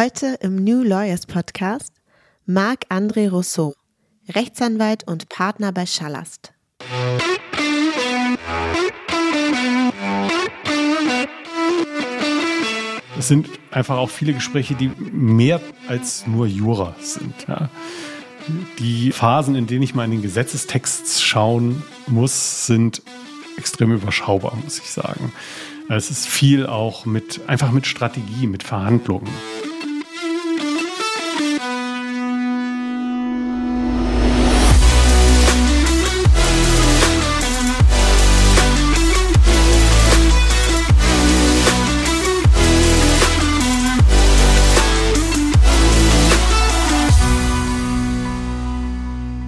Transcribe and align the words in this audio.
Heute 0.00 0.38
im 0.42 0.62
New 0.62 0.84
Lawyers 0.84 1.26
Podcast 1.26 1.92
Marc-André 2.46 3.30
Rousseau, 3.30 3.74
Rechtsanwalt 4.28 5.02
und 5.08 5.28
Partner 5.28 5.72
bei 5.72 5.86
Schallast. 5.86 6.52
Es 13.18 13.26
sind 13.26 13.48
einfach 13.72 13.96
auch 13.96 14.08
viele 14.08 14.34
Gespräche, 14.34 14.76
die 14.76 14.86
mehr 14.86 15.60
als 15.88 16.28
nur 16.28 16.46
Jura 16.46 16.94
sind. 17.00 17.34
Ja. 17.48 17.68
Die 18.78 19.10
Phasen, 19.10 19.56
in 19.56 19.66
denen 19.66 19.82
ich 19.82 19.96
mal 19.96 20.04
in 20.04 20.12
den 20.12 20.22
Gesetzestext 20.22 21.24
schauen 21.24 21.82
muss, 22.06 22.66
sind 22.68 23.02
extrem 23.56 23.90
überschaubar, 23.90 24.54
muss 24.62 24.78
ich 24.78 24.90
sagen. 24.90 25.32
Es 25.88 26.08
ist 26.08 26.28
viel 26.28 26.68
auch 26.68 27.04
mit, 27.04 27.40
einfach 27.48 27.72
mit 27.72 27.88
Strategie, 27.88 28.46
mit 28.46 28.62
Verhandlungen. 28.62 29.28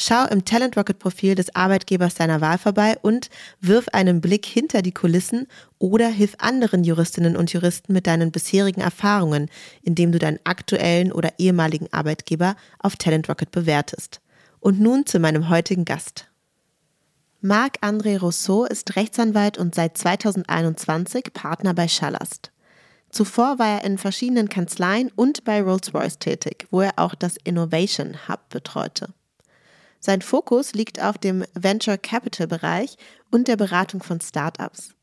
Schau 0.00 0.26
im 0.26 0.44
Talent 0.44 0.76
Rocket 0.76 1.00
Profil 1.00 1.34
des 1.34 1.52
Arbeitgebers 1.56 2.14
deiner 2.14 2.40
Wahl 2.40 2.56
vorbei 2.56 2.96
und 3.02 3.30
wirf 3.60 3.88
einen 3.88 4.20
Blick 4.20 4.46
hinter 4.46 4.80
die 4.80 4.92
Kulissen 4.92 5.48
oder 5.80 6.06
hilf 6.06 6.36
anderen 6.38 6.84
Juristinnen 6.84 7.36
und 7.36 7.52
Juristen 7.52 7.92
mit 7.92 8.06
deinen 8.06 8.30
bisherigen 8.30 8.80
Erfahrungen, 8.80 9.50
indem 9.82 10.12
du 10.12 10.20
deinen 10.20 10.38
aktuellen 10.44 11.10
oder 11.10 11.32
ehemaligen 11.38 11.92
Arbeitgeber 11.92 12.54
auf 12.78 12.94
Talent 12.94 13.28
Rocket 13.28 13.50
bewertest. 13.50 14.20
Und 14.60 14.78
nun 14.78 15.04
zu 15.04 15.18
meinem 15.18 15.48
heutigen 15.48 15.84
Gast. 15.84 16.28
Marc-André 17.40 18.20
Rousseau 18.20 18.66
ist 18.66 18.94
Rechtsanwalt 18.94 19.58
und 19.58 19.74
seit 19.74 19.98
2021 19.98 21.32
Partner 21.32 21.74
bei 21.74 21.88
Schallast. 21.88 22.52
Zuvor 23.10 23.58
war 23.58 23.80
er 23.80 23.84
in 23.84 23.98
verschiedenen 23.98 24.48
Kanzleien 24.48 25.10
und 25.16 25.42
bei 25.42 25.60
Rolls-Royce 25.60 26.20
tätig, 26.20 26.68
wo 26.70 26.82
er 26.82 26.92
auch 26.98 27.16
das 27.16 27.36
Innovation 27.42 28.28
Hub 28.28 28.48
betreute. 28.48 29.08
Sein 30.00 30.22
Fokus 30.22 30.74
liegt 30.74 31.02
auf 31.02 31.18
dem 31.18 31.44
Venture 31.54 31.98
Capital 31.98 32.46
Bereich 32.46 32.96
und 33.30 33.48
der 33.48 33.56
Beratung 33.56 34.02
von 34.02 34.20
Startups. 34.20 34.94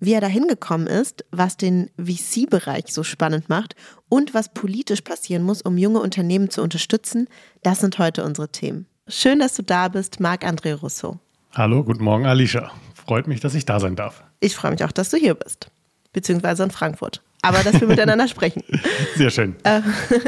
Wie 0.00 0.12
er 0.12 0.20
dahin 0.20 0.46
gekommen 0.46 0.86
ist, 0.86 1.24
was 1.30 1.56
den 1.56 1.90
VC-Bereich 1.98 2.86
so 2.88 3.02
spannend 3.02 3.48
macht 3.48 3.74
und 4.08 4.34
was 4.34 4.52
politisch 4.52 5.00
passieren 5.00 5.42
muss, 5.42 5.62
um 5.62 5.76
junge 5.76 6.00
Unternehmen 6.00 6.50
zu 6.50 6.62
unterstützen, 6.62 7.28
das 7.62 7.80
sind 7.80 7.98
heute 7.98 8.24
unsere 8.24 8.48
Themen. 8.48 8.86
Schön, 9.08 9.40
dass 9.40 9.54
du 9.54 9.62
da 9.62 9.88
bist, 9.88 10.20
Marc-André 10.20 10.74
Rousseau. 10.74 11.18
Hallo, 11.52 11.82
guten 11.82 12.04
Morgen, 12.04 12.26
Alicia. 12.26 12.70
Freut 12.94 13.26
mich, 13.26 13.40
dass 13.40 13.54
ich 13.54 13.64
da 13.64 13.80
sein 13.80 13.96
darf. 13.96 14.22
Ich 14.40 14.54
freue 14.54 14.72
mich 14.72 14.84
auch, 14.84 14.92
dass 14.92 15.10
du 15.10 15.16
hier 15.16 15.34
bist, 15.34 15.70
beziehungsweise 16.12 16.62
in 16.62 16.70
Frankfurt 16.70 17.22
aber 17.42 17.62
dass 17.62 17.80
wir 17.80 17.88
miteinander 17.88 18.28
sprechen. 18.28 18.62
Sehr 19.16 19.30
schön. 19.30 19.56
Äh, 19.64 19.80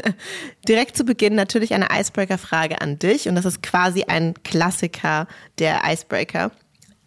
direkt 0.69 0.97
zu 0.97 1.05
Beginn 1.05 1.35
natürlich 1.35 1.75
eine 1.75 1.89
Icebreaker-Frage 1.93 2.81
an 2.81 2.99
dich 2.99 3.29
und 3.29 3.35
das 3.35 3.45
ist 3.45 3.63
quasi 3.63 4.05
ein 4.05 4.35
Klassiker 4.45 5.27
der 5.59 5.83
Icebreaker. 5.85 6.53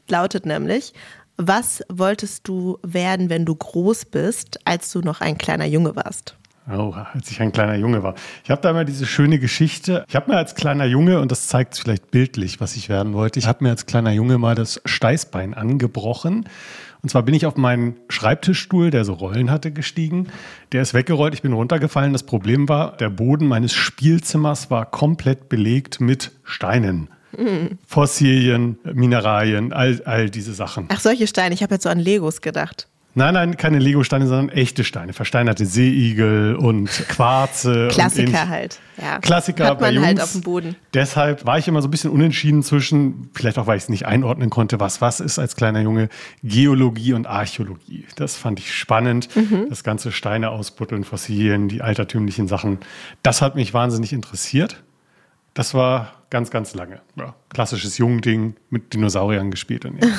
Lautet 0.09 0.45
nämlich, 0.45 0.94
was 1.38 1.83
wolltest 1.89 2.47
du 2.47 2.77
werden, 2.83 3.29
wenn 3.29 3.45
du 3.45 3.55
groß 3.55 4.05
bist, 4.05 4.59
als 4.66 4.91
du 4.91 5.00
noch 5.00 5.22
ein 5.22 5.38
kleiner 5.38 5.66
Junge 5.66 5.95
warst? 5.95 6.35
Oh, 6.72 6.94
als 7.13 7.29
ich 7.29 7.41
ein 7.41 7.51
kleiner 7.51 7.75
Junge 7.75 8.03
war. 8.03 8.16
Ich 8.44 8.50
habe 8.50 8.61
da 8.61 8.69
immer 8.69 8.85
diese 8.85 9.06
schöne 9.06 9.38
Geschichte. 9.38 10.06
Ich 10.07 10.16
habe 10.16 10.31
mir 10.31 10.38
als 10.38 10.56
kleiner 10.56 10.85
Junge, 10.85 11.19
und 11.19 11.29
das 11.29 11.47
zeigt 11.47 11.77
vielleicht 11.77 12.09
bildlich, 12.09 12.61
was 12.61 12.77
ich 12.77 12.88
werden 12.88 13.13
wollte, 13.13 13.39
ich 13.39 13.47
habe 13.47 13.63
mir 13.66 13.72
als 13.72 13.85
kleiner 13.85 14.11
Junge 14.11 14.38
mal 14.38 14.56
das 14.56 14.81
Steißbein 14.85 15.53
angebrochen 15.53 16.47
und 17.03 17.09
zwar 17.09 17.23
bin 17.23 17.35
ich 17.35 17.45
auf 17.45 17.57
meinen 17.57 17.97
Schreibtischstuhl, 18.07 18.89
der 18.89 19.03
so 19.03 19.11
Rollen 19.11 19.51
hatte, 19.51 19.71
gestiegen. 19.71 20.27
Der 20.71 20.81
ist 20.81 20.93
weggerollt, 20.93 21.33
ich 21.33 21.41
bin 21.41 21.51
runtergefallen. 21.51 22.13
Das 22.13 22.23
Problem 22.23 22.69
war, 22.69 22.95
der 22.95 23.09
Boden 23.09 23.45
meines 23.45 23.73
Spielzimmers 23.73 24.71
war 24.71 24.89
komplett 24.89 25.49
belegt 25.49 25.99
mit 25.99 26.31
Steinen. 26.45 27.09
Mhm. 27.37 27.77
Fossilien, 27.85 28.77
Mineralien, 28.85 29.73
all, 29.73 30.01
all 30.05 30.29
diese 30.29 30.53
Sachen. 30.53 30.85
Ach, 30.87 30.99
solche 31.01 31.27
Steine. 31.27 31.53
Ich 31.53 31.61
habe 31.61 31.75
jetzt 31.75 31.83
so 31.83 31.89
an 31.89 31.99
Legos 31.99 32.39
gedacht. 32.39 32.87
Nein, 33.16 33.35
nein, 33.35 33.57
keine 33.57 33.78
Lego-Steine, 33.78 34.25
sondern 34.25 34.50
echte 34.50 34.84
Steine. 34.84 35.13
Versteinerte 35.13 35.68
Seeigel 35.68 36.56
und 36.56 36.90
Quarze. 37.09 37.90
Klassiker 37.91 38.41
und 38.41 38.50
halt. 38.50 38.79
Ja. 39.00 39.19
Klassiker 39.19 39.66
Hat 39.66 39.81
man 39.81 39.94
bei 39.94 40.01
halt 40.01 40.18
Jungs. 40.18 40.22
auf 40.22 40.31
dem 40.31 40.41
Boden. 40.41 40.75
Deshalb 40.96 41.46
war 41.46 41.59
ich 41.59 41.68
immer 41.68 41.84
so 41.84 41.88
ein 41.88 41.91
bisschen 41.91 42.09
unentschieden 42.09 42.63
zwischen, 42.63 43.29
vielleicht 43.35 43.59
auch, 43.59 43.68
weil 43.68 43.78
ich 43.78 43.84
es 43.84 43.90
nicht 43.90 44.07
einordnen 44.07 44.50
konnte, 44.50 44.79
was 44.79 45.00
was 45.00 45.19
ist 45.19 45.38
als 45.38 45.56
kleiner 45.56 45.81
Junge, 45.81 46.09
Geologie 46.41 47.13
und 47.13 47.28
Archäologie. 47.28 48.06
Das 48.16 48.35
fand 48.35 48.57
ich 48.57 48.74
spannend. 48.74 49.30
Mhm. 49.35 49.68
Das 49.69 49.84
ganze 49.84 50.12
Steine 50.12 50.50
ausbuddeln, 50.50 51.03
Fossilien, 51.03 51.68
die 51.68 51.84
altertümlichen 51.84 52.47
Sachen. 52.47 52.80
Das 53.22 53.44
hat 53.44 53.53
mich 53.56 53.75
wahnsinnig 53.75 54.12
interessiert. 54.12 54.81
Das 55.53 55.75
war 55.75 56.13
ganz, 56.31 56.50
ganz 56.50 56.74
lange. 56.74 57.01
Ja, 57.16 57.35
klassisches 57.50 58.00
Jungding 58.00 58.56
mit 58.72 58.94
Dinosauriern 58.94 59.51
gespielt. 59.51 59.85
Und 59.85 60.03
ein 60.03 60.09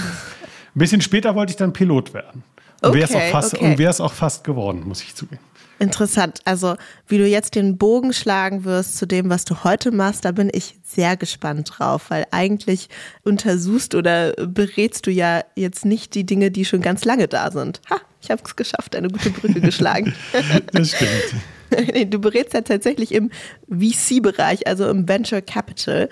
bisschen 0.75 1.01
später 1.01 1.35
wollte 1.35 1.51
ich 1.51 1.57
dann 1.57 1.73
Pilot 1.73 2.15
werden. 2.15 2.45
Und 2.83 2.95
wäre 2.95 3.05
es 3.05 3.15
auch, 3.15 3.31
fast, 3.31 3.55
okay. 3.55 3.89
auch 3.89 4.13
fast 4.13 4.45
geworden, 4.45 4.83
muss 4.87 5.03
ich 5.03 5.15
zugeben. 5.15 5.41
Interessant. 5.79 6.41
Also, 6.45 6.77
wie 7.09 7.19
du 7.19 7.27
jetzt 7.27 7.57
den 7.57 7.77
Bogen 7.79 8.13
schlagen 8.13 8.65
wirst 8.65 8.97
zu 8.97 9.07
dem, 9.07 9.29
was 9.29 9.45
du 9.45 9.65
heute 9.65 9.91
machst, 9.91 10.25
da 10.25 10.33
bin 10.33 10.51
ich 10.53 10.77
sehr 10.85 11.17
gespannt 11.17 11.73
drauf, 11.77 12.11
weil 12.11 12.27
eigentlich 12.31 12.89
untersuchst 13.25 13.95
oder 13.95 14.33
berätst 14.33 15.07
du 15.07 15.11
ja 15.11 15.43
jetzt 15.57 15.85
nicht 15.85 16.15
die 16.15 16.25
Dinge, 16.25 16.51
die 16.51 16.65
schon 16.65 16.81
ganz 16.81 17.05
lange 17.05 17.27
da 17.27 17.51
sind. 17.51 17.81
Ha, 17.91 17.97
ich 18.23 18.31
habe 18.31 18.43
es 18.45 18.55
geschafft, 18.57 18.95
eine 18.95 19.09
gute 19.09 19.31
Brücke 19.31 19.61
geschlagen. 19.61 20.15
Das 20.73 20.91
stimmt. 20.91 21.11
Nee, 21.93 22.05
Du 22.05 22.21
berätst 22.21 22.55
ja 22.55 22.61
tatsächlich 22.61 23.13
im 23.13 23.31
VC-Bereich, 23.69 24.69
also 24.69 24.89
im 24.89 25.09
Venture 25.09 25.43
Capital. 25.43 26.09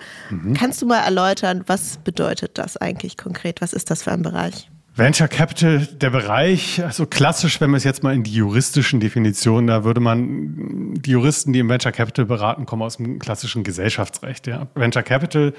Kannst 0.55 0.81
du 0.81 0.85
mal 0.85 0.99
erläutern, 0.99 1.63
was 1.67 1.99
bedeutet 2.03 2.57
das 2.57 2.75
eigentlich 2.75 3.15
konkret? 3.15 3.61
Was 3.61 3.71
ist 3.71 3.89
das 3.89 4.03
für 4.03 4.11
ein 4.11 4.23
Bereich? 4.23 4.69
Venture 4.95 5.27
Capital, 5.27 5.87
der 5.87 6.11
Bereich, 6.11 6.83
also 6.83 7.07
klassisch, 7.07 7.59
wenn 7.59 7.71
wir 7.71 7.77
es 7.77 7.83
jetzt 7.83 8.03
mal 8.03 8.13
in 8.13 8.21
die 8.21 8.33
juristischen 8.33 8.99
Definitionen, 8.99 9.65
da 9.65 9.83
würde 9.83 9.99
man, 9.99 10.93
die 10.93 11.09
Juristen, 11.09 11.51
die 11.51 11.57
im 11.59 11.69
Venture 11.69 11.91
Capital 11.91 12.25
beraten, 12.25 12.67
kommen 12.67 12.83
aus 12.83 12.97
dem 12.97 13.17
klassischen 13.17 13.63
Gesellschaftsrecht. 13.63 14.45
Ja. 14.45 14.67
Venture 14.75 15.01
Capital 15.01 15.53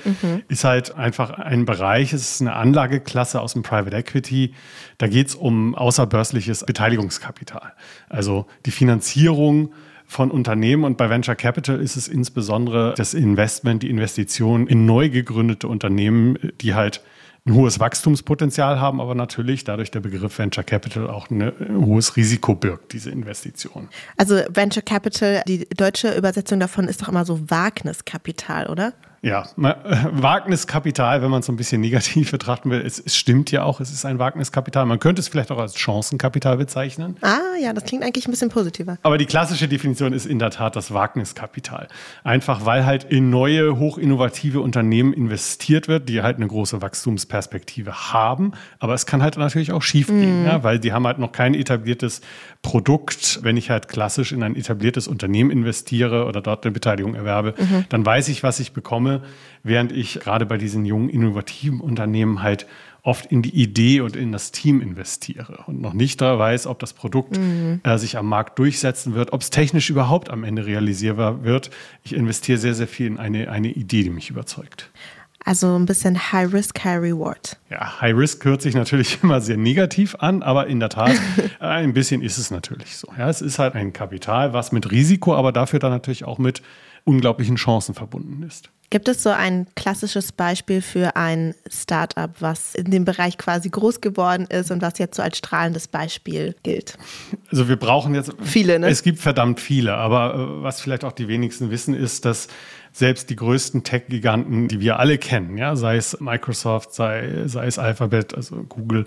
ist 0.46 0.62
halt 0.62 0.94
einfach 0.94 1.30
ein 1.30 1.64
Bereich, 1.64 2.12
es 2.12 2.30
ist 2.30 2.42
eine 2.42 2.54
Anlageklasse 2.54 3.40
aus 3.40 3.54
dem 3.54 3.62
Private 3.62 3.96
Equity. 3.96 4.54
Da 4.98 5.08
geht 5.08 5.26
es 5.26 5.34
um 5.34 5.74
außerbörsliches 5.74 6.64
Beteiligungskapital. 6.64 7.72
Also 8.08 8.46
die 8.66 8.70
Finanzierung 8.70 9.72
von 10.06 10.30
Unternehmen 10.30 10.84
und 10.84 10.96
bei 10.96 11.10
Venture 11.10 11.34
Capital 11.34 11.80
ist 11.80 11.96
es 11.96 12.06
insbesondere 12.06 12.94
das 12.96 13.14
Investment, 13.14 13.82
die 13.82 13.90
Investition 13.90 14.68
in 14.68 14.86
neu 14.86 15.08
gegründete 15.08 15.66
Unternehmen, 15.66 16.38
die 16.60 16.74
halt 16.74 17.02
ein 17.46 17.54
hohes 17.54 17.78
Wachstumspotenzial 17.78 18.80
haben, 18.80 19.00
aber 19.00 19.14
natürlich 19.14 19.64
dadurch 19.64 19.90
der 19.90 20.00
Begriff 20.00 20.38
Venture 20.38 20.64
Capital 20.64 21.10
auch 21.10 21.28
ein 21.30 21.52
hohes 21.84 22.16
Risiko 22.16 22.54
birgt, 22.54 22.94
diese 22.94 23.10
Investition. 23.10 23.88
Also 24.16 24.36
Venture 24.48 24.82
Capital, 24.82 25.42
die 25.46 25.68
deutsche 25.68 26.16
Übersetzung 26.16 26.58
davon 26.58 26.88
ist 26.88 27.02
doch 27.02 27.08
immer 27.08 27.26
so 27.26 27.50
Wagniskapital, 27.50 28.68
oder? 28.68 28.94
Ja, 29.24 29.46
äh, 29.56 29.74
Wagniskapital, 30.12 31.22
wenn 31.22 31.30
man 31.30 31.40
es 31.40 31.46
so 31.46 31.52
ein 31.52 31.56
bisschen 31.56 31.80
negativ 31.80 32.30
betrachten 32.32 32.70
will, 32.70 32.82
es, 32.84 32.98
es 32.98 33.16
stimmt 33.16 33.50
ja 33.50 33.62
auch, 33.62 33.80
es 33.80 33.90
ist 33.90 34.04
ein 34.04 34.18
Wagniskapital. 34.18 34.84
Man 34.84 35.00
könnte 35.00 35.20
es 35.20 35.28
vielleicht 35.28 35.50
auch 35.50 35.58
als 35.58 35.78
Chancenkapital 35.78 36.58
bezeichnen. 36.58 37.16
Ah, 37.22 37.38
ja, 37.58 37.72
das 37.72 37.84
klingt 37.84 38.04
eigentlich 38.04 38.28
ein 38.28 38.32
bisschen 38.32 38.50
positiver. 38.50 38.98
Aber 39.02 39.16
die 39.16 39.24
klassische 39.24 39.66
Definition 39.66 40.12
ist 40.12 40.26
in 40.26 40.38
der 40.38 40.50
Tat 40.50 40.76
das 40.76 40.92
Wagniskapital. 40.92 41.88
Einfach 42.22 42.66
weil 42.66 42.84
halt 42.84 43.04
in 43.04 43.30
neue, 43.30 43.78
hochinnovative 43.78 44.60
Unternehmen 44.60 45.14
investiert 45.14 45.88
wird, 45.88 46.10
die 46.10 46.20
halt 46.20 46.36
eine 46.36 46.46
große 46.46 46.82
Wachstumsperspektive 46.82 48.12
haben. 48.12 48.52
Aber 48.78 48.92
es 48.92 49.06
kann 49.06 49.22
halt 49.22 49.38
natürlich 49.38 49.72
auch 49.72 49.82
schief 49.82 50.08
gehen, 50.08 50.44
ja, 50.44 50.62
weil 50.62 50.78
die 50.78 50.92
haben 50.92 51.06
halt 51.06 51.18
noch 51.18 51.32
kein 51.32 51.54
etabliertes 51.54 52.20
Produkt. 52.60 53.40
Wenn 53.42 53.56
ich 53.56 53.70
halt 53.70 53.88
klassisch 53.88 54.32
in 54.32 54.42
ein 54.42 54.54
etabliertes 54.54 55.08
Unternehmen 55.08 55.50
investiere 55.50 56.26
oder 56.26 56.42
dort 56.42 56.66
eine 56.66 56.72
Beteiligung 56.72 57.14
erwerbe, 57.14 57.54
dann 57.88 58.04
weiß 58.04 58.28
ich, 58.28 58.42
was 58.42 58.60
ich 58.60 58.72
bekomme, 58.72 59.13
während 59.62 59.92
ich 59.92 60.20
gerade 60.20 60.46
bei 60.46 60.56
diesen 60.56 60.84
jungen, 60.84 61.08
innovativen 61.08 61.80
Unternehmen 61.80 62.42
halt 62.42 62.66
oft 63.04 63.26
in 63.26 63.42
die 63.42 63.54
Idee 63.54 64.00
und 64.00 64.16
in 64.16 64.32
das 64.32 64.50
Team 64.50 64.80
investiere 64.80 65.64
und 65.66 65.80
noch 65.80 65.92
nicht 65.92 66.20
da 66.22 66.38
weiß, 66.38 66.66
ob 66.66 66.78
das 66.78 66.94
Produkt 66.94 67.38
mhm. 67.38 67.80
äh, 67.84 67.98
sich 67.98 68.16
am 68.16 68.26
Markt 68.26 68.58
durchsetzen 68.58 69.14
wird, 69.14 69.32
ob 69.32 69.42
es 69.42 69.50
technisch 69.50 69.90
überhaupt 69.90 70.30
am 70.30 70.42
Ende 70.42 70.64
realisierbar 70.64 71.44
wird. 71.44 71.70
Ich 72.02 72.14
investiere 72.14 72.58
sehr, 72.58 72.74
sehr 72.74 72.88
viel 72.88 73.06
in 73.06 73.18
eine, 73.18 73.50
eine 73.50 73.68
Idee, 73.68 74.04
die 74.04 74.10
mich 74.10 74.30
überzeugt. 74.30 74.90
Also 75.44 75.76
ein 75.76 75.84
bisschen 75.84 76.32
High 76.32 76.54
Risk, 76.54 76.82
High 76.82 77.02
Reward. 77.02 77.58
Ja, 77.68 78.00
High 78.00 78.16
Risk 78.16 78.42
hört 78.46 78.62
sich 78.62 78.74
natürlich 78.74 79.18
immer 79.22 79.42
sehr 79.42 79.58
negativ 79.58 80.16
an, 80.18 80.42
aber 80.42 80.66
in 80.66 80.80
der 80.80 80.88
Tat, 80.88 81.12
ein 81.60 81.92
bisschen 81.92 82.22
ist 82.22 82.38
es 82.38 82.50
natürlich 82.50 82.96
so. 82.96 83.08
Ja, 83.18 83.28
es 83.28 83.42
ist 83.42 83.58
halt 83.58 83.74
ein 83.74 83.92
Kapital, 83.92 84.54
was 84.54 84.72
mit 84.72 84.90
Risiko, 84.90 85.34
aber 85.34 85.52
dafür 85.52 85.78
dann 85.78 85.90
natürlich 85.90 86.24
auch 86.24 86.38
mit 86.38 86.62
unglaublichen 87.04 87.56
Chancen 87.56 87.94
verbunden 87.94 88.42
ist. 88.42 88.70
Gibt 88.94 89.08
es 89.08 89.24
so 89.24 89.30
ein 89.30 89.66
klassisches 89.74 90.30
Beispiel 90.30 90.80
für 90.80 91.16
ein 91.16 91.56
Startup, 91.68 92.30
was 92.38 92.76
in 92.76 92.92
dem 92.92 93.04
Bereich 93.04 93.36
quasi 93.38 93.68
groß 93.68 94.00
geworden 94.00 94.46
ist 94.48 94.70
und 94.70 94.82
was 94.82 95.00
jetzt 95.00 95.16
so 95.16 95.22
als 95.24 95.38
strahlendes 95.38 95.88
Beispiel 95.88 96.54
gilt? 96.62 96.96
Also 97.50 97.68
wir 97.68 97.74
brauchen 97.74 98.14
jetzt 98.14 98.30
viele, 98.44 98.78
ne? 98.78 98.86
Es 98.86 99.02
gibt 99.02 99.18
verdammt 99.18 99.58
viele, 99.58 99.94
aber 99.94 100.34
äh, 100.34 100.62
was 100.62 100.80
vielleicht 100.80 101.02
auch 101.02 101.10
die 101.10 101.26
wenigsten 101.26 101.72
wissen, 101.72 101.92
ist, 101.92 102.24
dass 102.24 102.46
selbst 102.94 103.28
die 103.28 103.34
größten 103.34 103.82
Tech-Giganten, 103.82 104.68
die 104.68 104.78
wir 104.78 105.00
alle 105.00 105.18
kennen, 105.18 105.58
ja, 105.58 105.74
sei 105.74 105.96
es 105.96 106.20
Microsoft, 106.20 106.94
sei, 106.94 107.42
sei 107.46 107.66
es 107.66 107.76
Alphabet, 107.76 108.34
also 108.36 108.62
Google, 108.68 109.04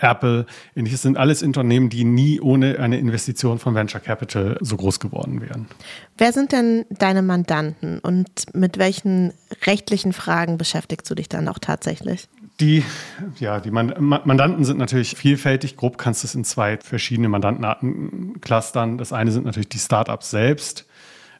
Apple, 0.00 0.46
ähnliches, 0.74 1.02
sind 1.02 1.18
alles 1.18 1.42
Unternehmen, 1.42 1.90
die 1.90 2.04
nie 2.04 2.40
ohne 2.40 2.78
eine 2.78 2.98
Investition 2.98 3.58
von 3.58 3.74
Venture 3.74 4.00
Capital 4.00 4.56
so 4.62 4.78
groß 4.78 5.00
geworden 5.00 5.42
wären. 5.42 5.66
Wer 6.16 6.32
sind 6.32 6.52
denn 6.52 6.86
deine 6.88 7.20
Mandanten 7.20 7.98
und 7.98 8.54
mit 8.54 8.78
welchen 8.78 9.34
rechtlichen 9.66 10.14
Fragen 10.14 10.56
beschäftigst 10.56 11.10
du 11.10 11.14
dich 11.14 11.28
dann 11.28 11.46
auch 11.48 11.58
tatsächlich? 11.58 12.28
Die, 12.58 12.84
ja, 13.38 13.60
die 13.60 13.70
Mandanten 13.70 14.64
sind 14.64 14.78
natürlich 14.78 15.14
vielfältig. 15.14 15.76
Grob 15.76 15.98
kannst 15.98 16.22
du 16.22 16.26
es 16.26 16.34
in 16.34 16.42
zwei 16.44 16.78
verschiedene 16.78 17.28
Mandantenarten 17.28 18.40
clustern. 18.40 18.96
Das 18.96 19.12
eine 19.12 19.30
sind 19.30 19.44
natürlich 19.44 19.68
die 19.68 19.78
Startups 19.78 20.30
selbst 20.30 20.86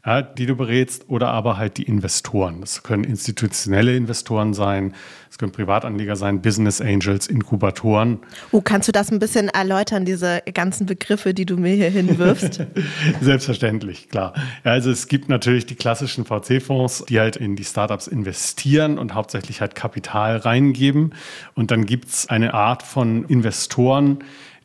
ja, 0.07 0.23
die 0.23 0.47
du 0.47 0.55
berätst, 0.55 1.07
oder 1.09 1.29
aber 1.29 1.57
halt 1.57 1.77
die 1.79 1.83
Investoren. 1.83 2.61
Das 2.61 2.85
können 2.85 3.03
institutionelle 3.03 3.97
Investoren 3.97 4.55
sein, 4.55 4.95
es 5.29 5.39
können 5.39 5.51
Privatanleger 5.53 6.15
sein, 6.15 6.41
Business 6.41 6.81
Angels, 6.81 7.27
Inkubatoren. 7.27 8.21
Oh, 8.53 8.61
kannst 8.61 8.87
du 8.87 8.93
das 8.93 9.11
ein 9.11 9.19
bisschen 9.19 9.49
erläutern, 9.49 10.05
diese 10.05 10.43
ganzen 10.55 10.87
Begriffe, 10.87 11.35
die 11.35 11.45
du 11.45 11.57
mir 11.57 11.75
hier 11.75 11.91
hinwirfst? 11.91 12.65
Selbstverständlich, 13.21 14.09
klar. 14.09 14.33
Ja, 14.65 14.71
also 14.71 14.91
es 14.91 15.09
gibt 15.09 15.29
natürlich 15.29 15.67
die 15.67 15.75
klassischen 15.75 16.25
VC-Fonds, 16.25 17.07
die 17.09 17.19
halt 17.19 17.37
in 17.37 17.57
die 17.57 17.65
Startups 17.65 18.07
investieren 18.07 18.99
und 18.99 19.13
hauptsächlich 19.13 19.61
halt 19.61 19.75
Kapital 19.75 20.37
reingeben. 20.37 21.15
Und 21.55 21.73
dann 21.73 21.85
gibt 21.85 22.09
es 22.09 22.29
eine 22.29 22.55
Art 22.55 22.85
von 22.85 23.25
Investoren, 23.25 24.21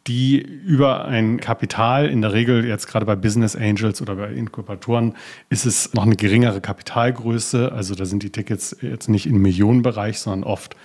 die 0.07 0.39
über 0.39 1.05
ein 1.05 1.39
Kapital, 1.39 2.09
in 2.09 2.21
der 2.21 2.33
Regel 2.33 2.65
jetzt 2.65 2.87
gerade 2.87 3.05
bei 3.05 3.15
Business 3.15 3.55
Angels 3.55 4.01
oder 4.01 4.15
bei 4.15 4.31
Inkubatoren, 4.31 5.15
ist 5.49 5.65
es 5.65 5.93
noch 5.93 6.03
eine 6.03 6.15
geringere 6.15 6.59
Kapitalgröße. 6.59 7.71
Also 7.71 7.93
da 7.93 8.05
sind 8.05 8.23
die 8.23 8.31
Tickets 8.31 8.75
jetzt 8.81 9.09
nicht 9.09 9.27
im 9.27 9.41
Millionenbereich, 9.41 10.19
sondern 10.19 10.49
oft 10.49 10.75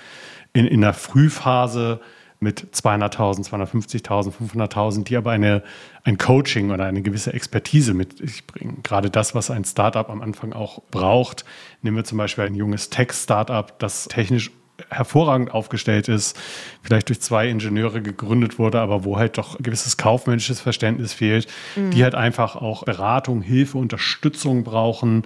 in, 0.52 0.66
in 0.66 0.82
der 0.82 0.92
Frühphase 0.92 2.00
mit 2.38 2.74
200.000, 2.74 3.48
250.000, 3.48 4.32
500.000, 4.32 5.04
die 5.04 5.16
aber 5.16 5.30
eine, 5.30 5.62
ein 6.04 6.18
Coaching 6.18 6.70
oder 6.70 6.84
eine 6.84 7.00
gewisse 7.00 7.32
Expertise 7.32 7.94
mit 7.94 8.18
sich 8.18 8.46
bringen. 8.46 8.80
Gerade 8.82 9.08
das, 9.08 9.34
was 9.34 9.50
ein 9.50 9.64
Startup 9.64 10.08
am 10.10 10.20
Anfang 10.20 10.52
auch 10.52 10.82
braucht. 10.90 11.46
Nehmen 11.80 11.96
wir 11.96 12.04
zum 12.04 12.18
Beispiel 12.18 12.44
ein 12.44 12.54
junges 12.54 12.90
Tech-Startup, 12.90 13.78
das 13.78 14.08
technisch 14.08 14.50
hervorragend 14.90 15.52
aufgestellt 15.52 16.08
ist, 16.08 16.38
vielleicht 16.82 17.08
durch 17.08 17.20
zwei 17.20 17.48
Ingenieure 17.48 18.02
gegründet 18.02 18.58
wurde, 18.58 18.80
aber 18.80 19.04
wo 19.04 19.16
halt 19.16 19.38
doch 19.38 19.58
ein 19.58 19.62
gewisses 19.62 19.96
kaufmännisches 19.96 20.60
Verständnis 20.60 21.12
fehlt, 21.12 21.48
mhm. 21.74 21.90
die 21.90 22.02
halt 22.02 22.14
einfach 22.14 22.56
auch 22.56 22.84
Beratung, 22.84 23.42
Hilfe, 23.42 23.78
Unterstützung 23.78 24.64
brauchen, 24.64 25.24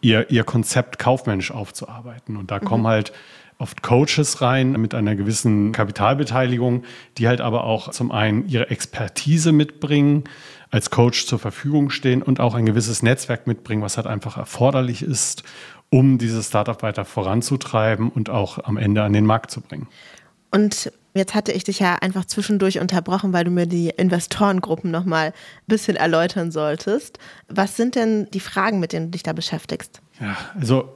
ihr, 0.00 0.30
ihr 0.30 0.44
Konzept 0.44 0.98
kaufmännisch 0.98 1.50
aufzuarbeiten. 1.50 2.36
Und 2.36 2.50
da 2.50 2.58
mhm. 2.58 2.64
kommen 2.64 2.86
halt 2.86 3.12
oft 3.58 3.82
Coaches 3.82 4.42
rein 4.42 4.72
mit 4.72 4.94
einer 4.94 5.16
gewissen 5.16 5.72
Kapitalbeteiligung, 5.72 6.84
die 7.18 7.26
halt 7.26 7.40
aber 7.40 7.64
auch 7.64 7.90
zum 7.90 8.12
einen 8.12 8.46
ihre 8.48 8.70
Expertise 8.70 9.52
mitbringen, 9.52 10.24
als 10.70 10.90
Coach 10.90 11.26
zur 11.26 11.38
Verfügung 11.38 11.90
stehen 11.90 12.22
und 12.22 12.40
auch 12.40 12.54
ein 12.54 12.66
gewisses 12.66 13.02
Netzwerk 13.02 13.46
mitbringen, 13.46 13.82
was 13.82 13.96
halt 13.96 14.06
einfach 14.06 14.36
erforderlich 14.36 15.02
ist, 15.02 15.42
um 15.90 16.18
dieses 16.18 16.48
Startup 16.48 16.82
weiter 16.82 17.04
voranzutreiben 17.04 18.10
und 18.10 18.30
auch 18.30 18.62
am 18.64 18.76
Ende 18.76 19.02
an 19.02 19.12
den 19.12 19.26
Markt 19.26 19.50
zu 19.50 19.60
bringen. 19.60 19.88
Und 20.50 20.92
jetzt 21.14 21.34
hatte 21.34 21.52
ich 21.52 21.64
dich 21.64 21.80
ja 21.80 21.96
einfach 21.96 22.24
zwischendurch 22.24 22.78
unterbrochen, 22.80 23.32
weil 23.32 23.44
du 23.44 23.50
mir 23.50 23.66
die 23.66 23.90
Investorengruppen 23.90 24.90
nochmal 24.90 25.28
ein 25.28 25.32
bisschen 25.66 25.96
erläutern 25.96 26.50
solltest. 26.50 27.18
Was 27.48 27.76
sind 27.76 27.94
denn 27.94 28.28
die 28.32 28.40
Fragen, 28.40 28.80
mit 28.80 28.92
denen 28.92 29.06
du 29.06 29.10
dich 29.12 29.22
da 29.22 29.32
beschäftigst? 29.32 30.00
Ja, 30.20 30.36
also 30.58 30.94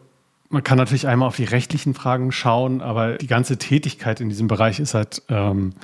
man 0.49 0.65
kann 0.65 0.79
natürlich 0.79 1.07
einmal 1.07 1.29
auf 1.29 1.37
die 1.37 1.45
rechtlichen 1.45 1.95
Fragen 1.95 2.33
schauen, 2.33 2.81
aber 2.81 3.17
die 3.19 3.29
ganze 3.29 3.57
Tätigkeit 3.57 4.21
in 4.21 4.29
diesem 4.29 4.49
Bereich 4.49 4.81
ist 4.81 4.95
halt 4.95 5.23
ähm, 5.29 5.75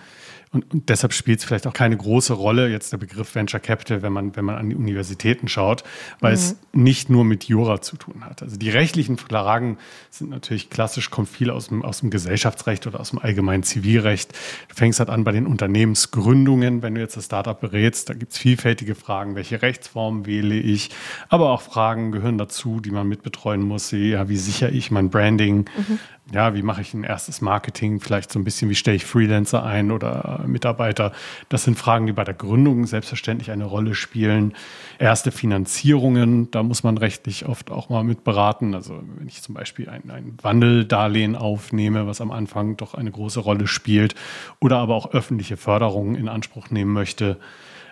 und, 0.57 0.73
und 0.73 0.89
deshalb 0.89 1.13
spielt 1.13 1.41
es 1.41 1.45
vielleicht 1.45 1.67
auch 1.67 1.75
keine 1.75 1.97
große 1.97 2.33
Rolle, 2.33 2.71
jetzt 2.71 2.91
der 2.91 2.97
Begriff 2.97 3.35
Venture 3.35 3.61
Capital, 3.61 4.01
wenn 4.01 4.13
man, 4.13 4.35
wenn 4.37 4.45
man 4.47 4.57
an 4.57 4.71
die 4.71 4.77
Universitäten 4.77 5.49
schaut, 5.49 5.85
weil 6.21 6.33
mhm. 6.33 6.39
es 6.39 6.57
nicht 6.73 7.11
nur 7.11 7.25
mit 7.25 7.45
Jura 7.45 7.83
zu 7.83 7.97
tun 7.97 8.25
hat. 8.25 8.43
Also 8.43 8.57
die 8.57 8.71
rechtlichen 8.71 9.19
Fragen 9.19 9.77
sind 10.11 10.31
natürlich 10.31 10.71
klassisch, 10.71 11.11
kommt 11.11 11.29
viel 11.29 11.51
aus 11.51 11.69
dem, 11.69 11.85
aus 11.85 12.01
dem 12.01 12.09
Gesellschaftsrecht 12.09 12.87
oder 12.87 13.01
aus 13.01 13.11
dem 13.11 13.19
allgemeinen 13.19 13.65
Zivilrecht. 13.65 14.33
Du 14.69 14.75
fängst 14.75 14.99
halt 14.99 15.11
an 15.11 15.25
bei 15.25 15.33
den 15.33 15.47
Unternehmensgründungen, 15.47 16.81
wenn 16.81 16.95
du 16.95 17.01
jetzt 17.03 17.19
das 17.19 17.27
Startup 17.27 17.61
berätst, 17.61 18.09
da 18.09 18.15
gibt 18.15 18.33
es 18.33 18.39
vielfältige 18.39 18.95
Fragen, 18.95 19.35
welche 19.35 19.61
Rechtsform 19.61 20.25
wähle 20.25 20.55
ich, 20.55 20.91
aber 21.29 21.51
auch 21.51 21.61
Fragen 21.61 22.13
gehören 22.13 22.39
dazu, 22.39 22.81
die 22.81 22.91
man 22.91 23.07
mitbetreuen 23.07 23.61
muss. 23.61 23.91
Ja, 23.91 24.31
wie 24.31 24.39
sichere 24.39 24.71
ich 24.71 24.91
mein 24.91 25.11
Branding? 25.11 25.67
Mhm 25.77 25.99
ja, 26.33 26.55
wie 26.55 26.63
mache 26.63 26.81
ich 26.81 26.93
ein 26.93 27.05
erstes 27.05 27.41
Marketing, 27.41 28.01
vielleicht 28.01 28.33
so 28.33 28.39
ein 28.41 28.45
bisschen, 28.45 28.69
wie 28.69 28.75
stelle 28.75 28.97
ich 28.97 29.07
Freelancer 29.07 29.65
ein 29.65 29.93
oder 29.93 30.43
Mitarbeiter. 30.47 31.13
Das 31.49 31.63
sind 31.63 31.79
Fragen, 31.79 32.07
die 32.07 32.13
bei 32.13 32.25
der 32.25 32.35
Gründung 32.35 32.87
selbstverständlich 32.87 33.53
eine 33.53 33.65
Rolle 33.65 33.95
spielen. 33.95 34.55
Erste 34.99 35.31
Finanzierungen, 35.31 36.51
da 36.51 36.65
muss 36.65 36.83
man 36.83 36.99
rechtlich 36.99 37.47
oft 37.47 37.71
auch 37.71 37.91
mal 37.91 38.03
mit 38.03 38.25
beraten. 38.25 38.75
Also 38.75 39.01
wenn 39.19 39.29
ich 39.29 39.41
zum 39.41 39.55
Beispiel 39.55 39.89
ein, 39.89 40.11
ein 40.11 40.37
Wandeldarlehen 40.43 41.37
aufnehme, 41.37 42.09
was 42.09 42.21
am 42.21 42.33
Anfang 42.33 42.77
doch 42.77 42.95
eine 42.95 43.13
große 43.13 43.39
Rolle 43.39 43.69
spielt, 43.69 44.17
oder 44.59 44.79
aber 44.79 44.97
auch 44.97 45.13
öffentliche 45.13 45.57
Förderungen 45.57 46.17
in 46.17 46.29
Anspruch 46.29 46.71
nehmen 46.71 46.93
möchte, 46.93 47.39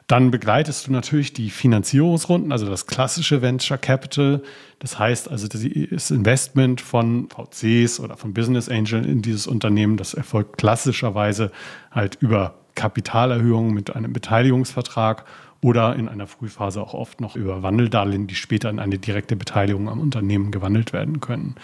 dann 0.06 0.30
begleitest 0.30 0.86
du 0.86 0.92
natürlich 0.92 1.32
die 1.32 1.48
Finanzierungsrunden, 1.48 2.52
also 2.52 2.66
das 2.66 2.86
klassische 2.86 3.40
Venture 3.40 3.78
Capital. 3.78 4.42
Das 4.78 4.98
heißt 4.98 5.30
also, 5.30 5.48
das 5.48 6.10
Investment 6.10 6.82
von 6.82 7.28
VCs 7.30 8.00
oder 8.00 8.16
von 8.16 8.34
Business 8.34 8.68
Angels 8.68 9.06
in 9.06 9.22
dieses 9.22 9.46
Unternehmen, 9.46 9.96
das 9.96 10.12
erfolgt 10.12 10.58
klassischerweise 10.58 11.50
halt 11.90 12.18
über 12.20 12.54
Kapitalerhöhungen 12.74 13.72
mit 13.72 13.96
einem 13.96 14.12
Beteiligungsvertrag 14.12 15.24
oder 15.62 15.96
in 15.96 16.10
einer 16.10 16.26
Frühphase 16.26 16.82
auch 16.82 16.92
oft 16.92 17.22
noch 17.22 17.36
über 17.36 17.62
Wandeldarlehen, 17.62 18.26
die 18.26 18.34
später 18.34 18.68
in 18.68 18.78
eine 18.78 18.98
direkte 18.98 19.36
Beteiligung 19.36 19.88
am 19.88 20.00
Unternehmen 20.00 20.50
gewandelt 20.50 20.92
werden 20.92 21.20
können. 21.20 21.54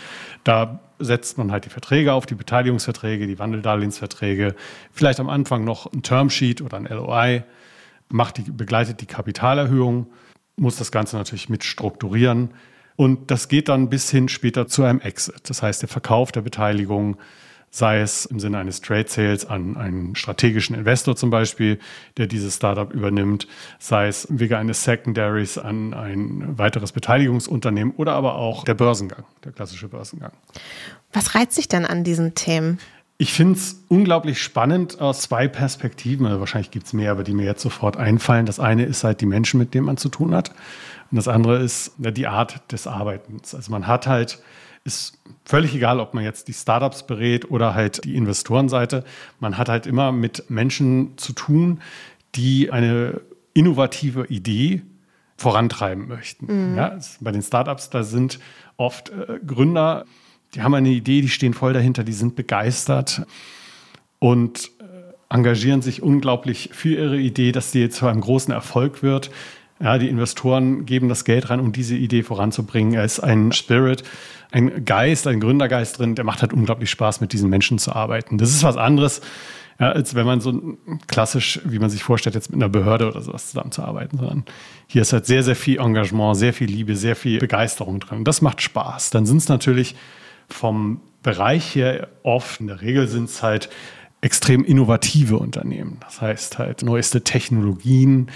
Da 0.45 0.81
setzt 0.99 1.37
man 1.37 1.53
halt 1.53 1.67
die 1.67 1.71
Verträge 1.71 2.15
auf, 2.15 2.25
die 2.25 2.35
Beteiligungsverträge, 2.35 3.27
die 3.27 3.39
Wandeldarlehensverträge, 3.39 4.55
vielleicht 4.93 5.21
am 5.21 5.29
Anfang 5.29 5.65
noch 5.65 5.93
ein 5.93 6.03
Termsheet 6.03 6.63
oder 6.63 6.79
ein 6.79 6.87
LOI 6.87 7.43
macht 8.11 8.39
die, 8.39 8.43
begleitet 8.43 9.01
die 9.01 9.07
Kapitalerhöhung, 9.07 10.07
muss 10.57 10.77
das 10.77 10.93
Ganze 10.93 11.17
natürlich 11.17 11.49
mit 11.49 11.65
strukturieren. 11.65 12.51
Und 12.97 13.31
das 13.31 13.49
geht 13.49 13.69
dann 13.69 13.89
bis 13.89 14.11
hin 14.11 14.29
später 14.29 14.67
zu 14.67 14.85
einem 14.85 15.01
Exit. 15.01 15.49
Das 15.49 15.63
heißt, 15.63 15.81
der 15.81 15.89
Verkauf 15.89 16.33
der 16.33 16.43
Beteiligung, 16.43 17.17
sei 17.71 18.01
es 18.01 18.27
im 18.27 18.41
Sinne 18.41 18.59
eines 18.59 18.81
Trade 18.81 19.07
Sales 19.09 19.47
an 19.47 19.77
einen 19.77 20.17
strategischen 20.17 20.77
Investor 20.77 21.17
zum 21.17 21.31
Beispiel, 21.31 21.79
der 22.17 22.27
dieses 22.27 22.57
Startup 22.57 22.93
übernimmt, 22.93 23.47
sei 23.79 24.09
es 24.09 24.27
wegen 24.29 24.55
eines 24.55 24.85
Secondaries 24.85 25.57
an 25.57 25.95
ein 25.95 26.59
weiteres 26.59 26.93
Beteiligungsunternehmen 26.93 27.95
oder 27.97 28.15
aber 28.15 28.35
auch 28.35 28.65
der 28.65 28.75
Börsengang, 28.75 29.25
der 29.45 29.53
klassische 29.53 29.89
Börsengang. 29.89 30.33
Was 31.13 31.35
reizt 31.35 31.55
sich 31.55 31.69
denn 31.69 31.87
an 31.87 32.05
diesen 32.05 32.35
Themen? 32.35 32.79
Ich 33.21 33.35
finde 33.35 33.59
es 33.59 33.85
unglaublich 33.89 34.41
spannend 34.41 34.99
aus 35.03 35.21
zwei 35.21 35.47
Perspektiven. 35.47 36.25
Also 36.25 36.41
wahrscheinlich 36.41 36.71
gibt 36.71 36.87
es 36.87 36.95
mehr, 36.95 37.13
aber 37.13 37.23
die 37.23 37.35
mir 37.35 37.45
jetzt 37.45 37.61
sofort 37.61 37.99
einfallen. 37.99 38.47
Das 38.47 38.59
eine 38.59 38.87
ist 38.87 39.05
halt 39.05 39.21
die 39.21 39.27
Menschen, 39.27 39.61
mit 39.61 39.75
denen 39.75 39.85
man 39.85 39.99
zu 39.99 40.09
tun 40.09 40.35
hat. 40.35 40.49
Und 41.11 41.17
das 41.19 41.29
andere 41.29 41.59
ist 41.59 41.93
die 41.99 42.27
Art 42.27 42.73
des 42.73 42.87
Arbeitens. 42.87 43.55
Also 43.55 43.73
man 43.73 43.87
hat 43.87 44.07
halt, 44.07 44.43
ist 44.85 45.19
völlig 45.45 45.75
egal, 45.75 46.01
ob 46.01 46.15
man 46.15 46.25
jetzt 46.25 46.49
die 46.49 46.55
Startups 46.55 47.03
berät 47.03 47.51
oder 47.51 47.75
halt 47.75 48.03
die 48.05 48.17
Investorenseite. 48.17 49.05
Man 49.39 49.59
hat 49.59 49.69
halt 49.69 49.87
immer 49.87 50.13
mit 50.13 50.49
Menschen 50.49 51.19
zu 51.19 51.35
tun, 51.35 51.83
die 52.37 52.73
eine 52.73 53.21
innovative 53.53 54.29
Idee 54.29 54.81
vorantreiben 55.37 56.09
möchten. 56.09 56.71
Mhm. 56.71 56.77
Ja, 56.79 56.99
bei 57.21 57.33
den 57.33 57.43
Startups, 57.43 57.91
da 57.91 58.03
sind 58.03 58.41
oft 58.79 59.11
äh, 59.11 59.39
Gründer, 59.47 60.07
die 60.55 60.63
haben 60.63 60.75
eine 60.75 60.91
Idee, 60.91 61.21
die 61.21 61.29
stehen 61.29 61.55
voll 61.55 61.73
dahinter, 61.73 62.05
die 62.05 62.13
sind 62.13 62.37
begeistert. 62.37 63.23
und 64.19 64.71
äh, 64.81 65.35
engagieren 65.35 65.81
sich 65.81 66.03
unglaublich 66.03 66.71
für 66.73 66.91
ihre 66.91 67.19
Idee, 67.19 67.53
dass 67.53 67.71
die 67.73 67.89
zu 67.89 68.07
einem 68.07 68.21
großen 68.21 68.53
Erfolg 68.53 69.03
wird. 69.03 69.31
Ja, 69.83 69.97
die 69.97 70.09
Investoren 70.09 70.85
geben 70.85 71.09
das 71.09 71.25
Geld 71.25 71.49
rein, 71.49 71.59
um 71.59 71.73
diese 71.73 71.97
Idee 71.97 72.23
voranzubringen. 72.23 72.93
Er 72.93 73.05
ist 73.05 73.21
ein 73.21 73.51
Spirit, 73.53 74.05
ein 74.53 74.85
Geist, 74.85 75.27
ein 75.27 75.41
Gründergeist 75.41 75.99
drin, 75.99 76.15
der 76.15 76.25
macht 76.25 76.43
halt 76.43 76.53
unglaublich 76.53 76.91
Spaß, 76.91 77.23
mit 77.23 77.33
diesen 77.33 77.49
Menschen 77.49 77.79
zu 77.79 77.95
arbeiten. 77.95 78.37
Das 78.37 78.51
ist 78.51 78.63
was 78.63 78.77
anderes, 78.77 79.23
ja, 79.79 79.93
als 79.93 80.15
wenn 80.15 80.27
man 80.27 80.43
so 80.43 80.77
klassisch, 81.07 81.61
wie 81.65 81.79
man 81.79 81.89
sich 81.89 82.03
vorstellt, 82.03 82.35
jetzt 82.35 82.51
mit 82.51 82.59
einer 82.59 82.69
Behörde 82.69 83.09
oder 83.09 83.23
sowas 83.23 83.47
zusammenzuarbeiten, 83.47 84.19
sondern 84.19 84.45
hier 84.87 85.01
ist 85.01 85.15
halt 85.15 85.25
sehr, 85.25 85.43
sehr 85.43 85.57
viel 85.57 85.79
Engagement, 85.79 86.37
sehr 86.37 86.53
viel 86.53 86.69
Liebe, 86.69 86.95
sehr 86.95 87.17
viel 87.17 87.39
Begeisterung 87.39 88.01
drin. 88.01 88.25
Das 88.25 88.43
macht 88.43 88.61
Spaß. 88.61 89.09
Dann 89.09 89.25
sind 89.25 89.39
es 89.39 89.49
natürlich 89.49 89.95
vom 90.53 91.01
Bereich 91.23 91.75
her 91.75 92.09
oft, 92.23 92.61
in 92.61 92.69
der 92.69 92.81
Regel 92.81 93.07
sind 93.09 93.25
es 93.25 93.43
halt 93.43 93.69
extrem 94.21 94.65
innovative 94.65 95.39
Unternehmen. 95.39 95.99
Das 96.01 96.21
heißt 96.21 96.59
halt 96.59 96.83
neueste 96.83 97.23
Technologien, 97.23 98.31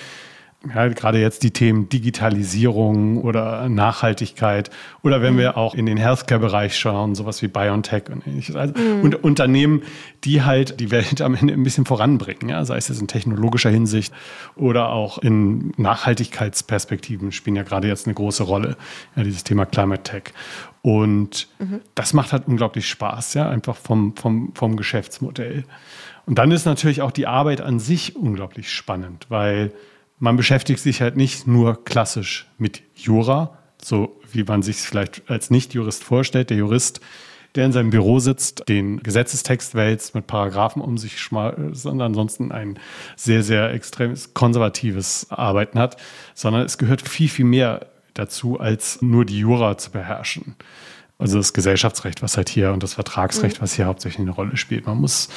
ja, 0.75 0.89
gerade 0.89 1.21
jetzt 1.21 1.43
die 1.43 1.51
Themen 1.51 1.89
Digitalisierung 1.89 3.23
oder 3.23 3.69
Nachhaltigkeit 3.69 4.71
oder 5.03 5.21
wenn 5.23 5.37
wir 5.37 5.57
auch 5.57 5.75
in 5.75 5.87
den 5.87 5.97
Healthcare-Bereich 5.97 6.77
schauen, 6.77 7.15
sowas 7.15 7.43
wie 7.43 7.49
BioNTech 7.49 8.05
und 8.11 8.27
ähnliches. 8.27 8.57
Also 8.57 8.75
mhm. 8.75 9.03
und 9.03 9.25
Unternehmen, 9.25 9.83
die 10.25 10.43
halt 10.43 10.81
die 10.81 10.91
Welt 10.91 11.21
am 11.21 11.35
Ende 11.35 11.55
ein 11.55 11.63
bisschen 11.63 11.85
voranbringen, 11.85 12.49
ja, 12.49 12.65
sei 12.65 12.77
es 12.77 12.89
jetzt 12.89 13.01
in 13.01 13.09
technologischer 13.09 13.71
Hinsicht 13.71 14.13
oder 14.57 14.91
auch 14.91 15.19
in 15.19 15.73
Nachhaltigkeitsperspektiven 15.77 17.33
spielen 17.33 17.57
ja 17.57 17.63
gerade 17.63 17.89
jetzt 17.89 18.07
eine 18.07 18.15
große 18.15 18.45
Rolle, 18.45 18.77
ja, 19.17 19.23
dieses 19.23 19.45
Thema 19.45 19.67
Climate 19.67 20.03
Tech. 20.03 20.23
Und 20.83 21.49
mhm. 21.59 21.81
das 21.95 22.13
macht 22.13 22.33
halt 22.33 22.47
unglaublich 22.47 22.89
Spaß, 22.89 23.35
ja, 23.35 23.49
einfach 23.49 23.77
vom, 23.77 24.15
vom, 24.17 24.53
vom 24.55 24.77
Geschäftsmodell. 24.77 25.65
Und 26.27 26.39
dann 26.39 26.51
ist 26.51 26.65
natürlich 26.65 27.03
auch 27.03 27.11
die 27.11 27.27
Arbeit 27.27 27.61
an 27.61 27.81
sich 27.81 28.17
unglaublich 28.17 28.71
spannend, 28.73 29.27
weil 29.29 29.73
man 30.25 30.37
beschäftigt 30.37 30.81
sich 30.81 31.03
halt 31.03 31.17
nicht 31.17 31.47
nur 31.47 31.85
klassisch 31.85 32.47
mit 32.57 32.83
Jura, 32.95 33.59
so 33.81 34.19
wie 34.33 34.43
man 34.43 34.63
sich 34.63 34.77
vielleicht 34.77 35.23
als 35.29 35.51
Nicht-Jurist 35.51 36.03
vorstellt. 36.03 36.49
Der 36.49 36.57
Jurist, 36.57 37.01
der 37.55 37.67
in 37.67 37.73
seinem 37.73 37.91
Büro 37.91 38.19
sitzt, 38.21 38.67
den 38.71 39.03
Gesetzestext 39.03 39.75
wälzt, 39.75 40.15
mit 40.15 40.27
Paragraphen 40.27 40.81
um 40.81 40.97
sich 40.97 41.21
schmeißt, 41.21 41.75
sondern 41.75 42.13
ansonsten 42.13 42.53
ein 42.53 42.79
sehr, 43.17 43.43
sehr 43.43 43.71
extremes 43.75 44.33
konservatives 44.33 45.27
Arbeiten 45.29 45.79
hat, 45.79 45.99
sondern 46.33 46.63
es 46.63 46.79
gehört 46.79 47.07
viel, 47.07 47.29
viel 47.29 47.45
mehr 47.45 47.87
dazu, 48.15 48.59
als 48.59 49.03
nur 49.03 49.27
die 49.27 49.41
Jura 49.41 49.77
zu 49.77 49.91
beherrschen. 49.91 50.57
Also 51.19 51.37
das 51.37 51.53
Gesellschaftsrecht, 51.53 52.23
was 52.23 52.39
halt 52.39 52.49
hier 52.49 52.73
und 52.73 52.83
das 52.83 52.95
Vertragsrecht, 52.95 53.59
mhm. 53.59 53.63
was 53.63 53.75
hier 53.75 53.85
hauptsächlich 53.85 54.21
eine 54.21 54.31
Rolle 54.31 54.57
spielt. 54.57 54.87
Man 54.87 54.99
muss 54.99 55.29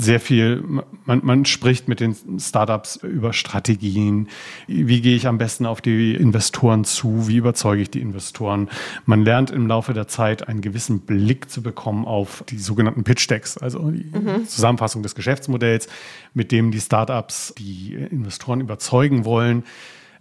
sehr 0.00 0.20
viel, 0.20 0.62
man, 1.04 1.20
man 1.24 1.44
spricht 1.44 1.88
mit 1.88 2.00
den 2.00 2.16
Startups 2.38 2.96
über 2.96 3.32
Strategien. 3.32 4.28
Wie 4.66 5.00
gehe 5.00 5.16
ich 5.16 5.26
am 5.26 5.38
besten 5.38 5.66
auf 5.66 5.80
die 5.80 6.14
Investoren 6.14 6.84
zu? 6.84 7.26
Wie 7.28 7.36
überzeuge 7.36 7.82
ich 7.82 7.90
die 7.90 8.00
Investoren? 8.00 8.68
Man 9.06 9.24
lernt 9.24 9.50
im 9.50 9.66
Laufe 9.66 9.94
der 9.94 10.06
Zeit 10.06 10.46
einen 10.48 10.60
gewissen 10.60 11.00
Blick 11.00 11.50
zu 11.50 11.62
bekommen 11.62 12.04
auf 12.04 12.44
die 12.48 12.58
sogenannten 12.58 13.02
Pitch 13.02 13.28
Decks, 13.28 13.58
also 13.58 13.90
die 13.90 14.10
mhm. 14.16 14.46
Zusammenfassung 14.46 15.02
des 15.02 15.14
Geschäftsmodells, 15.16 15.88
mit 16.32 16.52
dem 16.52 16.70
die 16.70 16.80
Startups 16.80 17.54
die 17.58 17.94
Investoren 17.94 18.60
überzeugen 18.60 19.24
wollen. 19.24 19.64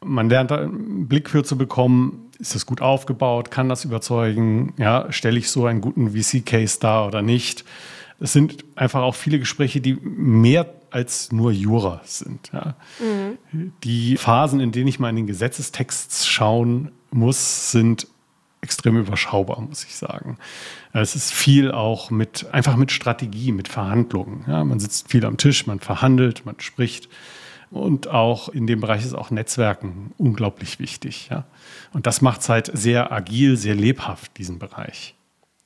Man 0.04 0.30
lernt 0.30 0.52
einen 0.52 1.08
Blick 1.08 1.30
für 1.30 1.44
zu 1.44 1.58
bekommen, 1.58 2.30
ist 2.40 2.56
das 2.56 2.66
gut 2.66 2.82
aufgebaut, 2.82 3.52
kann 3.52 3.70
das 3.70 3.86
überzeugen, 3.86 4.74
ja, 4.78 5.12
stelle 5.12 5.40
ich 5.40 5.50
so 5.50 5.66
einen 5.66 5.82
guten 5.82 6.12
VC-Case 6.12 6.80
dar 6.80 7.08
oder 7.08 7.22
nicht. 7.22 7.64
Es 8.20 8.34
sind 8.34 8.66
einfach 8.76 9.02
auch 9.02 9.16
viele 9.16 9.40
Gespräche, 9.40 9.80
die 9.80 9.96
mehr 9.96 10.74
als 10.90 11.32
nur 11.32 11.52
Jura 11.52 12.02
sind. 12.04 12.50
Ja. 12.54 12.76
Mhm. 13.00 13.74
Die 13.84 14.18
Phasen, 14.18 14.60
in 14.60 14.72
denen 14.72 14.88
ich 14.88 15.00
mal 15.00 15.10
in 15.10 15.18
den 15.18 15.28
Gesetzestext 15.28 16.28
schauen 16.28 16.92
muss, 17.12 17.72
sind 17.72 18.08
extrem 18.62 18.98
überschaubar, 18.98 19.62
muss 19.62 19.84
ich 19.84 19.96
sagen. 19.96 20.38
Es 20.94 21.16
ist 21.16 21.32
viel 21.32 21.72
auch 21.72 22.10
mit, 22.10 22.48
einfach 22.52 22.76
mit 22.76 22.92
Strategie, 22.92 23.52
mit 23.52 23.68
Verhandlungen. 23.68 24.46
Ja, 24.48 24.64
man 24.64 24.80
sitzt 24.80 25.10
viel 25.10 25.26
am 25.26 25.38
Tisch, 25.38 25.68
man 25.68 25.80
verhandelt, 25.80 26.46
man 26.46 26.60
spricht. 26.60 27.08
Und 27.70 28.08
auch 28.08 28.50
in 28.50 28.66
dem 28.66 28.80
Bereich 28.80 29.06
ist 29.06 29.14
auch 29.14 29.30
Netzwerken 29.30 30.14
unglaublich 30.18 30.80
wichtig. 30.80 31.28
Ja. 31.30 31.46
Und 31.94 32.08
das 32.08 32.22
macht 32.22 32.42
es 32.42 32.50
halt 32.50 32.72
sehr 32.74 33.12
agil, 33.12 33.58
sehr 33.58 33.76
lebhaft, 33.76 34.38
diesen 34.38 34.58
Bereich. 34.58 35.17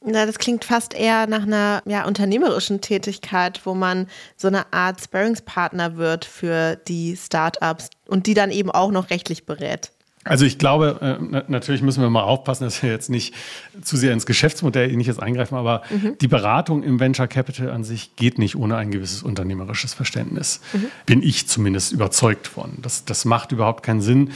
Na, 0.03 0.25
das 0.25 0.39
klingt 0.39 0.65
fast 0.65 0.95
eher 0.95 1.27
nach 1.27 1.43
einer 1.43 1.83
ja, 1.85 2.05
unternehmerischen 2.05 2.81
Tätigkeit, 2.81 3.61
wo 3.65 3.75
man 3.75 4.07
so 4.35 4.47
eine 4.47 4.73
Art 4.73 4.99
Sparringspartner 4.99 5.95
wird 5.95 6.25
für 6.25 6.75
die 6.75 7.15
Startups 7.15 7.89
und 8.07 8.25
die 8.25 8.33
dann 8.33 8.49
eben 8.49 8.71
auch 8.71 8.91
noch 8.91 9.11
rechtlich 9.11 9.45
berät. 9.45 9.91
Also 10.23 10.45
ich 10.45 10.59
glaube, 10.59 10.99
äh, 11.31 11.43
natürlich 11.47 11.81
müssen 11.81 12.03
wir 12.03 12.09
mal 12.11 12.21
aufpassen, 12.21 12.63
dass 12.63 12.83
wir 12.83 12.91
jetzt 12.91 13.09
nicht 13.09 13.33
zu 13.81 13.97
sehr 13.97 14.13
ins 14.13 14.27
Geschäftsmodell 14.27 14.91
ähnliches 14.91 15.17
eingreifen, 15.17 15.55
aber 15.55 15.81
mhm. 15.89 16.15
die 16.21 16.27
Beratung 16.27 16.83
im 16.83 16.99
Venture 16.99 17.27
Capital 17.27 17.71
an 17.71 17.83
sich 17.83 18.15
geht 18.15 18.37
nicht 18.37 18.55
ohne 18.55 18.77
ein 18.77 18.91
gewisses 18.91 19.23
unternehmerisches 19.23 19.95
Verständnis. 19.95 20.61
Mhm. 20.73 20.85
Bin 21.07 21.23
ich 21.23 21.47
zumindest 21.47 21.91
überzeugt 21.91 22.47
von. 22.47 22.77
Das, 22.83 23.03
das 23.05 23.25
macht 23.25 23.51
überhaupt 23.51 23.81
keinen 23.83 24.01
Sinn, 24.01 24.31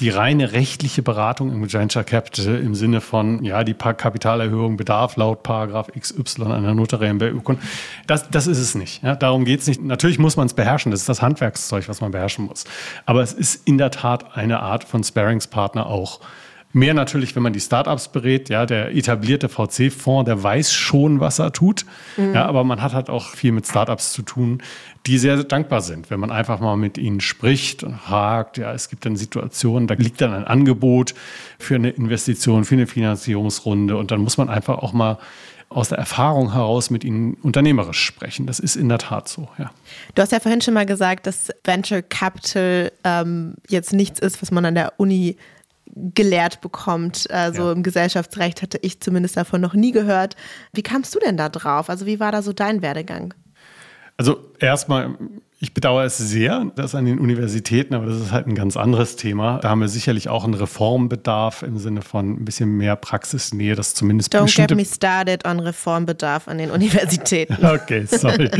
die 0.00 0.10
reine 0.10 0.52
rechtliche 0.52 1.02
Beratung 1.02 1.52
im 1.52 1.72
Venture 1.72 2.04
Capital 2.04 2.56
im 2.56 2.74
Sinne 2.74 3.00
von, 3.00 3.44
ja, 3.44 3.64
die 3.64 3.74
Kapitalerhöhung 3.74 4.76
bedarf 4.76 5.16
laut 5.16 5.42
Paragraph 5.42 5.88
XY 5.98 6.44
einer 6.44 6.74
notariellen 6.74 7.18
Beurkundung. 7.18 7.62
Das, 8.06 8.30
das 8.30 8.46
ist 8.46 8.58
es 8.58 8.74
nicht. 8.74 9.02
Ja, 9.02 9.16
darum 9.16 9.44
geht 9.44 9.60
es 9.60 9.66
nicht. 9.66 9.82
Natürlich 9.82 10.18
muss 10.18 10.36
man 10.36 10.46
es 10.46 10.54
beherrschen. 10.54 10.90
Das 10.90 11.00
ist 11.00 11.08
das 11.08 11.22
Handwerkszeug, 11.22 11.88
was 11.88 12.00
man 12.00 12.12
beherrschen 12.12 12.46
muss. 12.46 12.64
Aber 13.06 13.22
es 13.22 13.32
ist 13.32 13.66
in 13.66 13.78
der 13.78 13.90
Tat 13.90 14.36
eine 14.36 14.60
Art 14.60 14.84
von 14.84 15.02
Sparingspartner 15.02 15.86
auch. 15.86 16.20
Mehr 16.72 16.92
natürlich, 16.92 17.34
wenn 17.34 17.42
man 17.42 17.54
die 17.54 17.60
Startups 17.60 18.08
berät. 18.08 18.50
Ja, 18.50 18.66
der 18.66 18.94
etablierte 18.94 19.48
VC-Fonds, 19.48 20.26
der 20.26 20.42
weiß 20.42 20.72
schon, 20.72 21.18
was 21.18 21.38
er 21.38 21.52
tut. 21.52 21.86
Mhm. 22.16 22.34
Ja, 22.34 22.44
aber 22.46 22.62
man 22.62 22.82
hat 22.82 22.92
halt 22.92 23.08
auch 23.08 23.28
viel 23.30 23.52
mit 23.52 23.66
Startups 23.66 24.12
zu 24.12 24.22
tun, 24.22 24.62
die 25.06 25.16
sehr 25.16 25.42
dankbar 25.44 25.80
sind, 25.80 26.10
wenn 26.10 26.20
man 26.20 26.30
einfach 26.30 26.60
mal 26.60 26.76
mit 26.76 26.98
ihnen 26.98 27.20
spricht 27.20 27.84
und 27.84 28.10
hakt. 28.10 28.58
Ja, 28.58 28.72
es 28.74 28.90
gibt 28.90 29.06
dann 29.06 29.16
Situationen, 29.16 29.88
da 29.88 29.94
liegt 29.94 30.20
dann 30.20 30.34
ein 30.34 30.44
Angebot 30.44 31.14
für 31.58 31.76
eine 31.76 31.90
Investition, 31.90 32.64
für 32.64 32.74
eine 32.74 32.86
Finanzierungsrunde 32.86 33.96
und 33.96 34.10
dann 34.10 34.20
muss 34.20 34.36
man 34.36 34.50
einfach 34.50 34.78
auch 34.78 34.92
mal 34.92 35.18
aus 35.70 35.90
der 35.90 35.98
Erfahrung 35.98 36.52
heraus 36.52 36.90
mit 36.90 37.04
ihnen 37.04 37.34
unternehmerisch 37.42 38.02
sprechen. 38.02 38.46
Das 38.46 38.58
ist 38.58 38.76
in 38.76 38.88
der 38.88 38.98
Tat 38.98 39.28
so, 39.28 39.48
ja. 39.58 39.70
Du 40.14 40.22
hast 40.22 40.32
ja 40.32 40.40
vorhin 40.40 40.62
schon 40.62 40.74
mal 40.74 40.86
gesagt, 40.86 41.26
dass 41.26 41.50
Venture 41.64 42.02
Capital 42.02 42.92
ähm, 43.04 43.54
jetzt 43.68 43.92
nichts 43.92 44.18
ist, 44.18 44.40
was 44.40 44.50
man 44.50 44.64
an 44.64 44.74
der 44.74 44.94
Uni 44.96 45.36
gelehrt 46.14 46.60
bekommt. 46.60 47.30
Also 47.30 47.66
ja. 47.66 47.72
im 47.72 47.82
Gesellschaftsrecht 47.82 48.62
hatte 48.62 48.78
ich 48.82 49.00
zumindest 49.00 49.36
davon 49.36 49.60
noch 49.60 49.74
nie 49.74 49.92
gehört. 49.92 50.36
Wie 50.72 50.82
kamst 50.82 51.14
du 51.14 51.18
denn 51.18 51.36
da 51.36 51.48
drauf? 51.48 51.90
Also 51.90 52.06
wie 52.06 52.20
war 52.20 52.32
da 52.32 52.42
so 52.42 52.52
dein 52.52 52.82
Werdegang? 52.82 53.34
Also 54.16 54.36
erstmal, 54.58 55.16
ich 55.60 55.74
bedauere 55.74 56.04
es 56.04 56.18
sehr, 56.18 56.72
dass 56.74 56.96
an 56.96 57.04
den 57.04 57.20
Universitäten, 57.20 57.94
aber 57.94 58.06
das 58.06 58.20
ist 58.20 58.32
halt 58.32 58.48
ein 58.48 58.56
ganz 58.56 58.76
anderes 58.76 59.14
Thema. 59.14 59.58
Da 59.58 59.70
haben 59.70 59.80
wir 59.80 59.86
sicherlich 59.86 60.28
auch 60.28 60.44
einen 60.44 60.54
Reformbedarf 60.54 61.62
im 61.62 61.78
Sinne 61.78 62.02
von 62.02 62.32
ein 62.32 62.44
bisschen 62.44 62.76
mehr 62.76 62.96
Praxisnähe, 62.96 63.76
dass 63.76 63.94
zumindest 63.94 64.34
Don't 64.34 64.54
get 64.56 64.76
me 64.76 64.84
started 64.84 65.46
on 65.46 65.60
Reformbedarf 65.60 66.48
an 66.48 66.58
den 66.58 66.72
Universitäten. 66.72 67.56
okay, 67.64 68.06
sorry. 68.06 68.50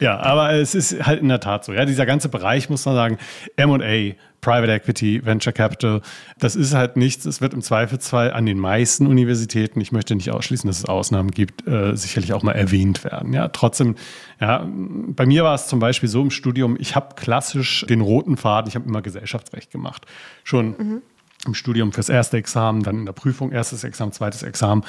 ja, 0.00 0.18
aber 0.18 0.52
es 0.54 0.74
ist 0.74 1.06
halt 1.06 1.22
in 1.22 1.28
der 1.28 1.40
Tat 1.40 1.64
so. 1.64 1.72
Ja, 1.72 1.84
dieser 1.84 2.06
ganze 2.06 2.28
Bereich, 2.28 2.68
muss 2.68 2.84
man 2.84 2.96
sagen, 2.96 3.18
M&A, 3.54 4.14
Private 4.44 4.70
Equity, 4.72 5.24
Venture 5.24 5.54
Capital, 5.54 6.02
das 6.38 6.54
ist 6.54 6.74
halt 6.74 6.98
nichts. 6.98 7.24
Es 7.24 7.40
wird 7.40 7.54
im 7.54 7.62
Zweifelsfall 7.62 8.30
an 8.30 8.44
den 8.44 8.58
meisten 8.58 9.06
Universitäten, 9.06 9.80
ich 9.80 9.90
möchte 9.90 10.14
nicht 10.14 10.30
ausschließen, 10.30 10.68
dass 10.68 10.80
es 10.80 10.84
Ausnahmen 10.84 11.30
gibt, 11.30 11.66
äh, 11.66 11.96
sicherlich 11.96 12.34
auch 12.34 12.42
mal 12.42 12.52
erwähnt 12.52 13.04
werden. 13.04 13.32
Ja, 13.32 13.48
trotzdem, 13.48 13.94
ja, 14.38 14.68
bei 14.68 15.24
mir 15.24 15.44
war 15.44 15.54
es 15.54 15.66
zum 15.66 15.78
Beispiel 15.78 16.10
so 16.10 16.20
im 16.20 16.30
Studium, 16.30 16.76
ich 16.78 16.94
habe 16.94 17.14
klassisch 17.14 17.86
den 17.88 18.02
roten 18.02 18.36
Faden, 18.36 18.68
ich 18.68 18.74
habe 18.74 18.86
immer 18.86 19.00
Gesellschaftsrecht 19.00 19.70
gemacht. 19.70 20.04
Schon 20.42 20.76
mhm 20.76 21.02
im 21.46 21.54
Studium 21.54 21.92
fürs 21.92 22.08
erste 22.08 22.36
Examen, 22.36 22.82
dann 22.82 22.98
in 23.00 23.06
der 23.06 23.12
Prüfung 23.12 23.52
erstes 23.52 23.84
Examen, 23.84 24.12
zweites 24.12 24.42
Examen. 24.42 24.84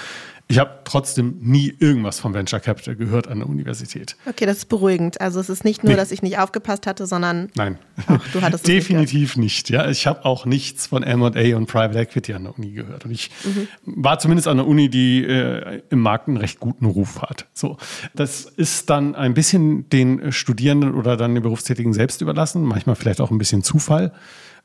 Ich 0.48 0.60
habe 0.60 0.82
trotzdem 0.84 1.38
nie 1.42 1.74
irgendwas 1.80 2.20
vom 2.20 2.36
Venture 2.36 2.60
Capital 2.60 2.96
gehört 2.96 3.28
an 3.28 3.40
der 3.40 3.50
Universität. 3.50 4.16
Okay, 4.28 4.46
das 4.46 4.58
ist 4.58 4.70
beruhigend. 4.70 5.20
Also 5.20 5.40
es 5.40 5.50
ist 5.50 5.66
nicht 5.66 5.84
nur, 5.84 5.94
nee. 5.94 5.98
dass 5.98 6.12
ich 6.12 6.22
nicht 6.22 6.38
aufgepasst 6.38 6.86
hatte, 6.86 7.08
sondern 7.08 7.50
nein, 7.56 7.80
auch 8.08 8.20
du 8.32 8.42
hattest 8.42 8.68
definitiv 8.68 9.38
nicht, 9.38 9.46
nicht. 9.46 9.70
Ja, 9.72 9.90
ich 9.90 10.06
habe 10.06 10.24
auch 10.24 10.46
nichts 10.46 10.88
von 10.88 11.02
M&A 11.02 11.58
und 11.58 11.66
Private 11.66 11.98
Equity 11.98 12.34
an 12.34 12.44
der 12.44 12.58
Uni 12.58 12.72
gehört. 12.72 13.06
Und 13.06 13.12
ich 13.12 13.32
mhm. 13.44 13.68
war 13.86 14.20
zumindest 14.20 14.48
an 14.48 14.58
der 14.58 14.68
Uni, 14.68 14.90
die 14.90 15.24
äh, 15.24 15.82
im 15.90 16.02
Markt 16.02 16.28
einen 16.28 16.38
recht 16.38 16.60
guten 16.60 16.86
Ruf 16.86 17.24
hat. 17.24 17.48
So, 17.54 17.78
das 18.14 18.46
ist 18.46 18.92
dann 18.92 19.16
ein 19.16 19.34
bisschen 19.34 19.90
den 19.90 20.32
Studierenden 20.32 20.94
oder 20.94 21.18
dann 21.18 21.34
den 21.34 21.42
Berufstätigen 21.42 21.94
selbst 21.94 22.22
überlassen. 22.22 22.64
Manchmal 22.64 22.96
vielleicht 22.96 23.20
auch 23.20 23.32
ein 23.32 23.40
bisschen 23.40 23.64
Zufall 23.64 24.14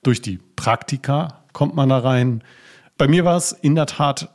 durch 0.02 0.20
die 0.20 0.38
Praktika 0.56 1.39
kommt 1.52 1.74
man 1.74 1.88
da 1.88 1.98
rein. 1.98 2.42
Bei 2.98 3.08
mir 3.08 3.24
war 3.24 3.36
es 3.36 3.52
in 3.52 3.74
der 3.74 3.86
Tat 3.86 4.28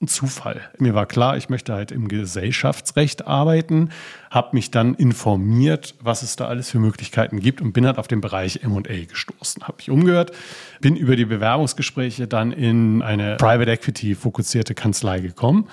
ein 0.00 0.08
Zufall. 0.08 0.60
Mir 0.78 0.94
war 0.94 1.06
klar, 1.06 1.38
ich 1.38 1.48
möchte 1.48 1.72
halt 1.72 1.90
im 1.90 2.08
Gesellschaftsrecht 2.08 3.26
arbeiten, 3.26 3.90
habe 4.30 4.50
mich 4.52 4.70
dann 4.70 4.94
informiert, 4.94 5.94
was 6.00 6.22
es 6.22 6.36
da 6.36 6.48
alles 6.48 6.70
für 6.70 6.78
Möglichkeiten 6.78 7.40
gibt 7.40 7.62
und 7.62 7.72
bin 7.72 7.86
halt 7.86 7.96
auf 7.96 8.06
den 8.06 8.20
Bereich 8.20 8.62
M&A 8.62 9.06
gestoßen. 9.06 9.62
Habe 9.62 9.78
mich 9.78 9.90
umgehört, 9.90 10.32
bin 10.80 10.96
über 10.96 11.16
die 11.16 11.24
Bewerbungsgespräche 11.24 12.26
dann 12.26 12.52
in 12.52 13.00
eine 13.00 13.36
Private 13.36 13.70
Equity 13.70 14.14
fokussierte 14.14 14.74
Kanzlei 14.74 15.20
gekommen, 15.20 15.68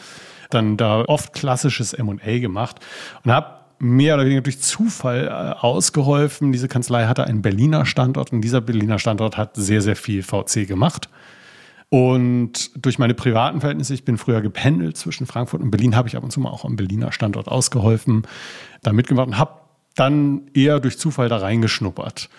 dann 0.50 0.78
da 0.78 1.02
oft 1.02 1.34
klassisches 1.34 1.92
M&A 1.92 2.40
gemacht 2.40 2.80
und 3.26 3.32
habe 3.32 3.63
mehr 3.84 4.16
oder 4.16 4.26
weniger 4.26 4.42
durch 4.42 4.60
Zufall 4.60 5.28
äh, 5.28 5.60
ausgeholfen. 5.60 6.52
Diese 6.52 6.68
Kanzlei 6.68 7.06
hatte 7.06 7.26
einen 7.26 7.42
Berliner 7.42 7.86
Standort 7.86 8.32
und 8.32 8.42
dieser 8.42 8.62
Berliner 8.62 8.98
Standort 8.98 9.38
hat 9.38 9.56
sehr, 9.56 9.82
sehr 9.82 9.96
viel 9.96 10.24
VC 10.24 10.68
gemacht. 10.68 11.10
Und 11.90 12.72
durch 12.84 12.98
meine 12.98 13.14
privaten 13.14 13.60
Verhältnisse, 13.60 13.94
ich 13.94 14.04
bin 14.04 14.18
früher 14.18 14.42
gependelt 14.42 14.98
zwischen 14.98 15.28
Frankfurt 15.28 15.62
und 15.62 15.70
Berlin, 15.70 15.96
habe 15.96 16.08
ich 16.08 16.18
ab 16.18 16.24
und 16.24 16.32
zu 16.32 16.40
mal 16.40 16.50
auch 16.50 16.66
am 16.66 16.76
Berliner 16.76 17.12
Standort 17.12 17.48
ausgeholfen, 17.48 18.24
da 18.82 18.94
mitgemacht 18.94 19.28
und 19.28 19.38
habe 19.38 19.60
dann 19.96 20.50
eher 20.56 20.80
durch 20.80 20.98
Zufall 20.98 21.30
da 21.30 21.38
reingeschnuppert. 21.38 22.30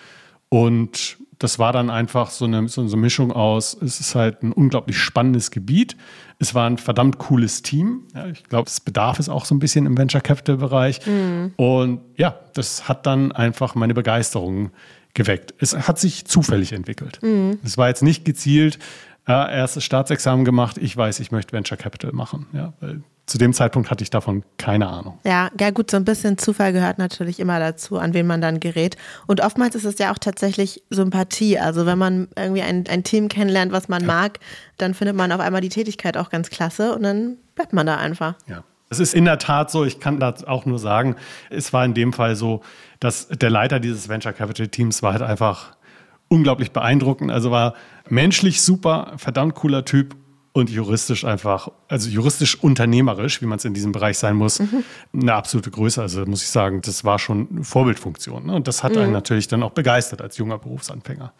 Und 0.49 1.17
das 1.39 1.59
war 1.59 1.73
dann 1.73 1.89
einfach 1.89 2.29
so 2.29 2.45
eine, 2.45 2.67
so 2.67 2.81
eine 2.81 2.95
Mischung 2.95 3.31
aus, 3.31 3.75
es 3.81 3.99
ist 3.99 4.15
halt 4.15 4.43
ein 4.43 4.51
unglaublich 4.51 4.97
spannendes 4.97 5.51
Gebiet. 5.51 5.97
Es 6.39 6.53
war 6.53 6.69
ein 6.69 6.77
verdammt 6.77 7.17
cooles 7.17 7.61
Team. 7.61 8.03
Ja, 8.13 8.27
ich 8.27 8.43
glaube, 8.43 8.67
es 8.67 8.81
bedarf 8.81 9.19
es 9.19 9.29
auch 9.29 9.45
so 9.45 9.55
ein 9.55 9.59
bisschen 9.59 9.85
im 9.85 9.97
Venture 9.97 10.21
Capital 10.21 10.57
Bereich. 10.57 11.05
Mhm. 11.05 11.53
Und 11.55 12.01
ja, 12.17 12.39
das 12.53 12.87
hat 12.87 13.05
dann 13.05 13.31
einfach 13.31 13.75
meine 13.75 13.93
Begeisterung 13.93 14.71
geweckt. 15.13 15.53
Es 15.59 15.87
hat 15.87 15.97
sich 15.97 16.25
zufällig 16.25 16.73
entwickelt. 16.73 17.19
Mhm. 17.21 17.59
Es 17.63 17.77
war 17.77 17.87
jetzt 17.87 18.03
nicht 18.03 18.25
gezielt, 18.25 18.79
ja, 19.27 19.49
erstes 19.49 19.83
Staatsexamen 19.83 20.45
gemacht, 20.45 20.77
ich 20.77 20.95
weiß, 20.95 21.19
ich 21.19 21.31
möchte 21.31 21.53
Venture 21.53 21.77
Capital 21.77 22.11
machen. 22.11 22.45
Ja, 22.53 22.73
weil 22.79 23.01
zu 23.25 23.37
dem 23.39 23.53
Zeitpunkt 23.53 23.89
hatte 23.89 24.03
ich 24.03 24.09
davon 24.09 24.43
keine 24.57 24.87
Ahnung. 24.87 25.17
Ja, 25.23 25.49
ja 25.59 25.71
gut, 25.71 25.89
so 25.89 25.97
ein 25.97 26.05
bisschen 26.05 26.37
Zufall 26.37 26.73
gehört 26.73 26.99
natürlich 26.99 27.39
immer 27.39 27.59
dazu, 27.59 27.97
an 27.97 28.13
wen 28.13 28.27
man 28.27 28.39
dann 28.39 28.59
gerät. 28.59 28.97
Und 29.25 29.41
oftmals 29.41 29.73
ist 29.73 29.85
es 29.85 29.97
ja 29.97 30.11
auch 30.11 30.19
tatsächlich 30.19 30.83
Sympathie. 30.91 31.57
Also 31.57 31.85
wenn 31.85 31.97
man 31.97 32.27
irgendwie 32.35 32.61
ein, 32.61 32.85
ein 32.87 33.03
Team 33.03 33.27
kennenlernt, 33.27 33.71
was 33.71 33.87
man 33.87 34.01
ja. 34.01 34.07
mag, 34.07 34.39
dann 34.77 34.93
findet 34.93 35.15
man 35.15 35.31
auf 35.31 35.39
einmal 35.39 35.61
die 35.61 35.69
Tätigkeit 35.69 36.17
auch 36.17 36.29
ganz 36.29 36.49
klasse 36.49 36.93
und 36.93 37.03
dann 37.03 37.37
bleibt 37.55 37.73
man 37.73 37.87
da 37.87 37.97
einfach. 37.97 38.35
Ja. 38.47 38.63
Es 38.89 38.99
ist 38.99 39.15
in 39.15 39.25
der 39.25 39.39
Tat 39.39 39.71
so, 39.71 39.83
ich 39.83 39.99
kann 39.99 40.19
das 40.19 40.43
auch 40.43 40.65
nur 40.65 40.77
sagen, 40.77 41.15
es 41.49 41.73
war 41.73 41.83
in 41.83 41.95
dem 41.95 42.13
Fall 42.13 42.35
so, 42.35 42.61
dass 42.99 43.27
der 43.27 43.49
Leiter 43.49 43.79
dieses 43.79 44.07
Venture 44.07 44.33
Capital 44.33 44.67
Teams 44.67 45.01
war 45.01 45.13
halt 45.13 45.23
einfach 45.23 45.75
unglaublich 46.27 46.71
beeindruckend. 46.71 47.31
Also 47.31 47.49
war 47.49 47.73
menschlich 48.07 48.61
super, 48.61 49.13
verdammt 49.17 49.55
cooler 49.55 49.85
Typ 49.85 50.15
und 50.55 50.69
juristisch 50.69 51.25
einfach, 51.25 51.67
also 51.89 52.09
juristisch 52.09 52.55
unternehmerisch, 52.63 53.41
wie 53.41 53.45
man 53.45 53.57
es 53.57 53.65
in 53.65 53.73
diesem 53.73 53.91
Bereich 53.91 54.17
sein 54.17 54.37
muss, 54.37 54.59
mhm. 54.59 54.85
eine 55.11 55.33
absolute 55.33 55.69
Größe. 55.69 56.01
Also 56.01 56.25
muss 56.25 56.43
ich 56.43 56.47
sagen, 56.47 56.81
das 56.81 57.03
war 57.03 57.19
schon 57.19 57.49
eine 57.51 57.63
Vorbildfunktion. 57.65 58.45
Ne? 58.45 58.55
Und 58.55 58.65
das 58.69 58.81
hat 58.81 58.93
mhm. 58.93 58.99
einen 58.99 59.11
natürlich 59.11 59.49
dann 59.49 59.63
auch 59.63 59.71
begeistert 59.71 60.21
als 60.21 60.37
junger 60.37 60.57
Berufsanfänger. 60.57 61.33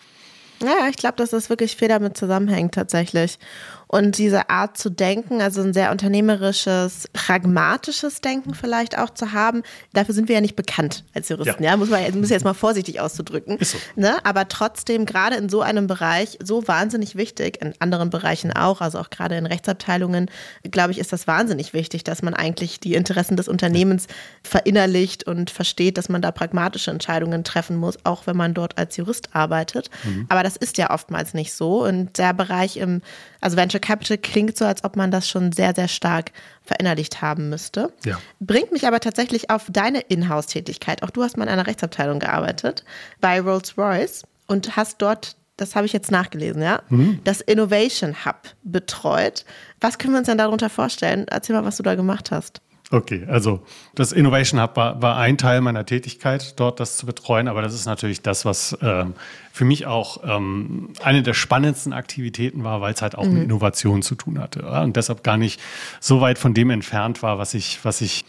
Ja, 0.61 0.89
ich 0.89 0.97
glaube, 0.97 1.15
dass 1.15 1.29
das 1.29 1.49
wirklich 1.49 1.77
viel 1.77 1.87
damit 1.87 2.17
zusammenhängt 2.17 2.73
tatsächlich. 2.73 3.39
Und 3.87 4.17
diese 4.17 4.49
Art 4.49 4.77
zu 4.77 4.89
denken, 4.89 5.41
also 5.41 5.61
ein 5.61 5.73
sehr 5.73 5.91
unternehmerisches, 5.91 7.07
pragmatisches 7.13 8.21
Denken 8.21 8.53
vielleicht 8.53 8.97
auch 8.97 9.11
zu 9.11 9.31
haben, 9.31 9.63
dafür 9.93 10.15
sind 10.15 10.27
wir 10.27 10.35
ja 10.35 10.41
nicht 10.41 10.55
bekannt 10.55 11.03
als 11.13 11.29
Juristen. 11.29 11.63
Ja, 11.63 11.71
ja 11.71 11.77
muss 11.77 11.89
man 11.89 12.19
muss 12.19 12.29
jetzt 12.29 12.45
mal 12.45 12.53
vorsichtig 12.53 12.99
auszudrücken. 12.99 13.57
Ist 13.57 13.71
so. 13.71 13.77
Ne? 13.95 14.17
Aber 14.25 14.47
trotzdem, 14.47 15.05
gerade 15.05 15.35
in 15.35 15.49
so 15.49 15.61
einem 15.61 15.87
Bereich, 15.87 16.37
so 16.41 16.67
wahnsinnig 16.67 17.15
wichtig, 17.15 17.61
in 17.61 17.73
anderen 17.79 18.09
Bereichen 18.09 18.51
auch, 18.51 18.81
also 18.81 18.99
auch 18.99 19.09
gerade 19.09 19.37
in 19.37 19.45
Rechtsabteilungen, 19.45 20.29
glaube 20.63 20.91
ich, 20.91 20.99
ist 20.99 21.13
das 21.13 21.27
wahnsinnig 21.27 21.73
wichtig, 21.73 22.03
dass 22.03 22.21
man 22.21 22.33
eigentlich 22.33 22.79
die 22.79 22.95
Interessen 22.95 23.37
des 23.37 23.47
Unternehmens 23.47 24.07
verinnerlicht 24.43 25.25
und 25.25 25.49
versteht, 25.49 25.97
dass 25.97 26.09
man 26.09 26.21
da 26.21 26.31
pragmatische 26.31 26.91
Entscheidungen 26.91 27.43
treffen 27.43 27.77
muss, 27.77 27.97
auch 28.03 28.27
wenn 28.27 28.37
man 28.37 28.53
dort 28.53 28.77
als 28.77 28.97
Jurist 28.97 29.35
arbeitet. 29.35 29.89
Mhm. 30.03 30.25
Aber 30.29 30.43
das 30.43 30.55
ist 30.55 30.77
ja 30.77 30.91
oftmals 30.91 31.33
nicht 31.33 31.53
so. 31.53 31.85
Und 31.85 32.17
der 32.17 32.33
Bereich 32.33 32.77
im, 32.77 33.01
also 33.45 33.57
Venture 33.57 33.79
Capital 33.79 34.17
klingt 34.17 34.57
so, 34.57 34.65
als 34.65 34.83
ob 34.83 34.95
man 34.95 35.11
das 35.11 35.29
schon 35.29 35.51
sehr, 35.51 35.75
sehr 35.75 35.87
stark 35.87 36.31
verinnerlicht 36.63 37.21
haben 37.21 37.49
müsste. 37.49 37.93
Ja. 38.03 38.17
Bringt 38.39 38.71
mich 38.71 38.87
aber 38.87 38.99
tatsächlich 38.99 39.51
auf 39.51 39.67
deine 39.69 39.99
Inhouse-Tätigkeit. 39.99 41.03
Auch 41.03 41.11
du 41.11 41.21
hast 41.21 41.37
mal 41.37 41.43
in 41.43 41.51
einer 41.51 41.67
Rechtsabteilung 41.67 42.17
gearbeitet 42.17 42.83
bei 43.21 43.39
Rolls-Royce 43.39 44.23
und 44.47 44.75
hast 44.75 44.99
dort 44.99 45.35
das 45.57 45.73
habe 45.73 45.85
ich 45.85 45.93
jetzt 45.93 46.11
nachgelesen, 46.11 46.61
ja, 46.61 46.81
mhm. 46.89 47.21
das 47.23 47.39
Innovation 47.39 48.25
Hub 48.25 48.41
betreut. 48.63 49.45
Was 49.79 49.97
können 49.97 50.13
wir 50.13 50.17
uns 50.17 50.25
denn 50.25 50.37
darunter 50.37 50.69
vorstellen? 50.69 51.27
Erzähl 51.29 51.55
mal, 51.55 51.63
was 51.63 51.77
du 51.77 51.83
da 51.83 51.95
gemacht 51.95 52.29
hast. 52.31 52.59
Okay, 52.91 53.25
also 53.27 53.61
das 53.95 54.11
Innovation 54.11 54.61
Hub 54.61 54.75
war, 54.77 55.01
war, 55.01 55.17
ein 55.17 55.39
Teil 55.39 55.61
meiner 55.61 55.87
Tätigkeit, 55.87 56.59
dort 56.59 56.79
das 56.79 56.97
zu 56.97 57.07
betreuen, 57.07 57.47
aber 57.47 57.63
das 57.63 57.73
ist 57.73 57.87
natürlich 57.87 58.21
das, 58.21 58.45
was 58.45 58.77
ähm, 58.81 59.15
für 59.51 59.65
mich 59.65 59.87
auch 59.87 60.21
ähm, 60.23 60.93
eine 61.03 61.23
der 61.23 61.33
spannendsten 61.33 61.93
Aktivitäten 61.93 62.63
war, 62.63 62.81
weil 62.81 62.93
es 62.93 63.01
halt 63.01 63.17
auch 63.17 63.25
mhm. 63.25 63.33
mit 63.33 63.43
Innovation 63.45 64.03
zu 64.03 64.13
tun 64.13 64.39
hatte 64.39 64.59
ja? 64.59 64.83
und 64.83 64.95
deshalb 64.97 65.23
gar 65.23 65.37
nicht 65.37 65.59
so 65.99 66.21
weit 66.21 66.37
von 66.37 66.53
dem 66.53 66.69
entfernt 66.69 67.23
war, 67.23 67.39
was 67.39 67.55
ich, 67.55 67.79
was 67.83 68.01
ich, 68.01 68.23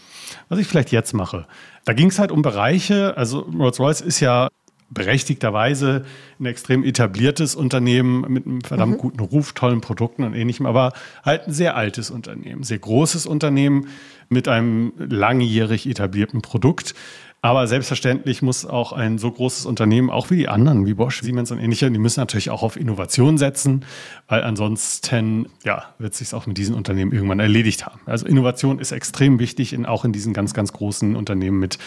was 0.48 0.58
ich 0.58 0.66
vielleicht 0.66 0.90
jetzt 0.90 1.12
mache. 1.12 1.46
Da 1.84 1.92
ging 1.92 2.08
es 2.08 2.18
halt 2.18 2.32
um 2.32 2.40
Bereiche, 2.40 3.14
also 3.16 3.40
Rolls-Royce 3.40 4.00
ist 4.00 4.20
ja 4.20 4.48
berechtigterweise 4.88 6.04
ein 6.38 6.46
extrem 6.46 6.84
etabliertes 6.84 7.54
Unternehmen 7.54 8.24
mit 8.28 8.46
einem 8.46 8.60
verdammt 8.60 8.94
mhm. 8.94 8.98
guten 8.98 9.20
Ruf, 9.20 9.52
tollen 9.52 9.80
Produkten 9.80 10.22
und 10.22 10.34
ähnlichem, 10.34 10.66
aber 10.66 10.92
halt 11.24 11.48
ein 11.48 11.52
sehr 11.52 11.76
altes 11.76 12.10
Unternehmen, 12.10 12.62
sehr 12.62 12.78
großes 12.78 13.26
Unternehmen 13.26 13.88
mit 14.28 14.48
einem 14.48 14.92
langjährig 14.98 15.88
etablierten 15.88 16.42
Produkt. 16.42 16.94
Aber 17.42 17.68
selbstverständlich 17.68 18.42
muss 18.42 18.66
auch 18.66 18.92
ein 18.92 19.18
so 19.18 19.30
großes 19.30 19.66
Unternehmen, 19.66 20.10
auch 20.10 20.30
wie 20.30 20.36
die 20.36 20.48
anderen, 20.48 20.84
wie 20.84 20.94
Bosch, 20.94 21.20
Siemens 21.22 21.52
und 21.52 21.60
ähnliche, 21.60 21.88
die 21.88 21.98
müssen 21.98 22.18
natürlich 22.18 22.50
auch 22.50 22.64
auf 22.64 22.76
Innovation 22.76 23.38
setzen, 23.38 23.84
weil 24.26 24.42
ansonsten 24.42 25.46
ja, 25.62 25.84
wird 25.98 26.14
es 26.14 26.18
sich 26.18 26.34
auch 26.34 26.46
mit 26.46 26.58
diesen 26.58 26.74
Unternehmen 26.74 27.12
irgendwann 27.12 27.38
erledigt 27.38 27.86
haben. 27.86 28.00
Also 28.06 28.26
Innovation 28.26 28.80
ist 28.80 28.90
extrem 28.90 29.38
wichtig, 29.38 29.74
in, 29.74 29.86
auch 29.86 30.04
in 30.04 30.10
diesen 30.10 30.32
ganz, 30.32 30.54
ganz 30.54 30.72
großen 30.72 31.14
Unternehmen 31.14 31.60
mit, 31.60 31.78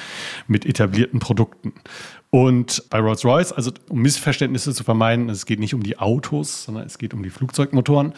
mit 0.48 0.66
etablierten 0.66 1.20
Produkten. 1.20 1.74
Und 2.32 2.84
bei 2.92 3.00
Rolls-Royce, 3.00 3.54
also 3.54 3.72
um 3.90 4.04
Missverständnisse 4.04 4.72
zu 4.76 4.84
vermeiden, 4.84 5.30
es 5.30 5.48
geht 5.48 5.60
nicht 5.60 5.74
um 5.74 5.82
die 5.82 5.98
Autos, 5.98 6.66
sondern 6.66 6.86
es 6.86 7.00
geht 7.00 7.16
um 7.16 7.24
die 7.24 7.32
Flugzeugmotoren. 7.32 8.14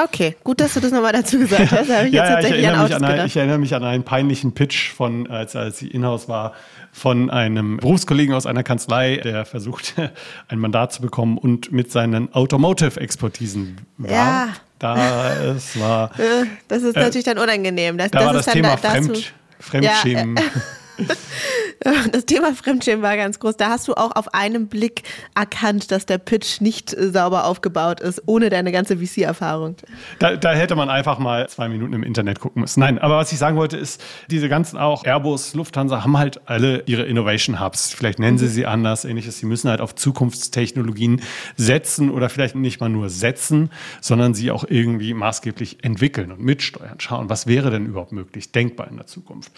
Okay, 0.00 0.36
gut, 0.44 0.60
dass 0.60 0.74
du 0.74 0.80
das 0.80 0.92
nochmal 0.92 1.12
dazu 1.12 1.40
gesagt 1.40 1.72
hast. 1.72 1.90
Da 1.90 2.04
ich 2.04 2.12
ja, 2.12 2.24
ja, 2.24 2.38
ich, 2.38 2.52
erinnere 2.52 2.84
mich 2.84 2.94
an 2.94 3.04
ein, 3.04 3.26
ich 3.26 3.36
erinnere 3.36 3.58
mich 3.58 3.74
an 3.74 3.82
einen 3.82 4.04
peinlichen 4.04 4.52
Pitch 4.52 4.92
von, 4.92 5.26
als, 5.28 5.56
als 5.56 5.78
sie 5.78 5.88
Inhouse 5.88 6.28
war, 6.28 6.52
von 6.92 7.30
einem 7.30 7.78
Berufskollegen 7.78 8.32
aus 8.32 8.46
einer 8.46 8.62
Kanzlei, 8.62 9.16
der 9.16 9.44
versuchte, 9.44 10.12
ein 10.48 10.60
Mandat 10.60 10.92
zu 10.92 11.02
bekommen 11.02 11.36
und 11.36 11.72
mit 11.72 11.90
seinen 11.90 12.32
Automotive-Expertisen 12.32 13.78
war. 13.96 14.10
Ja. 14.10 14.48
Da 14.78 15.34
es 15.34 15.78
war. 15.80 16.12
Das 16.68 16.84
ist 16.84 16.96
äh, 16.96 17.00
natürlich 17.00 17.24
dann 17.24 17.38
unangenehm. 17.38 17.98
Das, 17.98 18.12
da 18.12 18.18
das 18.18 18.26
war 18.26 18.32
das 18.34 18.46
Thema 18.46 18.76
da, 18.76 18.90
Fremd, 18.90 19.32
Fremdschämen. 19.58 20.36
Ja, 20.36 21.04
Das 22.12 22.26
Thema 22.26 22.54
Fremdschämen 22.54 23.02
war 23.02 23.16
ganz 23.16 23.38
groß. 23.38 23.56
Da 23.56 23.70
hast 23.70 23.88
du 23.88 23.94
auch 23.94 24.12
auf 24.14 24.34
einen 24.34 24.68
Blick 24.68 25.02
erkannt, 25.34 25.90
dass 25.90 26.06
der 26.06 26.18
Pitch 26.18 26.60
nicht 26.60 26.94
sauber 26.98 27.44
aufgebaut 27.44 28.00
ist, 28.00 28.22
ohne 28.26 28.50
deine 28.50 28.72
ganze 28.72 28.98
VC-Erfahrung. 28.98 29.76
Da, 30.18 30.36
da, 30.36 30.52
hätte 30.52 30.74
man 30.74 30.90
einfach 30.90 31.18
mal 31.18 31.48
zwei 31.48 31.68
Minuten 31.68 31.92
im 31.92 32.02
Internet 32.02 32.40
gucken 32.40 32.62
müssen. 32.62 32.80
Nein, 32.80 32.98
aber 32.98 33.16
was 33.18 33.32
ich 33.32 33.38
sagen 33.38 33.56
wollte, 33.56 33.76
ist, 33.76 34.02
diese 34.30 34.48
ganzen 34.48 34.78
auch 34.78 35.04
Airbus, 35.04 35.54
Lufthansa 35.54 36.02
haben 36.02 36.18
halt 36.18 36.48
alle 36.48 36.82
ihre 36.86 37.02
Innovation 37.02 37.60
Hubs. 37.60 37.92
Vielleicht 37.92 38.18
nennen 38.18 38.38
sie 38.38 38.48
sie 38.48 38.66
anders, 38.66 39.04
ähnliches. 39.04 39.38
Sie 39.38 39.46
müssen 39.46 39.70
halt 39.70 39.80
auf 39.80 39.94
Zukunftstechnologien 39.94 41.22
setzen 41.56 42.10
oder 42.10 42.28
vielleicht 42.28 42.54
nicht 42.54 42.80
mal 42.80 42.88
nur 42.88 43.10
setzen, 43.10 43.70
sondern 44.00 44.34
sie 44.34 44.50
auch 44.50 44.64
irgendwie 44.68 45.14
maßgeblich 45.14 45.84
entwickeln 45.84 46.32
und 46.32 46.40
mitsteuern. 46.40 46.98
Schauen, 46.98 47.28
was 47.28 47.46
wäre 47.46 47.70
denn 47.70 47.86
überhaupt 47.86 48.12
möglich, 48.12 48.52
denkbar 48.52 48.88
in 48.88 48.96
der 48.96 49.06
Zukunft. 49.06 49.52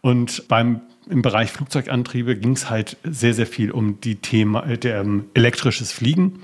Und 0.00 0.48
beim 0.48 0.80
im 1.08 1.22
Bereich 1.22 1.52
Flugzeugantriebe 1.66 2.36
ging 2.36 2.52
es 2.52 2.70
halt 2.70 2.96
sehr, 3.02 3.34
sehr 3.34 3.46
viel 3.46 3.70
um 3.70 4.00
die 4.00 4.16
Thema 4.16 4.64
äh, 4.66 4.78
der, 4.78 5.00
ähm, 5.00 5.24
elektrisches 5.34 5.92
Fliegen. 5.92 6.40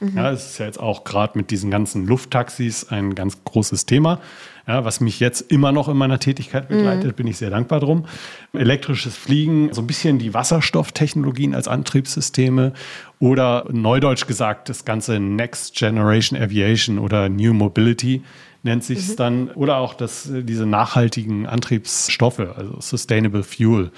Mhm. 0.00 0.16
Ja, 0.16 0.30
das 0.30 0.50
ist 0.50 0.58
ja 0.58 0.66
jetzt 0.66 0.78
auch 0.78 1.04
gerade 1.04 1.38
mit 1.38 1.50
diesen 1.50 1.70
ganzen 1.70 2.06
Lufttaxis 2.06 2.88
ein 2.90 3.14
ganz 3.14 3.42
großes 3.44 3.86
Thema, 3.86 4.20
ja, 4.66 4.84
was 4.84 5.00
mich 5.00 5.20
jetzt 5.20 5.40
immer 5.50 5.72
noch 5.72 5.88
in 5.88 5.96
meiner 5.96 6.18
Tätigkeit 6.18 6.68
begleitet, 6.68 7.12
mhm. 7.12 7.14
bin 7.14 7.26
ich 7.28 7.38
sehr 7.38 7.48
dankbar 7.48 7.80
drum. 7.80 8.04
Elektrisches 8.52 9.16
Fliegen, 9.16 9.72
so 9.72 9.80
ein 9.80 9.86
bisschen 9.86 10.18
die 10.18 10.34
Wasserstofftechnologien 10.34 11.54
als 11.54 11.68
Antriebssysteme 11.68 12.74
oder 13.18 13.64
neudeutsch 13.70 14.26
gesagt 14.26 14.68
das 14.68 14.84
ganze 14.84 15.18
Next 15.18 15.76
Generation 15.76 16.38
Aviation 16.38 16.98
oder 16.98 17.30
New 17.30 17.54
Mobility 17.54 18.22
nennt 18.64 18.84
sich 18.84 18.98
es 18.98 19.10
mhm. 19.10 19.16
dann, 19.16 19.50
oder 19.52 19.78
auch 19.78 19.94
das, 19.94 20.28
diese 20.30 20.66
nachhaltigen 20.66 21.46
Antriebsstoffe, 21.46 22.40
also 22.40 22.78
Sustainable 22.80 23.44
Fuel. 23.44 23.92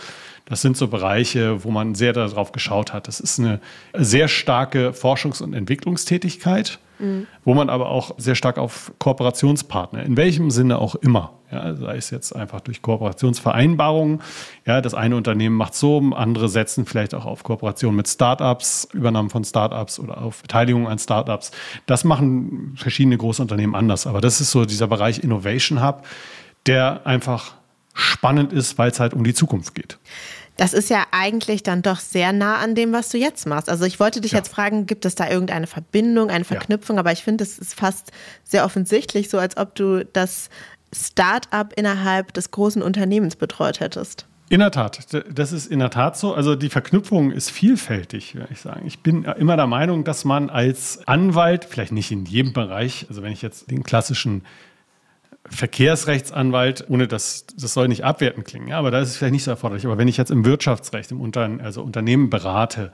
Das 0.48 0.62
sind 0.62 0.76
so 0.76 0.88
Bereiche, 0.88 1.62
wo 1.64 1.70
man 1.70 1.94
sehr 1.94 2.14
darauf 2.14 2.52
geschaut 2.52 2.94
hat. 2.94 3.06
Das 3.06 3.20
ist 3.20 3.38
eine 3.38 3.61
sehr 3.94 4.28
starke 4.28 4.92
Forschungs- 4.92 5.42
und 5.42 5.52
Entwicklungstätigkeit. 5.52 6.78
mhm. 6.98 7.26
wo 7.44 7.54
man 7.54 7.70
aber 7.70 7.88
auch 7.88 8.14
sehr 8.18 8.34
stark 8.34 8.58
auf 8.58 8.92
Kooperationspartner, 8.98 10.02
in 10.02 10.16
welchem 10.16 10.50
Sinne 10.50 10.78
auch 10.78 10.94
immer, 10.96 11.32
ja, 11.50 11.74
sei 11.74 11.96
es 11.96 12.11
jetzt 12.11 12.34
einfach 12.34 12.61
durch 12.61 12.82
Kooperationsvereinbarungen, 12.82 14.20
ja, 14.66 14.80
das 14.80 14.94
eine 14.94 15.16
Unternehmen 15.16 15.56
macht 15.56 15.74
so, 15.74 15.98
andere 16.14 16.48
setzen 16.48 16.84
vielleicht 16.87 17.14
auch 17.14 17.24
auf 17.24 17.42
Kooperation 17.42 17.94
mit 17.94 18.08
Startups, 18.08 18.88
Übernahmen 18.92 19.30
von 19.30 19.44
Startups 19.44 19.98
oder 19.98 20.20
auf 20.22 20.42
Beteiligung 20.42 20.88
an 20.88 20.98
Startups. 20.98 21.52
Das 21.87 22.04
machen 22.04 22.74
verschiedene 22.76 23.16
große 23.16 23.40
Unternehmen 23.40 23.74
anders, 23.74 24.06
aber 24.06 24.20
das 24.20 24.40
ist 24.40 24.50
so 24.50 24.64
dieser 24.64 24.87
Bereich 24.87 25.20
Innovation 25.20 25.82
Hub, 25.82 26.04
der 26.66 27.06
einfach 27.06 27.54
spannend 27.94 28.52
ist, 28.52 28.78
weil 28.78 28.90
es 28.90 29.00
halt 29.00 29.14
um 29.14 29.24
die 29.24 29.34
Zukunft 29.34 29.74
geht. 29.74 29.98
Das 30.58 30.74
ist 30.74 30.90
ja 30.90 31.06
eigentlich 31.12 31.62
dann 31.62 31.82
doch 31.82 32.00
sehr 32.00 32.32
nah 32.32 32.56
an 32.56 32.74
dem, 32.74 32.92
was 32.92 33.08
du 33.10 33.16
jetzt 33.16 33.46
machst. 33.46 33.70
Also 33.70 33.84
ich 33.84 34.00
wollte 34.00 34.20
dich 34.20 34.32
ja. 34.32 34.38
jetzt 34.38 34.48
fragen, 34.48 34.86
gibt 34.86 35.04
es 35.04 35.14
da 35.14 35.30
irgendeine 35.30 35.68
Verbindung, 35.68 36.30
eine 36.30 36.44
Verknüpfung? 36.44 36.96
Ja. 36.96 37.00
Aber 37.00 37.12
ich 37.12 37.22
finde, 37.22 37.44
es 37.44 37.60
ist 37.60 37.74
fast 37.74 38.10
sehr 38.42 38.64
offensichtlich, 38.64 39.30
so 39.30 39.38
als 39.38 39.56
ob 39.56 39.76
du 39.76 40.04
das 40.04 40.50
Start-up 40.92 41.74
innerhalb 41.76 42.34
des 42.34 42.50
großen 42.50 42.82
Unternehmens 42.82 43.36
betreut 43.36 43.78
hättest. 43.78 44.26
In 44.50 44.60
der 44.60 44.70
Tat, 44.70 45.06
das 45.30 45.52
ist 45.52 45.66
in 45.66 45.78
der 45.78 45.90
Tat 45.90 46.16
so. 46.16 46.34
Also 46.34 46.56
die 46.56 46.70
Verknüpfung 46.70 47.30
ist 47.30 47.50
vielfältig, 47.50 48.34
würde 48.34 48.48
ich 48.50 48.60
sagen. 48.60 48.86
Ich 48.86 49.00
bin 49.00 49.24
immer 49.24 49.56
der 49.56 49.66
Meinung, 49.66 50.02
dass 50.02 50.24
man 50.24 50.50
als 50.50 51.06
Anwalt, 51.06 51.66
vielleicht 51.66 51.92
nicht 51.92 52.10
in 52.10 52.24
jedem 52.24 52.52
Bereich, 52.52 53.06
also 53.08 53.22
wenn 53.22 53.32
ich 53.32 53.42
jetzt 53.42 53.70
den 53.70 53.84
klassischen 53.84 54.42
Verkehrsrechtsanwalt, 55.51 56.87
ohne 56.88 57.09
dass 57.09 57.46
das 57.46 57.72
soll 57.72 57.88
nicht 57.88 58.05
abwertend 58.05 58.46
klingen, 58.46 58.68
ja, 58.68 58.79
aber 58.79 58.90
da 58.90 59.01
ist 59.01 59.09
es 59.09 59.16
vielleicht 59.16 59.33
nicht 59.33 59.44
so 59.44 59.51
erforderlich. 59.51 59.87
Aber 59.87 59.96
wenn 59.96 60.09
ich 60.09 60.16
jetzt 60.16 60.31
im 60.31 60.44
Wirtschaftsrecht, 60.44 61.11
im 61.11 61.20
Unter 61.20 61.48
also 61.62 61.83
Unternehmen 61.83 62.29
berate, 62.29 62.92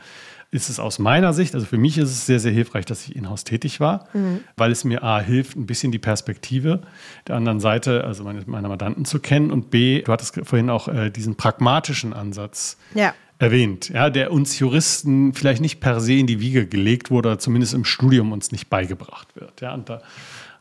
ist 0.54 0.68
es 0.68 0.78
aus 0.78 1.00
meiner 1.00 1.32
Sicht, 1.32 1.54
also 1.56 1.66
für 1.66 1.78
mich 1.78 1.98
ist 1.98 2.10
es 2.10 2.26
sehr, 2.26 2.38
sehr 2.38 2.52
hilfreich, 2.52 2.84
dass 2.84 3.08
ich 3.08 3.16
in-house 3.16 3.42
tätig 3.42 3.80
war, 3.80 4.06
mhm. 4.12 4.40
weil 4.56 4.70
es 4.70 4.84
mir 4.84 5.02
A 5.02 5.18
hilft, 5.18 5.56
ein 5.56 5.66
bisschen 5.66 5.90
die 5.90 5.98
Perspektive 5.98 6.82
der 7.26 7.34
anderen 7.34 7.58
Seite, 7.58 8.04
also 8.04 8.22
meine, 8.22 8.40
meiner 8.46 8.68
Mandanten 8.68 9.04
zu 9.04 9.18
kennen 9.18 9.50
und 9.50 9.70
B, 9.70 10.02
du 10.02 10.12
hattest 10.12 10.40
vorhin 10.44 10.70
auch 10.70 10.86
äh, 10.86 11.10
diesen 11.10 11.34
pragmatischen 11.34 12.12
Ansatz 12.12 12.78
ja. 12.94 13.14
erwähnt, 13.40 13.88
ja, 13.88 14.10
der 14.10 14.30
uns 14.30 14.56
Juristen 14.60 15.34
vielleicht 15.34 15.60
nicht 15.60 15.80
per 15.80 16.00
se 16.00 16.14
in 16.14 16.28
die 16.28 16.38
Wiege 16.38 16.68
gelegt 16.68 17.10
wurde, 17.10 17.30
oder 17.30 17.38
zumindest 17.40 17.74
im 17.74 17.84
Studium 17.84 18.30
uns 18.30 18.52
nicht 18.52 18.70
beigebracht 18.70 19.34
wird. 19.34 19.60
Ja, 19.60 19.74
und 19.74 19.88
da 19.88 20.02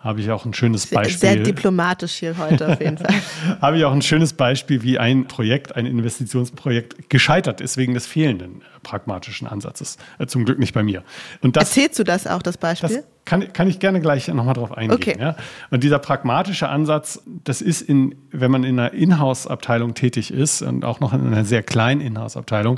habe 0.03 0.19
ich 0.19 0.29
auch 0.31 0.45
ein 0.45 0.53
schönes 0.53 0.87
Beispiel. 0.87 1.17
Sehr 1.17 1.35
diplomatisch 1.37 2.15
hier 2.15 2.37
heute 2.37 2.67
auf 2.67 2.81
jeden 2.81 2.97
Fall. 2.97 3.15
habe 3.61 3.77
ich 3.77 3.85
auch 3.85 3.93
ein 3.93 4.01
schönes 4.01 4.33
Beispiel, 4.33 4.83
wie 4.83 4.99
ein 4.99 5.27
Projekt, 5.27 5.75
ein 5.77 5.85
Investitionsprojekt 5.85 7.09
gescheitert 7.09 7.61
ist 7.61 7.77
wegen 7.77 7.93
des 7.93 8.05
fehlenden 8.05 8.61
äh, 8.61 8.79
pragmatischen 8.83 9.47
Ansatzes. 9.47 9.97
Äh, 10.19 10.27
zum 10.27 10.43
Glück 10.43 10.59
nicht 10.59 10.73
bei 10.73 10.83
mir. 10.83 11.03
Und 11.41 11.55
das, 11.55 11.69
Erzählst 11.69 11.99
du 11.99 12.03
das 12.03 12.27
auch, 12.27 12.41
das 12.41 12.57
Beispiel? 12.57 12.89
Das 12.89 13.05
kann, 13.23 13.53
kann 13.53 13.69
ich 13.69 13.79
gerne 13.79 14.01
gleich 14.01 14.27
nochmal 14.27 14.55
drauf 14.55 14.73
eingehen. 14.73 14.97
Okay. 14.97 15.15
Ja? 15.17 15.37
Und 15.71 15.83
dieser 15.83 15.99
pragmatische 15.99 16.67
Ansatz, 16.67 17.21
das 17.25 17.61
ist 17.61 17.81
in, 17.81 18.15
wenn 18.31 18.51
man 18.51 18.65
in 18.65 18.77
einer 18.77 18.93
Inhouse-Abteilung 18.93 19.93
tätig 19.93 20.33
ist 20.33 20.61
und 20.61 20.83
auch 20.83 20.99
noch 20.99 21.13
in 21.13 21.25
einer 21.25 21.45
sehr 21.45 21.63
kleinen 21.63 22.01
Inhouse-Abteilung, 22.01 22.77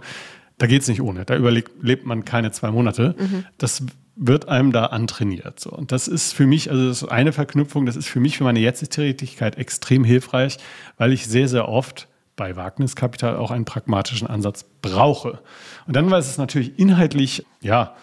da 0.60 0.68
geht 0.68 0.84
es 0.84 0.88
nicht 0.88 1.02
ohne. 1.02 1.26
Da 1.26 1.36
überlebt 1.36 2.06
man 2.06 2.24
keine 2.24 2.52
zwei 2.52 2.70
Monate. 2.70 3.16
Mhm. 3.18 3.46
Das 3.58 3.84
wird 4.16 4.48
einem 4.48 4.72
da 4.72 4.86
antrainiert. 4.86 5.60
So. 5.60 5.72
Und 5.72 5.92
das 5.92 6.08
ist 6.08 6.34
für 6.34 6.48
mich, 6.48 6.72
also 6.72 6.88
das 6.88 7.02
ist 7.02 7.10
eine 7.10 7.34
Verknüpfung, 7.34 7.86
das 7.86 7.96
ist 7.96 8.08
für 8.08 8.20
mich 8.20 8.38
für 8.38 8.44
meine 8.44 8.60
jetzige 8.60 8.90
Tätigkeit 8.90 9.58
extrem 9.58 10.04
hilfreich, 10.04 10.58
weil 10.98 11.12
ich 11.12 11.28
sehr, 11.28 11.48
sehr 11.48 11.68
oft 11.68 12.08
bei 12.36 12.56
Wagniskapital 12.56 13.38
auch 13.38 13.52
einen 13.52 13.66
pragmatischen 13.66 14.28
Ansatz 14.28 14.66
brauche. 14.82 15.40
Und 15.88 15.96
dann 15.96 16.12
war 16.12 16.20
es 16.20 16.38
natürlich 16.38 16.78
inhaltlich, 16.80 17.46
ja, 17.62 17.96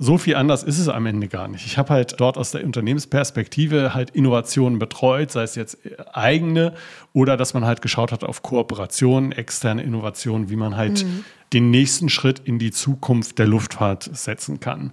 so 0.00 0.16
viel 0.16 0.36
anders 0.36 0.62
ist 0.62 0.78
es 0.78 0.88
am 0.88 1.06
Ende 1.06 1.26
gar 1.26 1.48
nicht. 1.48 1.66
Ich 1.66 1.76
habe 1.76 1.90
halt 1.90 2.20
dort 2.20 2.38
aus 2.38 2.52
der 2.52 2.64
Unternehmensperspektive 2.64 3.94
halt 3.94 4.10
Innovationen 4.10 4.78
betreut, 4.78 5.32
sei 5.32 5.42
es 5.42 5.56
jetzt 5.56 5.78
eigene 6.12 6.72
oder 7.12 7.36
dass 7.36 7.52
man 7.52 7.64
halt 7.64 7.82
geschaut 7.82 8.12
hat 8.12 8.22
auf 8.22 8.42
Kooperationen, 8.42 9.32
externe 9.32 9.82
Innovationen, 9.82 10.50
wie 10.50 10.56
man 10.56 10.76
halt 10.76 11.04
mhm. 11.04 11.24
den 11.52 11.70
nächsten 11.70 12.08
Schritt 12.10 12.38
in 12.38 12.60
die 12.60 12.70
Zukunft 12.70 13.40
der 13.40 13.48
Luftfahrt 13.48 14.08
setzen 14.12 14.60
kann. 14.60 14.92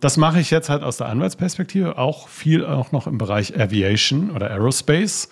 Das 0.00 0.16
mache 0.18 0.40
ich 0.40 0.50
jetzt 0.50 0.68
halt 0.68 0.82
aus 0.82 0.98
der 0.98 1.08
Anwaltsperspektive, 1.08 1.96
auch 1.96 2.28
viel 2.28 2.66
auch 2.66 2.92
noch 2.92 3.06
im 3.06 3.16
Bereich 3.16 3.58
Aviation 3.58 4.30
oder 4.30 4.50
Aerospace. 4.50 5.30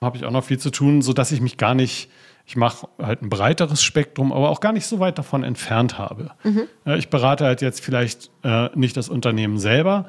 Habe 0.00 0.16
ich 0.16 0.24
auch 0.24 0.30
noch 0.30 0.44
viel 0.44 0.58
zu 0.58 0.70
tun, 0.70 1.02
sodass 1.02 1.32
ich 1.32 1.40
mich 1.40 1.56
gar 1.56 1.74
nicht, 1.74 2.10
ich 2.46 2.56
mache 2.56 2.86
halt 3.02 3.22
ein 3.22 3.28
breiteres 3.28 3.82
Spektrum, 3.82 4.32
aber 4.32 4.50
auch 4.50 4.60
gar 4.60 4.72
nicht 4.72 4.86
so 4.86 5.00
weit 5.00 5.18
davon 5.18 5.42
entfernt 5.42 5.98
habe. 5.98 6.30
Mhm. 6.44 6.62
Ja, 6.84 6.94
ich 6.94 7.08
berate 7.08 7.44
halt 7.44 7.60
jetzt 7.60 7.82
vielleicht 7.82 8.30
äh, 8.44 8.68
nicht 8.76 8.96
das 8.96 9.08
Unternehmen 9.08 9.58
selber, 9.58 10.06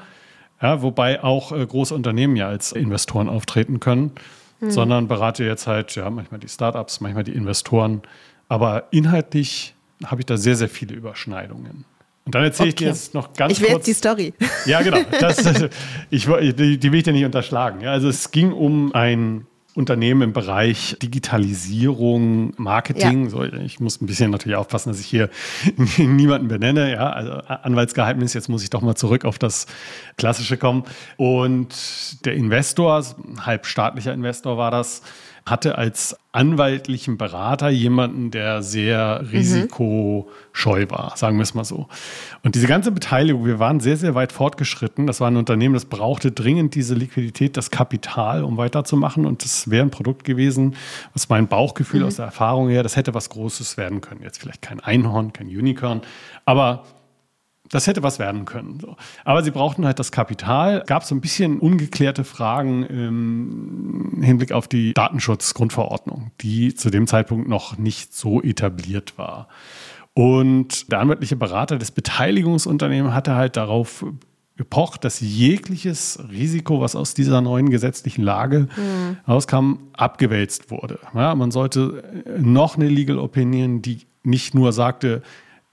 ja, 0.61 0.81
wobei 0.81 1.23
auch 1.23 1.51
äh, 1.51 1.65
große 1.65 1.95
Unternehmen 1.95 2.35
ja 2.35 2.47
als 2.47 2.73
Investoren 2.73 3.27
auftreten 3.27 3.79
können, 3.79 4.11
mhm. 4.59 4.69
sondern 4.69 5.07
berate 5.07 5.43
jetzt 5.43 5.65
halt 5.65 5.95
ja 5.95 6.09
manchmal 6.11 6.39
die 6.39 6.49
Startups, 6.49 7.01
manchmal 7.01 7.23
die 7.23 7.33
Investoren. 7.33 8.03
Aber 8.49 8.83
inhaltlich 8.91 9.73
habe 10.05 10.21
ich 10.21 10.25
da 10.27 10.37
sehr, 10.37 10.55
sehr 10.55 10.69
viele 10.69 10.93
Überschneidungen. 10.93 11.85
Und 12.25 12.33
dann 12.33 12.43
erzähle 12.43 12.69
okay. 12.69 12.69
ich 12.69 12.75
dir 12.75 12.87
jetzt 12.87 13.13
noch 13.13 13.33
ganz 13.33 13.53
ich 13.53 13.61
will 13.61 13.69
kurz. 13.69 13.85
Jetzt 13.85 14.03
die 14.03 14.07
Story. 14.07 14.33
Ja, 14.65 14.81
genau. 14.81 14.97
Das, 15.19 15.37
ich, 16.09 16.25
die, 16.25 16.77
die 16.79 16.91
will 16.91 16.97
ich 16.97 17.03
dir 17.03 17.13
nicht 17.13 17.25
unterschlagen. 17.25 17.81
Ja, 17.81 17.91
also 17.91 18.09
es 18.09 18.31
ging 18.31 18.51
um 18.51 18.93
ein 18.95 19.45
Unternehmen 19.75 20.21
im 20.21 20.33
Bereich 20.33 20.97
Digitalisierung, 21.01 22.53
Marketing. 22.57 23.25
Ja. 23.25 23.29
So, 23.29 23.43
ich 23.43 23.79
muss 23.79 24.01
ein 24.01 24.07
bisschen 24.07 24.31
natürlich 24.31 24.55
aufpassen, 24.55 24.89
dass 24.89 24.99
ich 24.99 25.05
hier 25.05 25.29
niemanden 25.97 26.47
benenne. 26.47 26.93
Ja, 26.93 27.11
also 27.11 27.31
Anwaltsgeheimnis. 27.31 28.33
Jetzt 28.33 28.47
muss 28.47 28.63
ich 28.63 28.69
doch 28.69 28.81
mal 28.81 28.95
zurück 28.95 29.25
auf 29.25 29.37
das 29.37 29.67
Klassische 30.17 30.57
kommen. 30.57 30.83
Und 31.17 32.25
der 32.25 32.33
Investor, 32.33 33.03
halb 33.41 33.65
staatlicher 33.65 34.13
Investor 34.13 34.57
war 34.57 34.71
das, 34.71 35.03
hatte 35.45 35.77
als 35.77 36.17
anwaltlichen 36.31 37.17
Berater 37.17 37.69
jemanden, 37.69 38.31
der 38.31 38.63
sehr 38.63 39.21
mhm. 39.21 39.29
risikoscheu 39.29 40.85
war, 40.89 41.13
sagen 41.15 41.37
wir 41.37 41.43
es 41.43 41.53
mal 41.53 41.63
so. 41.63 41.87
Und 42.43 42.55
diese 42.55 42.65
ganze 42.65 42.91
Beteiligung, 42.91 43.45
wir 43.45 43.59
waren 43.59 43.79
sehr, 43.79 43.95
sehr 43.95 44.15
weit 44.15 44.31
fortgeschritten. 44.31 45.05
Das 45.05 45.21
war 45.21 45.29
ein 45.29 45.37
Unternehmen, 45.37 45.75
das 45.75 45.85
brauchte 45.85 46.31
dringend 46.31 46.73
diese 46.73 46.95
Liquidität, 46.95 47.57
das 47.57 47.69
Kapital, 47.69 48.43
um 48.43 48.57
weiterzumachen. 48.57 49.25
Und 49.25 49.43
das 49.43 49.69
wäre 49.69 49.85
ein 49.85 49.91
Produkt 49.91 50.23
gewesen, 50.23 50.75
was 51.13 51.29
mein 51.29 51.47
Bauchgefühl 51.47 52.01
mhm. 52.01 52.07
aus 52.07 52.15
der 52.15 52.25
Erfahrung 52.25 52.67
her, 52.69 52.81
das 52.81 52.95
hätte 52.95 53.13
was 53.13 53.29
Großes 53.29 53.77
werden 53.77 54.01
können. 54.01 54.23
Jetzt 54.23 54.39
vielleicht 54.39 54.63
kein 54.63 54.79
Einhorn, 54.79 55.31
kein 55.31 55.47
Unicorn, 55.47 56.01
aber 56.45 56.83
das 57.69 57.87
hätte 57.87 58.03
was 58.03 58.19
werden 58.19 58.45
können. 58.45 58.79
So. 58.79 58.95
Aber 59.23 59.43
sie 59.43 59.51
brauchten 59.51 59.85
halt 59.85 59.99
das 59.99 60.11
Kapital. 60.11 60.83
Gab 60.85 61.03
so 61.03 61.15
ein 61.15 61.21
bisschen 61.21 61.59
ungeklärte 61.59 62.23
Fragen 62.23 62.83
im 62.83 64.21
Hinblick 64.21 64.51
auf 64.51 64.67
die 64.67 64.93
Datenschutzgrundverordnung, 64.93 66.31
die 66.41 66.75
zu 66.75 66.89
dem 66.89 67.07
Zeitpunkt 67.07 67.47
noch 67.47 67.77
nicht 67.77 68.13
so 68.13 68.41
etabliert 68.41 69.17
war. 69.17 69.47
Und 70.13 70.91
der 70.91 70.99
anwaltliche 70.99 71.35
Berater 71.35 71.77
des 71.77 71.91
Beteiligungsunternehmens 71.91 73.13
hatte 73.13 73.35
halt 73.35 73.57
darauf 73.57 74.05
gepocht, 74.57 75.03
dass 75.03 75.19
jegliches 75.19 76.19
Risiko, 76.31 76.79
was 76.79 76.95
aus 76.95 77.13
dieser 77.13 77.41
neuen 77.41 77.69
gesetzlichen 77.69 78.23
Lage 78.23 78.67
mhm. 78.77 79.17
rauskam, 79.27 79.73
abgewälzt 79.93 80.71
wurde. 80.71 80.99
Ja, 81.13 81.35
man 81.35 81.51
sollte 81.51 82.03
noch 82.39 82.77
eine 82.77 82.87
Legal 82.87 83.17
Opinion, 83.17 83.81
die 83.81 84.01
nicht 84.23 84.55
nur 84.55 84.71
sagte, 84.71 85.21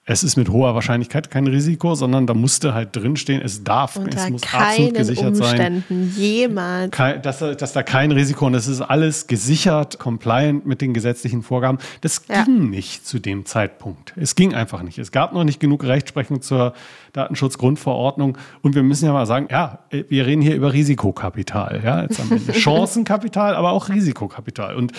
es 0.05 0.25
ist 0.25 0.37
mit 0.37 0.49
hoher 0.49 0.75
Wahrscheinlichkeit 0.75 1.31
kein 1.31 1.47
Risiko, 1.47 1.95
sondern 1.95 2.27
da 2.27 2.35
musste 2.35 2.75
halt 2.75 2.97
drinstehen, 2.97 3.41
es 3.41 3.63
darf, 3.63 3.95
Unter 3.95 4.19
es 4.19 4.31
muss 4.31 4.43
absolut 4.53 4.95
gesichert 4.95 5.37
Umständen 5.37 6.11
sein. 6.11 6.13
Jemals. 6.17 6.91
Kein, 6.91 7.23
dass, 7.23 7.39
dass, 7.39 7.73
da 7.73 7.85
kein 7.85 8.11
Risiko 8.11 8.47
und 8.47 8.55
es 8.55 8.67
ist 8.67 8.81
alles 8.81 9.29
gesichert, 9.29 10.01
compliant 10.01 10.67
mit 10.67 10.81
den 10.81 10.93
gesetzlichen 10.93 11.43
Vorgaben. 11.43 11.79
Das 12.01 12.23
ja. 12.29 12.43
ging 12.43 12.69
nicht 12.69 13.07
zu 13.07 13.21
dem 13.21 13.47
Zeitpunkt. 13.47 14.13
Es 14.17 14.35
ging 14.35 14.55
einfach 14.55 14.83
nicht. 14.83 14.99
Es 14.99 15.13
gab 15.13 15.35
noch 15.35 15.45
nicht 15.45 15.61
genug 15.61 15.85
Rechtsprechung 15.85 16.43
zur 16.43 16.75
Datenschutzgrundverordnung 17.13 18.39
und 18.63 18.75
wir 18.75 18.83
müssen 18.83 19.05
ja 19.05 19.13
mal 19.13 19.27
sagen, 19.27 19.47
ja, 19.51 19.81
wir 19.91 20.27
reden 20.27 20.43
hier 20.43 20.57
über 20.57 20.73
Risikokapital, 20.73 21.81
ja, 21.85 22.03
jetzt 22.03 22.19
am 22.19 22.33
Ende. 22.33 22.53
Chancenkapital, 22.59 23.55
aber 23.55 23.71
auch 23.71 23.89
Risikokapital. 23.89 24.75
Und 24.75 24.93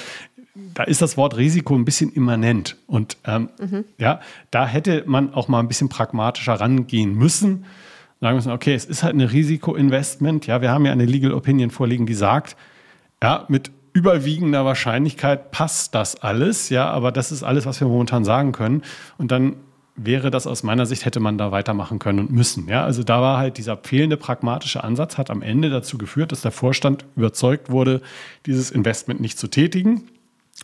da 0.55 0.83
ist 0.83 1.01
das 1.01 1.17
Wort 1.17 1.37
Risiko 1.37 1.75
ein 1.75 1.85
bisschen 1.85 2.11
immanent. 2.11 2.77
Und 2.85 3.17
ähm, 3.25 3.49
mhm. 3.59 3.85
ja, 3.97 4.19
da 4.51 4.67
hätte 4.67 5.03
man 5.07 5.33
auch 5.33 5.47
mal 5.47 5.59
ein 5.59 5.67
bisschen 5.67 5.89
pragmatischer 5.89 6.53
rangehen 6.53 7.15
müssen. 7.15 7.65
Sagen 8.21 8.35
müssen, 8.35 8.51
okay, 8.51 8.73
es 8.73 8.85
ist 8.85 9.03
halt 9.03 9.15
ein 9.15 9.21
Risikoinvestment. 9.21 10.45
Ja, 10.45 10.61
wir 10.61 10.71
haben 10.71 10.85
ja 10.85 10.91
eine 10.91 11.05
Legal 11.05 11.33
Opinion 11.33 11.71
vorliegen, 11.71 12.05
die 12.05 12.13
sagt, 12.13 12.55
ja, 13.21 13.45
mit 13.47 13.71
überwiegender 13.93 14.63
Wahrscheinlichkeit 14.63 15.51
passt 15.51 15.95
das 15.95 16.21
alles. 16.21 16.69
Ja, 16.69 16.89
aber 16.89 17.11
das 17.11 17.31
ist 17.31 17.43
alles, 17.43 17.65
was 17.65 17.79
wir 17.79 17.87
momentan 17.87 18.23
sagen 18.23 18.51
können. 18.51 18.83
Und 19.17 19.31
dann 19.31 19.55
wäre 19.95 20.31
das 20.31 20.47
aus 20.47 20.63
meiner 20.63 20.85
Sicht, 20.85 21.05
hätte 21.05 21.19
man 21.19 21.37
da 21.37 21.51
weitermachen 21.51 21.99
können 21.99 22.19
und 22.19 22.31
müssen. 22.31 22.67
Ja, 22.67 22.83
also 22.83 23.03
da 23.03 23.21
war 23.21 23.37
halt 23.37 23.57
dieser 23.57 23.77
fehlende 23.77 24.17
pragmatische 24.17 24.83
Ansatz, 24.83 25.17
hat 25.17 25.29
am 25.29 25.41
Ende 25.41 25.69
dazu 25.69 25.97
geführt, 25.97 26.31
dass 26.31 26.41
der 26.41 26.51
Vorstand 26.51 27.05
überzeugt 27.15 27.71
wurde, 27.71 28.01
dieses 28.45 28.71
Investment 28.71 29.19
nicht 29.19 29.37
zu 29.37 29.47
tätigen 29.47 30.03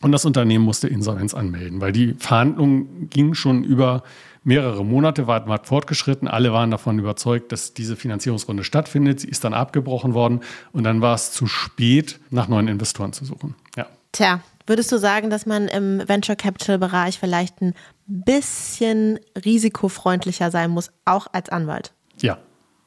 Und 0.02 0.12
das 0.12 0.24
Unternehmen 0.24 0.64
musste 0.64 0.88
Insolvenz 0.88 1.34
anmelden, 1.34 1.82
weil 1.82 1.92
die 1.92 2.14
Verhandlungen 2.14 3.10
gingen 3.10 3.36
schon 3.36 3.64
über 3.64 4.04
mehrere 4.44 4.86
Monate, 4.86 5.28
war, 5.28 5.48
war 5.48 5.64
fortgeschritten. 5.64 6.28
Alle 6.28 6.54
waren 6.54 6.72
davon 6.72 7.00
überzeugt, 7.00 7.52
dass 7.52 7.74
diese 7.74 7.96
Finanzierungsrunde 7.96 8.64
stattfindet. 8.64 9.20
Sie 9.20 9.28
ist 9.28 9.44
dann 9.44 9.54
abgebrochen 9.54 10.14
worden 10.14 10.42
und 10.72 10.84
dann 10.86 11.02
war 11.02 11.16
es 11.16 11.32
zu 11.32 11.48
spät, 11.48 12.20
nach 12.30 12.48
neuen 12.48 12.68
Investoren 12.68 13.12
zu 13.12 13.26
suchen. 13.26 13.56
Ja. 13.76 13.88
Tja, 14.12 14.42
würdest 14.66 14.92
du 14.92 14.98
sagen, 14.98 15.30
dass 15.30 15.46
man 15.46 15.68
im 15.68 16.08
Venture 16.08 16.36
Capital 16.36 16.80
Bereich 16.80 17.20
vielleicht 17.20 17.62
ein 17.62 17.76
bisschen 18.08 19.20
risikofreundlicher 19.46 20.50
sein 20.52 20.72
muss, 20.72 20.92
auch 21.06 21.28
als 21.32 21.50
Anwalt? 21.50 21.94
Ja, 22.22 22.38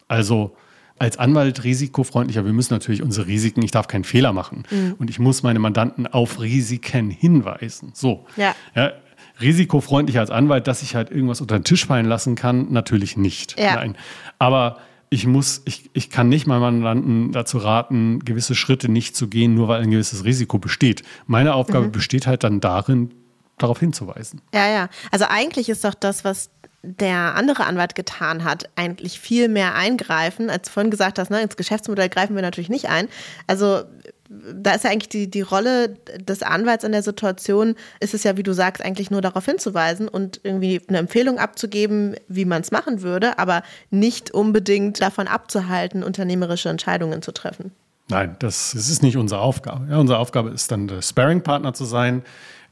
also 0.09 0.57
als 1.03 1.19
Anwalt 1.19 1.65
risikofreundlicher. 1.65 2.45
Wir 2.45 2.53
müssen 2.53 2.73
natürlich 2.73 3.03
unsere 3.03 3.27
Risiken, 3.27 3.61
ich 3.63 3.73
darf 3.73 3.89
keinen 3.89 4.05
Fehler 4.05 4.33
machen. 4.33 4.63
Mhm. 4.71 4.95
Und 4.99 5.11
ich 5.11 5.19
muss 5.19 5.43
meine 5.43 5.59
Mandanten 5.59 6.07
auf 6.07 6.41
Risiken 6.41 7.11
hinweisen. 7.11 7.91
So. 7.93 8.25
Ja. 8.37 8.55
ja 8.77 8.93
risikofreundlicher 9.41 10.21
als 10.21 10.31
Anwalt, 10.31 10.69
dass 10.69 10.83
ich 10.83 10.95
halt 10.95 11.11
irgendwas 11.11 11.41
unter 11.41 11.59
den 11.59 11.65
Tisch 11.65 11.87
fallen 11.87 12.07
lassen 12.07 12.37
kann, 12.37 12.73
natürlich 12.73 13.17
nicht. 13.17 13.59
Ja. 13.59 13.75
Nein. 13.75 13.97
Aber 14.39 14.79
ich 15.11 15.27
muss, 15.27 15.63
ich, 15.65 15.91
ich 15.93 16.09
kann 16.09 16.29
nicht 16.29 16.47
meinen 16.47 16.61
Mandanten 16.61 17.33
dazu 17.33 17.59
raten, 17.59 18.21
gewisse 18.21 18.55
Schritte 18.55 18.89
nicht 18.89 19.17
zu 19.17 19.27
gehen, 19.27 19.55
nur 19.55 19.67
weil 19.67 19.83
ein 19.83 19.91
gewisses 19.91 20.25
Risiko 20.25 20.59
besteht. 20.59 21.03
Meine 21.27 21.55
Aufgabe 21.55 21.87
mhm. 21.87 21.93
besteht 21.93 22.29
halt 22.29 22.45
dann 22.45 22.61
darin, 22.61 23.11
darauf 23.59 23.81
hinzuweisen. 23.81 24.41
Ja, 24.55 24.69
ja. 24.69 24.89
Also 25.11 25.25
eigentlich 25.29 25.69
ist 25.69 25.85
doch 25.85 25.95
das, 25.95 26.25
was 26.25 26.51
der 26.83 27.37
andere 27.37 27.65
Anwalt 27.65 27.95
getan 27.95 28.45
hat, 28.45 28.69
eigentlich 28.75 29.21
viel 29.21 29.49
mehr 29.49 29.75
eingreifen, 29.75 30.51
als 30.51 30.67
du 30.67 30.73
vorhin 30.73 30.91
gesagt 30.91 31.19
hast, 31.19 31.31
ne, 31.31 31.41
ins 31.41 31.57
Geschäftsmodell 31.57 32.09
greifen 32.09 32.35
wir 32.35 32.43
natürlich 32.43 32.71
nicht 32.71 32.89
ein. 32.89 33.09
Also 33.47 33.83
da 34.55 34.73
ist 34.73 34.85
ja 34.85 34.91
eigentlich 34.91 35.09
die, 35.09 35.31
die 35.31 35.43
Rolle 35.43 35.97
des 36.19 36.43
Anwalts 36.43 36.85
in 36.85 36.93
der 36.93 37.03
Situation, 37.03 37.77
ist 38.01 38.15
es 38.15 38.25
ja, 38.25 38.37
wie 38.37 38.43
du 38.43 38.53
sagst, 38.53 38.85
eigentlich 38.85 39.11
nur 39.11 39.21
darauf 39.21 39.45
hinzuweisen 39.45 40.09
und 40.09 40.41
irgendwie 40.43 40.81
eine 40.89 40.99
Empfehlung 40.99 41.39
abzugeben, 41.39 42.17
wie 42.29 42.45
man 42.45 42.63
es 42.63 42.71
machen 42.71 43.03
würde, 43.03 43.39
aber 43.39 43.63
nicht 43.91 44.31
unbedingt 44.31 45.01
davon 45.01 45.29
abzuhalten, 45.29 46.03
unternehmerische 46.03 46.69
Entscheidungen 46.69 47.23
zu 47.23 47.33
treffen. 47.33 47.73
Nein, 48.09 48.37
das, 48.41 48.73
das 48.75 48.89
ist 48.91 49.03
nicht 49.03 49.17
unsere 49.17 49.41
Aufgabe. 49.41 49.87
Ja, 49.91 49.99
unsere 49.99 50.19
Aufgabe 50.19 50.51
ist 50.51 50.71
dann, 50.73 50.89
der 50.89 51.03
Sparing-Partner 51.03 51.73
zu 51.73 51.85
sein, 51.85 52.23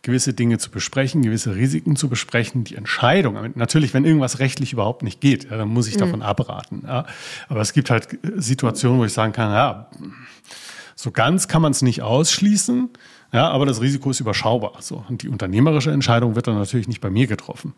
gewisse 0.03 0.33
Dinge 0.33 0.59
zu 0.59 0.71
besprechen, 0.71 1.23
gewisse 1.23 1.55
Risiken 1.55 1.97
zu 1.97 2.09
besprechen, 2.09 2.65
die 2.65 2.77
Entscheidung. 2.77 3.37
Natürlich, 3.55 3.93
wenn 3.93 4.05
irgendwas 4.05 4.39
rechtlich 4.39 4.73
überhaupt 4.73 5.03
nicht 5.03 5.21
geht, 5.21 5.51
ja, 5.51 5.57
dann 5.57 5.69
muss 5.69 5.89
ich 5.89 5.97
mhm. 5.97 6.01
davon 6.01 6.23
abraten. 6.23 6.85
Ja. 6.87 7.07
Aber 7.49 7.61
es 7.61 7.73
gibt 7.73 7.91
halt 7.91 8.19
Situationen, 8.37 8.99
wo 8.99 9.05
ich 9.05 9.13
sagen 9.13 9.33
kann, 9.33 9.53
ja, 9.53 9.91
so 10.97 11.11
ganz 11.11 11.49
kann 11.49 11.63
man 11.63 11.73
es 11.73 11.83
nicht 11.83 12.03
ausschließen. 12.03 12.91
Ja, 13.33 13.49
aber 13.51 13.65
das 13.65 13.81
Risiko 13.81 14.11
ist 14.11 14.19
überschaubar. 14.19 14.73
So. 14.81 15.05
Und 15.09 15.23
die 15.23 15.29
unternehmerische 15.29 15.93
Entscheidung 15.93 16.35
wird 16.35 16.49
dann 16.49 16.59
natürlich 16.59 16.89
nicht 16.89 17.01
bei 17.01 17.11
mir 17.11 17.29
getroffen. 17.29 17.75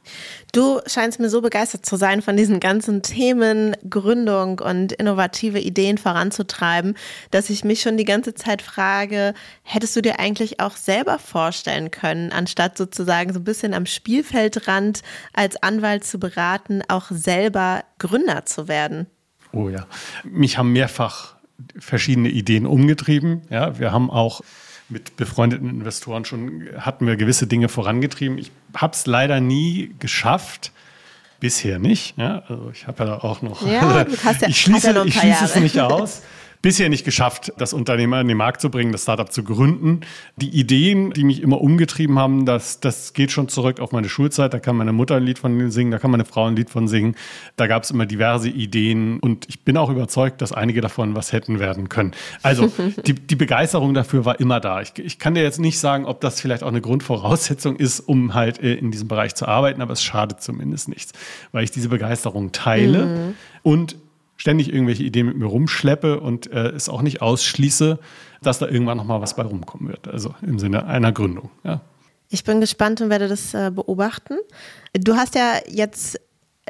Du 0.53 0.81
scheinst 0.87 1.21
mir 1.21 1.29
so 1.29 1.43
begeistert 1.43 1.85
zu 1.85 1.97
sein 1.97 2.23
von 2.23 2.37
diesen 2.37 2.59
ganzen 2.59 3.03
Themen, 3.03 3.77
Gründung 3.89 4.61
und 4.61 4.93
innovative 4.93 5.61
Ideen 5.61 5.99
voranzutreiben, 5.99 6.97
dass 7.31 7.51
ich 7.51 7.65
mich 7.65 7.83
schon 7.83 7.99
die 7.99 8.05
ganze 8.05 8.35
Zeit 8.35 8.63
frage, 8.63 9.35
hättest 9.63 9.95
du 9.95 10.01
dir 10.01 10.19
eigentlich 10.19 10.61
auch 10.61 10.77
selber 10.77 11.19
vorstellen 11.19 11.91
können, 11.91 12.33
anstatt 12.33 12.79
sozusagen 12.79 13.35
so 13.35 13.41
ein 13.41 13.45
bisschen 13.45 13.75
am 13.75 13.85
Spielfeldrand 13.85 15.03
als 15.35 15.63
Anwalt 15.63 16.05
zu 16.05 16.19
beraten, 16.19 16.83
auch 16.89 17.11
selber 17.11 17.85
Gründer 17.99 18.47
zu 18.47 18.69
werden? 18.69 19.07
Oh 19.53 19.69
ja. 19.69 19.87
Mich 20.25 20.57
haben 20.57 20.73
mehrfach 20.73 21.35
verschiedene 21.79 22.31
Ideen 22.31 22.67
umgetrieben. 22.67 23.43
Ja, 23.51 23.79
wir 23.79 23.93
haben 23.93 24.11
auch 24.11 24.41
mit 24.93 25.17
befreundeten 25.17 25.69
Investoren 25.69 26.25
schon 26.25 26.69
hatten 26.79 27.07
wir 27.07 27.17
gewisse 27.17 27.47
Dinge 27.47 27.69
vorangetrieben. 27.69 28.39
Ich 28.39 28.53
habe 28.77 28.95
es 28.95 29.07
leider 29.07 29.41
nie 29.41 29.95
geschafft. 29.99 30.73
Bisher 31.41 31.81
nicht. 31.81 32.17
Ja, 32.19 32.45
also 32.47 32.71
ich 32.73 32.87
habe 32.87 33.05
ja 33.05 33.25
auch 33.25 33.43
noch. 33.43 33.67
Ja, 33.67 34.05
ja, 34.05 34.07
ich 34.47 34.61
schließe, 34.61 34.93
ja 34.93 35.05
ich 35.05 35.19
schließe 35.19 35.45
es 35.45 35.57
nicht 35.57 35.81
aus. 35.81 36.23
bisher 36.63 36.89
nicht 36.89 37.05
geschafft, 37.05 37.53
das 37.59 37.73
Unternehmer 37.73 38.21
in 38.21 38.29
den 38.29 38.37
Markt 38.37 38.61
zu 38.61 38.71
bringen, 38.71 38.93
das 38.93 39.03
Startup 39.03 39.31
zu 39.31 39.43
gründen. 39.43 40.01
Die 40.37 40.49
Ideen, 40.49 41.11
die 41.11 41.25
mich 41.25 41.43
immer 41.43 41.61
umgetrieben 41.61 42.19
haben, 42.19 42.47
das, 42.47 42.79
das 42.79 43.13
geht 43.13 43.33
schon 43.33 43.49
zurück 43.49 43.81
auf 43.81 43.91
meine 43.91 44.09
Schulzeit. 44.09 44.55
Da 44.55 44.61
kann 44.61 44.77
meine 44.77 44.93
Mutter 44.93 45.17
ein 45.17 45.25
Lied 45.25 45.41
von 45.41 45.71
singen, 45.71 45.91
da 45.91 45.99
kann 45.99 46.13
meine 46.13 46.25
Frau 46.25 46.47
ein 46.47 46.55
Lied 46.55 46.71
von 46.71 46.87
singen. 46.87 47.17
Da 47.57 47.67
gab 47.67 47.83
es 47.83 47.91
immer 47.91 48.07
diverse 48.07 48.49
Ideen 48.49 49.19
und 49.19 49.49
ich 49.49 49.65
bin 49.65 49.77
auch 49.77 49.91
überzeugt, 49.91 50.41
dass 50.41 50.53
einige 50.53 50.81
davon 50.81 51.17
was 51.17 51.33
hätten 51.33 51.59
werden 51.59 51.89
können. 51.89 52.13
Also 52.43 52.73
die, 53.07 53.15
die 53.15 53.37
Begeisterung 53.37 53.93
dafür 53.93 54.25
war 54.25 54.39
immer 54.39 54.61
da. 54.61 54.81
Ich, 54.81 54.93
ich 54.99 55.19
kann 55.19 55.35
dir 55.35 55.43
jetzt 55.43 55.59
nicht 55.59 55.81
sagen, 55.81 56.07
ob 56.07 56.21
das 56.21 56.41
vielleicht 56.41 56.63
auch 56.63 56.69
eine 56.69 56.81
Grundvoraussetzung 56.81 57.75
ist, 57.75 58.01
um 58.01 58.35
halt 58.35 58.63
äh, 58.63 58.75
in 58.75 58.93
diesem 58.93 59.09
Bereich 59.09 59.35
zu 59.35 59.49
arbeiten, 59.49 59.83
aber 59.83 59.95
es 59.95 60.03
schadet 60.03 60.41
zumindest 60.41 60.89
nichts, 60.89 61.13
weil 61.51 61.65
ich 61.65 61.73
diese 61.73 61.89
Begeisterung 61.89 62.53
teile 62.53 63.07
mhm. 63.07 63.35
und 63.65 63.97
ständig 64.43 64.73
irgendwelche 64.73 65.05
Ideen 65.05 65.29
mit 65.29 65.37
mir 65.37 65.47
rumschleppe 65.47 66.19
und 66.19 66.51
äh, 66.51 66.71
es 66.71 66.89
auch 66.89 67.03
nicht 67.03 67.23
ausschließe, 67.23 68.01
dass 68.43 68.59
da 68.59 68.67
irgendwann 68.67 68.97
nochmal 68.97 69.21
was 69.21 69.37
bei 69.37 69.45
rumkommen 69.45 69.89
wird. 69.89 70.09
Also 70.09 70.35
im 70.43 70.59
Sinne 70.59 70.85
einer 70.87 71.13
Gründung. 71.13 71.51
Ja. 71.63 71.81
Ich 72.29 72.43
bin 72.43 72.61
gespannt 72.61 73.01
und 73.01 73.09
werde 73.09 73.29
das 73.29 73.55
äh, 73.55 73.71
beobachten. 73.73 74.35
Du 74.95 75.15
hast 75.15 75.37
ja 75.37 75.61
jetzt 75.69 76.19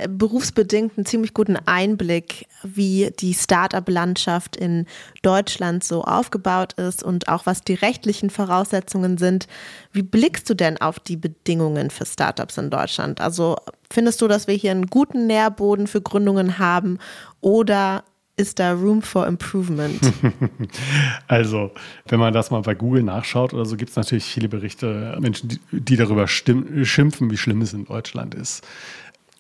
berufsbedingt 0.09 0.97
einen 0.97 1.05
ziemlich 1.05 1.35
guten 1.35 1.57
Einblick, 1.57 2.47
wie 2.63 3.13
die 3.21 3.35
Startup-Landschaft 3.35 4.57
in 4.57 4.87
Deutschland 5.23 5.85
so 5.85 6.03
aufgebaut 6.03 6.73
ist 6.75 7.03
und 7.03 7.29
auch 7.29 7.45
was 7.45 7.61
die 7.61 7.75
rechtlichen 7.75 8.31
Voraussetzungen 8.31 9.19
sind. 9.19 9.49
Wie 9.93 10.03
blickst 10.03 10.49
du 10.49 10.55
denn 10.55 10.81
auf 10.81 10.99
die 10.99 11.17
Bedingungen 11.17 11.91
für 11.91 12.07
Startups 12.07 12.57
in 12.57 12.71
Deutschland? 12.71 13.21
Also 13.21 13.57
findest 13.91 14.23
du, 14.23 14.29
dass 14.29 14.47
wir 14.47 14.55
hier 14.55 14.71
einen 14.71 14.87
guten 14.87 15.27
Nährboden 15.27 15.87
für 15.87 16.01
Gründungen 16.01 16.59
haben 16.59 16.99
oder 17.43 18.05
ist 18.37 18.59
da 18.59 18.73
Room 18.73 19.03
for 19.03 19.27
Improvement? 19.27 20.01
Also, 21.29 21.71
wenn 22.09 22.19
man 22.19 22.33
das 22.33 22.51
mal 22.51 22.61
bei 22.61 22.75
Google 22.75 23.03
nachschaut 23.03 23.55
oder 23.55 23.65
so, 23.65 23.77
gibt 23.77 23.91
es 23.91 23.97
natürlich 23.97 24.25
viele 24.25 24.49
Berichte, 24.49 25.17
Menschen, 25.21 25.49
die, 25.49 25.61
die 25.71 25.97
darüber 25.97 26.27
schimpfen, 26.29 27.31
wie 27.31 27.37
schlimm 27.37 27.63
es 27.63 27.73
in 27.73 27.87
Deutschland 27.87 28.35
ist. 28.35 28.67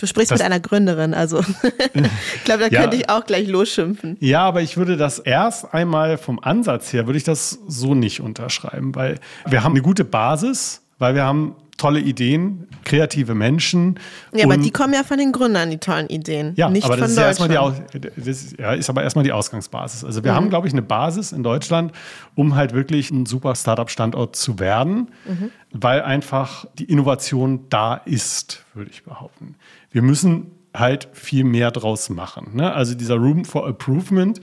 Du 0.02 0.08
sprichst 0.08 0.32
das, 0.32 0.40
mit 0.40 0.46
einer 0.46 0.58
Gründerin, 0.58 1.14
also 1.14 1.38
ich 1.94 2.44
glaube, 2.44 2.64
da 2.64 2.66
ja, 2.66 2.80
könnte 2.80 2.96
ich 2.96 3.08
auch 3.08 3.24
gleich 3.24 3.46
losschimpfen. 3.46 4.16
Ja, 4.18 4.40
aber 4.40 4.60
ich 4.60 4.76
würde 4.76 4.96
das 4.96 5.20
erst 5.20 5.72
einmal 5.72 6.18
vom 6.18 6.40
Ansatz 6.40 6.92
her, 6.92 7.06
würde 7.06 7.18
ich 7.18 7.22
das 7.22 7.60
so 7.68 7.94
nicht 7.94 8.20
unterschreiben, 8.20 8.96
weil 8.96 9.20
wir 9.46 9.62
haben 9.62 9.74
eine 9.74 9.82
gute 9.82 10.02
Basis, 10.04 10.82
weil 10.98 11.14
wir 11.14 11.22
haben 11.22 11.54
tolle 11.82 11.98
Ideen, 11.98 12.68
kreative 12.84 13.34
Menschen. 13.34 13.98
Ja, 14.32 14.44
aber 14.44 14.56
die 14.56 14.70
kommen 14.70 14.94
ja 14.94 15.02
von 15.02 15.18
den 15.18 15.32
Gründern, 15.32 15.68
die 15.68 15.78
tollen 15.78 16.06
Ideen. 16.06 16.52
Ja, 16.54 16.70
nicht 16.70 16.84
aber 16.84 16.96
das 16.96 17.06
von 17.06 17.10
ist, 17.10 17.18
ja 17.18 17.26
erstmal 17.26 17.48
die 17.48 17.58
Aus 17.58 17.74
das 17.90 18.26
ist, 18.44 18.56
ja, 18.56 18.72
ist 18.72 18.88
aber 18.88 19.02
erstmal 19.02 19.24
die 19.24 19.32
Ausgangsbasis. 19.32 20.04
Also 20.04 20.22
wir 20.22 20.30
mhm. 20.30 20.36
haben, 20.36 20.48
glaube 20.50 20.68
ich, 20.68 20.72
eine 20.72 20.82
Basis 20.82 21.32
in 21.32 21.42
Deutschland, 21.42 21.90
um 22.36 22.54
halt 22.54 22.72
wirklich 22.72 23.10
ein 23.10 23.26
super 23.26 23.56
Startup-Standort 23.56 24.36
zu 24.36 24.60
werden, 24.60 25.10
mhm. 25.26 25.50
weil 25.72 26.02
einfach 26.02 26.66
die 26.78 26.84
Innovation 26.84 27.66
da 27.68 27.94
ist, 27.94 28.64
würde 28.74 28.92
ich 28.92 29.02
behaupten. 29.02 29.56
Wir 29.90 30.02
müssen 30.02 30.52
halt 30.72 31.08
viel 31.12 31.42
mehr 31.42 31.72
draus 31.72 32.10
machen. 32.10 32.50
Ne? 32.54 32.72
Also 32.72 32.94
dieser 32.94 33.16
Room 33.16 33.44
for 33.44 33.66
Improvement, 33.66 34.40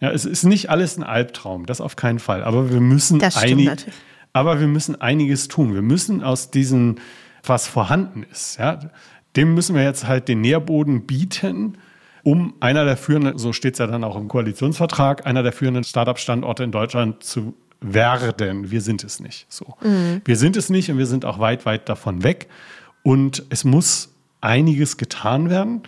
ja, 0.00 0.10
es 0.10 0.26
ist 0.26 0.44
nicht 0.44 0.68
alles 0.68 0.98
ein 0.98 1.04
Albtraum, 1.04 1.64
das 1.64 1.80
auf 1.80 1.96
keinen 1.96 2.18
Fall. 2.18 2.44
Aber 2.44 2.70
wir 2.70 2.80
müssen 2.80 3.22
einige 3.22 3.76
aber 4.32 4.60
wir 4.60 4.66
müssen 4.66 5.00
einiges 5.00 5.48
tun. 5.48 5.74
Wir 5.74 5.82
müssen 5.82 6.22
aus 6.22 6.50
diesem, 6.50 6.96
was 7.44 7.66
vorhanden 7.66 8.24
ist, 8.30 8.58
ja, 8.58 8.78
dem 9.36 9.54
müssen 9.54 9.74
wir 9.74 9.82
jetzt 9.82 10.06
halt 10.06 10.28
den 10.28 10.40
Nährboden 10.40 11.06
bieten, 11.06 11.78
um 12.22 12.54
einer 12.60 12.84
der 12.84 12.96
führenden, 12.96 13.38
so 13.38 13.52
steht 13.52 13.74
es 13.74 13.78
ja 13.78 13.86
dann 13.86 14.04
auch 14.04 14.16
im 14.16 14.28
Koalitionsvertrag, 14.28 15.26
einer 15.26 15.42
der 15.42 15.52
führenden 15.52 15.84
Startup-Standorte 15.84 16.62
in 16.62 16.70
Deutschland 16.70 17.24
zu 17.24 17.54
werden. 17.80 18.70
Wir 18.70 18.80
sind 18.80 19.02
es 19.02 19.20
nicht. 19.20 19.46
So. 19.48 19.74
Mhm. 19.82 20.22
Wir 20.24 20.36
sind 20.36 20.56
es 20.56 20.70
nicht 20.70 20.90
und 20.90 20.98
wir 20.98 21.06
sind 21.06 21.24
auch 21.24 21.38
weit, 21.38 21.66
weit 21.66 21.88
davon 21.88 22.22
weg. 22.22 22.48
Und 23.02 23.44
es 23.48 23.64
muss 23.64 24.10
einiges 24.40 24.96
getan 24.96 25.50
werden. 25.50 25.82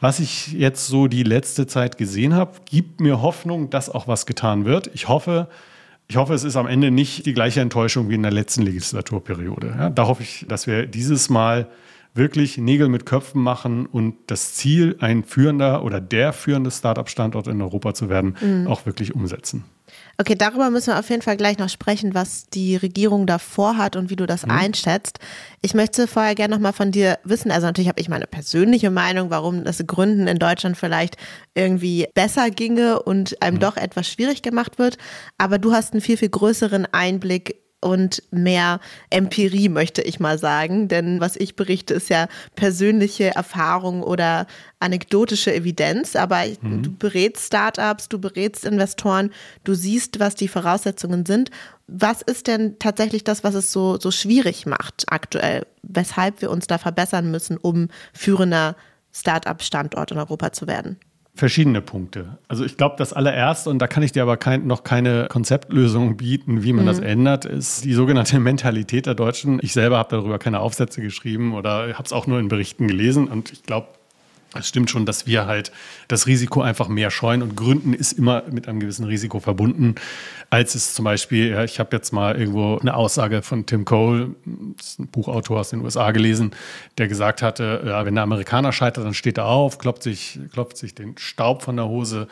Was 0.00 0.18
ich 0.18 0.52
jetzt 0.52 0.88
so 0.88 1.06
die 1.06 1.22
letzte 1.22 1.66
Zeit 1.66 1.96
gesehen 1.98 2.34
habe, 2.34 2.52
gibt 2.66 3.00
mir 3.00 3.22
Hoffnung, 3.22 3.70
dass 3.70 3.88
auch 3.88 4.08
was 4.08 4.26
getan 4.26 4.64
wird. 4.64 4.90
Ich 4.92 5.08
hoffe, 5.08 5.48
ich 6.08 6.16
hoffe, 6.16 6.34
es 6.34 6.44
ist 6.44 6.56
am 6.56 6.66
Ende 6.66 6.90
nicht 6.90 7.26
die 7.26 7.32
gleiche 7.32 7.60
Enttäuschung 7.60 8.08
wie 8.08 8.14
in 8.14 8.22
der 8.22 8.32
letzten 8.32 8.62
Legislaturperiode. 8.62 9.74
Ja, 9.76 9.90
da 9.90 10.06
hoffe 10.06 10.22
ich, 10.22 10.46
dass 10.48 10.66
wir 10.66 10.86
dieses 10.86 11.28
Mal 11.30 11.68
wirklich 12.14 12.58
Nägel 12.58 12.88
mit 12.88 13.06
Köpfen 13.06 13.42
machen 13.42 13.86
und 13.86 14.14
das 14.26 14.54
Ziel, 14.54 14.96
ein 15.00 15.24
führender 15.24 15.84
oder 15.84 16.00
der 16.00 16.32
führende 16.32 16.70
Startup-Standort 16.70 17.46
in 17.46 17.60
Europa 17.60 17.92
zu 17.94 18.08
werden, 18.08 18.36
mhm. 18.40 18.66
auch 18.66 18.86
wirklich 18.86 19.14
umsetzen. 19.14 19.64
Okay, 20.18 20.34
darüber 20.34 20.70
müssen 20.70 20.88
wir 20.88 20.98
auf 20.98 21.10
jeden 21.10 21.20
Fall 21.20 21.36
gleich 21.36 21.58
noch 21.58 21.68
sprechen, 21.68 22.14
was 22.14 22.46
die 22.46 22.76
Regierung 22.76 23.26
da 23.26 23.38
vorhat 23.38 23.96
und 23.96 24.08
wie 24.08 24.16
du 24.16 24.26
das 24.26 24.46
mhm. 24.46 24.52
einschätzt. 24.52 25.18
Ich 25.60 25.74
möchte 25.74 26.06
vorher 26.06 26.34
gerne 26.34 26.54
noch 26.54 26.60
mal 26.60 26.72
von 26.72 26.90
dir 26.90 27.18
wissen, 27.24 27.50
also 27.50 27.66
natürlich 27.66 27.88
habe 27.88 28.00
ich 28.00 28.08
meine 28.08 28.26
persönliche 28.26 28.90
Meinung, 28.90 29.28
warum 29.28 29.64
das 29.64 29.82
Gründen 29.86 30.26
in 30.26 30.38
Deutschland 30.38 30.78
vielleicht 30.78 31.16
irgendwie 31.54 32.08
besser 32.14 32.50
ginge 32.50 33.02
und 33.02 33.42
einem 33.42 33.56
mhm. 33.56 33.60
doch 33.60 33.76
etwas 33.76 34.08
schwierig 34.08 34.40
gemacht 34.40 34.78
wird, 34.78 34.96
aber 35.36 35.58
du 35.58 35.72
hast 35.72 35.92
einen 35.92 36.00
viel, 36.00 36.16
viel 36.16 36.30
größeren 36.30 36.86
Einblick 36.92 37.56
und 37.80 38.22
mehr 38.30 38.80
Empirie, 39.10 39.68
möchte 39.68 40.02
ich 40.02 40.18
mal 40.18 40.38
sagen. 40.38 40.88
Denn 40.88 41.20
was 41.20 41.36
ich 41.36 41.56
berichte, 41.56 41.94
ist 41.94 42.08
ja 42.08 42.28
persönliche 42.54 43.34
Erfahrung 43.34 44.02
oder 44.02 44.46
anekdotische 44.80 45.54
Evidenz. 45.54 46.16
Aber 46.16 46.44
mhm. 46.60 46.82
du 46.82 46.96
berätst 46.96 47.46
Startups, 47.46 48.08
du 48.08 48.18
berätst 48.18 48.64
Investoren, 48.64 49.30
du 49.64 49.74
siehst, 49.74 50.18
was 50.20 50.34
die 50.34 50.48
Voraussetzungen 50.48 51.26
sind. 51.26 51.50
Was 51.86 52.22
ist 52.22 52.46
denn 52.46 52.78
tatsächlich 52.78 53.22
das, 53.24 53.44
was 53.44 53.54
es 53.54 53.70
so, 53.70 53.98
so 54.00 54.10
schwierig 54.10 54.66
macht 54.66 55.04
aktuell? 55.08 55.66
Weshalb 55.82 56.42
wir 56.42 56.50
uns 56.50 56.66
da 56.66 56.78
verbessern 56.78 57.30
müssen, 57.30 57.56
um 57.56 57.88
führender 58.12 58.74
Startup-Standort 59.12 60.10
in 60.10 60.18
Europa 60.18 60.52
zu 60.52 60.66
werden? 60.66 60.98
Verschiedene 61.36 61.82
Punkte. 61.82 62.38
Also 62.48 62.64
ich 62.64 62.78
glaube, 62.78 62.94
das 62.96 63.12
allererste, 63.12 63.68
und 63.68 63.78
da 63.78 63.86
kann 63.86 64.02
ich 64.02 64.10
dir 64.10 64.22
aber 64.22 64.38
kein, 64.38 64.66
noch 64.66 64.84
keine 64.84 65.26
Konzeptlösung 65.28 66.16
bieten, 66.16 66.62
wie 66.62 66.72
man 66.72 66.84
mhm. 66.84 66.88
das 66.88 66.98
ändert, 66.98 67.44
ist 67.44 67.84
die 67.84 67.92
sogenannte 67.92 68.40
Mentalität 68.40 69.04
der 69.04 69.14
Deutschen. 69.14 69.60
Ich 69.62 69.74
selber 69.74 69.98
habe 69.98 70.08
darüber 70.16 70.38
keine 70.38 70.60
Aufsätze 70.60 71.02
geschrieben 71.02 71.52
oder 71.52 71.92
habe 71.92 72.04
es 72.04 72.14
auch 72.14 72.26
nur 72.26 72.40
in 72.40 72.48
Berichten 72.48 72.88
gelesen. 72.88 73.28
Und 73.28 73.52
ich 73.52 73.64
glaube, 73.64 73.88
es 74.54 74.68
stimmt 74.68 74.90
schon, 74.90 75.06
dass 75.06 75.26
wir 75.26 75.46
halt 75.46 75.72
das 76.08 76.26
Risiko 76.26 76.62
einfach 76.62 76.88
mehr 76.88 77.10
scheuen 77.10 77.42
und 77.42 77.56
Gründen 77.56 77.92
ist 77.92 78.12
immer 78.12 78.42
mit 78.50 78.68
einem 78.68 78.80
gewissen 78.80 79.04
Risiko 79.04 79.40
verbunden, 79.40 79.96
als 80.50 80.74
es 80.74 80.94
zum 80.94 81.04
Beispiel, 81.04 81.50
ja, 81.50 81.64
ich 81.64 81.80
habe 81.80 81.94
jetzt 81.96 82.12
mal 82.12 82.36
irgendwo 82.36 82.78
eine 82.78 82.94
Aussage 82.94 83.42
von 83.42 83.66
Tim 83.66 83.84
Cole, 83.84 84.34
ein 84.46 84.76
Buchautor 85.10 85.60
aus 85.60 85.70
den 85.70 85.80
USA 85.80 86.12
gelesen, 86.12 86.52
der 86.98 87.08
gesagt 87.08 87.42
hatte, 87.42 87.82
ja, 87.86 88.04
wenn 88.04 88.14
der 88.14 88.24
Amerikaner 88.24 88.72
scheitert, 88.72 89.04
dann 89.04 89.14
steht 89.14 89.38
er 89.38 89.46
auf, 89.46 89.78
klopft 89.78 90.02
sich, 90.02 90.38
klopft 90.52 90.76
sich 90.76 90.94
den 90.94 91.18
Staub 91.18 91.62
von 91.62 91.76
der 91.76 91.86
Hose, 91.86 92.28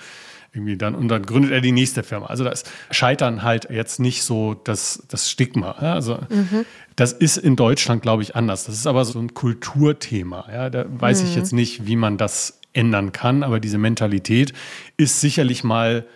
irgendwie 0.54 0.76
dann 0.76 0.94
und 0.94 1.08
dann 1.08 1.24
gründet 1.24 1.52
er 1.52 1.60
die 1.60 1.72
nächste 1.72 2.02
Firma. 2.02 2.26
Also 2.26 2.44
da 2.44 2.50
ist 2.50 2.70
Scheitern 2.90 3.42
halt 3.42 3.68
jetzt 3.70 3.98
nicht 3.98 4.22
so 4.22 4.54
das, 4.54 5.02
das 5.08 5.30
Stigma. 5.30 5.76
Ja? 5.80 5.94
Also 5.94 6.18
mhm. 6.28 6.64
das 6.96 7.12
ist 7.12 7.36
in 7.36 7.56
Deutschland, 7.56 8.02
glaube 8.02 8.22
ich, 8.22 8.36
anders. 8.36 8.64
Das 8.64 8.76
ist 8.76 8.86
aber 8.86 9.04
so 9.04 9.18
ein 9.18 9.34
Kulturthema. 9.34 10.46
Ja? 10.52 10.70
Da 10.70 10.86
weiß 10.88 11.22
mhm. 11.22 11.28
ich 11.28 11.36
jetzt 11.36 11.52
nicht, 11.52 11.86
wie 11.86 11.96
man 11.96 12.18
das 12.18 12.60
ändern 12.72 13.12
kann, 13.12 13.42
aber 13.42 13.60
diese 13.60 13.78
Mentalität 13.78 14.52
ist 14.96 15.20
sicherlich 15.20 15.64
mal 15.64 16.06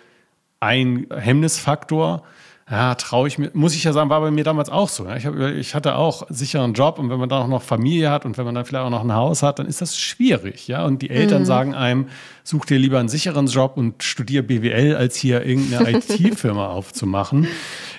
ein 0.61 1.07
Hemmnisfaktor 1.15 2.23
ja, 2.71 2.95
traue 2.97 3.29
ich 3.29 3.39
mir, 3.39 3.51
muss 3.55 3.75
ich 3.75 3.85
ja 3.85 3.95
sagen, 3.95 4.11
war 4.11 4.21
bei 4.21 4.31
mir 4.31 4.45
damals 4.45 4.69
auch 4.69 4.91
so. 4.91 5.09
Ich, 5.11 5.25
hab, 5.25 5.37
ich 5.37 5.75
hatte 5.75 5.95
auch 5.95 6.27
sicheren 6.29 6.75
Job 6.75 6.99
und 6.99 7.09
wenn 7.09 7.19
man 7.19 7.31
dann 7.31 7.43
auch 7.43 7.49
noch 7.49 7.63
Familie 7.63 8.11
hat 8.11 8.27
und 8.27 8.37
wenn 8.37 8.45
man 8.45 8.55
dann 8.55 8.67
vielleicht 8.67 8.85
auch 8.85 8.91
noch 8.91 9.05
ein 9.05 9.15
Haus 9.15 9.43
hat, 9.43 9.59
dann 9.59 9.67
ist 9.67 9.81
das 9.81 9.99
schwierig. 9.99 10.69
Ja? 10.69 10.85
Und 10.85 11.01
die 11.01 11.09
Eltern 11.09 11.43
mhm. 11.43 11.47
sagen 11.47 11.75
einem, 11.75 12.09
such 12.45 12.67
dir 12.67 12.79
lieber 12.79 12.99
einen 12.99 13.09
sicheren 13.09 13.47
Job 13.47 13.79
und 13.79 14.03
studier 14.03 14.47
BWL, 14.47 14.97
als 14.97 15.17
hier 15.17 15.47
irgendeine 15.47 15.91
IT-Firma 15.99 16.69
aufzumachen. 16.69 17.49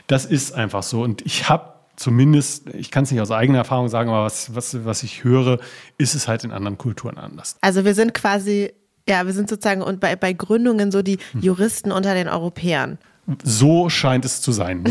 Das 0.05 0.25
ist 0.25 0.53
einfach 0.53 0.84
so. 0.84 1.01
Und 1.01 1.25
ich 1.25 1.49
habe 1.49 1.73
zumindest, 1.95 2.69
ich 2.75 2.91
kann 2.91 3.05
es 3.05 3.12
nicht 3.12 3.21
aus 3.21 3.32
eigener 3.32 3.58
Erfahrung 3.58 3.89
sagen, 3.89 4.12
aber 4.12 4.25
was, 4.25 4.53
was, 4.53 4.86
was 4.86 5.01
ich 5.01 5.23
höre, 5.23 5.58
ist 5.97 6.13
es 6.13 6.27
halt 6.27 6.43
in 6.43 6.51
anderen 6.51 6.77
Kulturen 6.77 7.17
anders. 7.17 7.58
Also 7.62 7.86
wir 7.86 7.95
sind 7.95 8.13
quasi 8.13 8.71
ja, 9.08 9.25
wir 9.25 9.34
sind 9.34 9.49
sozusagen 9.49 9.82
und 9.82 9.99
bei, 9.99 10.15
bei 10.15 10.34
Gründungen 10.34 10.91
so 10.91 11.01
die 11.01 11.17
hm. 11.32 11.41
Juristen 11.41 11.91
unter 11.91 12.13
den 12.13 12.27
Europäern. 12.27 12.99
So 13.43 13.89
scheint 13.89 14.25
es 14.25 14.41
zu 14.41 14.51
sein, 14.51 14.83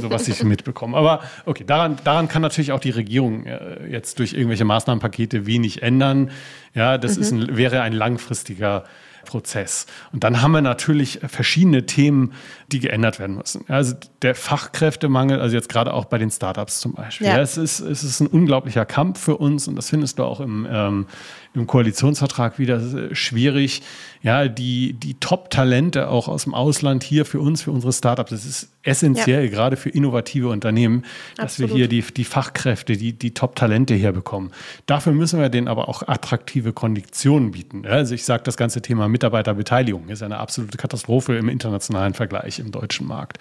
so 0.00 0.10
was 0.10 0.28
ich 0.28 0.42
mitbekomme. 0.44 0.96
Aber 0.96 1.22
okay, 1.44 1.64
daran, 1.66 1.96
daran 2.04 2.28
kann 2.28 2.42
natürlich 2.42 2.72
auch 2.72 2.80
die 2.80 2.90
Regierung 2.90 3.46
äh, 3.46 3.86
jetzt 3.88 4.18
durch 4.18 4.32
irgendwelche 4.32 4.64
Maßnahmenpakete 4.64 5.46
wenig 5.46 5.82
ändern. 5.82 6.30
Ja, 6.74 6.98
das 6.98 7.16
mhm. 7.16 7.22
ist 7.22 7.30
ein, 7.32 7.56
wäre 7.56 7.82
ein 7.82 7.92
langfristiger 7.92 8.84
Prozess. 9.24 9.86
Und 10.12 10.24
dann 10.24 10.42
haben 10.42 10.52
wir 10.52 10.62
natürlich 10.62 11.20
verschiedene 11.26 11.86
Themen, 11.86 12.32
die 12.72 12.80
geändert 12.80 13.18
werden 13.18 13.36
müssen. 13.36 13.64
Also 13.68 13.94
der 14.22 14.34
Fachkräftemangel, 14.34 15.40
also 15.40 15.54
jetzt 15.56 15.68
gerade 15.68 15.92
auch 15.92 16.06
bei 16.06 16.18
den 16.18 16.30
Startups 16.30 16.80
zum 16.80 16.94
Beispiel. 16.94 17.26
Ja. 17.26 17.36
ja 17.36 17.42
es, 17.42 17.56
ist, 17.56 17.80
es 17.80 18.02
ist 18.02 18.20
ein 18.20 18.26
unglaublicher 18.26 18.84
Kampf 18.86 19.20
für 19.20 19.36
uns 19.36 19.68
und 19.68 19.76
das 19.76 19.90
findest 19.90 20.18
du 20.18 20.24
auch 20.24 20.40
im, 20.40 20.66
ähm, 20.70 21.06
im 21.54 21.66
Koalitionsvertrag 21.66 22.58
wieder 22.58 22.80
schwierig. 23.14 23.82
Ja, 24.22 24.48
die, 24.48 24.92
die 24.92 25.14
Top-Talente 25.14 26.08
auch 26.08 26.28
aus 26.28 26.44
dem 26.44 26.54
Ausland 26.54 27.02
hier 27.02 27.24
für 27.24 27.40
uns, 27.40 27.62
für 27.62 27.72
unsere 27.72 27.92
Startups. 27.92 28.30
Das 28.30 28.44
ist 28.44 28.68
essentiell, 28.82 29.44
ja. 29.44 29.50
gerade 29.50 29.76
für 29.76 29.90
innovative 29.90 30.48
Unternehmen, 30.48 31.04
dass 31.36 31.54
Absolut. 31.54 31.70
wir 31.70 31.76
hier 31.76 31.88
die, 31.88 32.02
die 32.02 32.24
Fachkräfte, 32.24 32.96
die, 32.96 33.12
die 33.12 33.32
Top-Talente 33.32 33.94
herbekommen. 33.94 34.52
Dafür 34.86 35.12
müssen 35.12 35.40
wir 35.40 35.48
denen 35.48 35.68
aber 35.68 35.88
auch 35.88 36.06
attraktive 36.06 36.72
Konditionen 36.72 37.50
bieten. 37.50 37.84
Also 37.86 38.14
ich 38.14 38.24
sage, 38.24 38.42
das 38.44 38.56
ganze 38.56 38.80
Thema 38.80 39.08
Mitarbeiterbeteiligung 39.08 40.08
ist 40.08 40.22
eine 40.22 40.38
absolute 40.38 40.78
Katastrophe 40.78 41.36
im 41.36 41.48
internationalen 41.48 42.14
Vergleich 42.14 42.58
im 42.60 42.70
deutschen 42.70 43.06
Markt. 43.06 43.38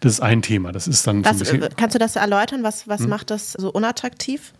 Das 0.00 0.12
ist 0.12 0.20
ein 0.20 0.42
Thema. 0.42 0.72
Das 0.72 0.88
ist 0.88 1.06
dann 1.06 1.24
was, 1.24 1.38
so 1.38 1.44
bisschen. 1.44 1.68
Kannst 1.76 1.94
du 1.94 1.98
das 1.98 2.16
erläutern? 2.16 2.62
Was, 2.62 2.88
was 2.88 3.02
hm? 3.02 3.10
macht 3.10 3.30
das 3.30 3.52
so 3.52 3.70
unattraktiv? 3.70 4.52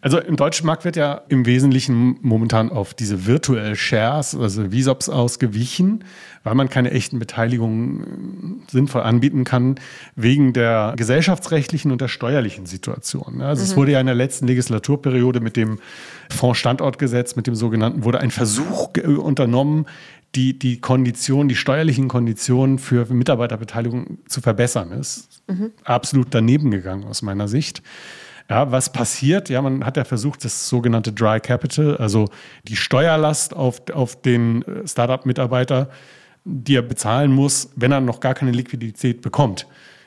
Also 0.00 0.18
im 0.18 0.36
deutschen 0.36 0.66
Markt 0.66 0.84
wird 0.84 0.96
ja 0.96 1.22
im 1.28 1.46
Wesentlichen 1.46 2.18
momentan 2.20 2.70
auf 2.70 2.92
diese 2.92 3.24
Virtual 3.24 3.74
Shares, 3.74 4.34
also 4.34 4.70
VSOPs 4.70 5.08
ausgewichen, 5.08 6.04
weil 6.42 6.54
man 6.54 6.68
keine 6.68 6.90
echten 6.90 7.18
Beteiligungen 7.18 8.60
äh, 8.68 8.70
sinnvoll 8.70 9.00
anbieten 9.00 9.44
kann, 9.44 9.76
wegen 10.14 10.52
der 10.52 10.92
gesellschaftsrechtlichen 10.96 11.90
und 11.90 12.02
der 12.02 12.08
steuerlichen 12.08 12.66
Situation. 12.66 13.40
Also 13.40 13.62
mhm. 13.62 13.66
es 13.66 13.76
wurde 13.76 13.92
ja 13.92 14.00
in 14.00 14.06
der 14.06 14.14
letzten 14.14 14.46
Legislaturperiode 14.46 15.40
mit 15.40 15.56
dem 15.56 15.78
Fonds-Standortgesetz, 16.28 17.34
mit 17.36 17.46
dem 17.46 17.54
sogenannten, 17.54 18.04
wurde 18.04 18.20
ein 18.20 18.30
Versuch 18.30 18.90
unternommen, 19.06 19.86
die, 20.34 20.58
die 20.58 20.80
Konditionen, 20.80 21.48
die 21.48 21.56
steuerlichen 21.56 22.08
Konditionen 22.08 22.78
für 22.78 23.06
Mitarbeiterbeteiligung 23.06 24.18
zu 24.26 24.40
verbessern. 24.40 24.92
Ist 24.92 25.42
mhm. 25.48 25.70
absolut 25.84 26.28
daneben 26.30 26.70
gegangen 26.70 27.04
aus 27.04 27.22
meiner 27.22 27.48
Sicht. 27.48 27.82
Ja, 28.50 28.70
was 28.70 28.92
passiert? 28.92 29.48
Ja, 29.48 29.62
man 29.62 29.84
hat 29.86 29.96
ja 29.96 30.04
versucht, 30.04 30.44
das 30.44 30.68
sogenannte 30.68 31.12
Dry 31.12 31.40
Capital, 31.40 31.96
also 31.96 32.28
die 32.64 32.76
Steuerlast 32.76 33.56
auf, 33.56 33.82
auf 33.92 34.20
den 34.20 34.62
äh, 34.62 34.86
Startup-Mitarbeiter, 34.86 35.88
die 36.44 36.76
er 36.76 36.82
bezahlen 36.82 37.32
muss, 37.32 37.70
wenn 37.76 37.90
er 37.92 38.02
noch 38.02 38.20
gar 38.20 38.34
keine 38.34 38.50
Liquidität 38.50 39.22
bekommt. 39.22 39.66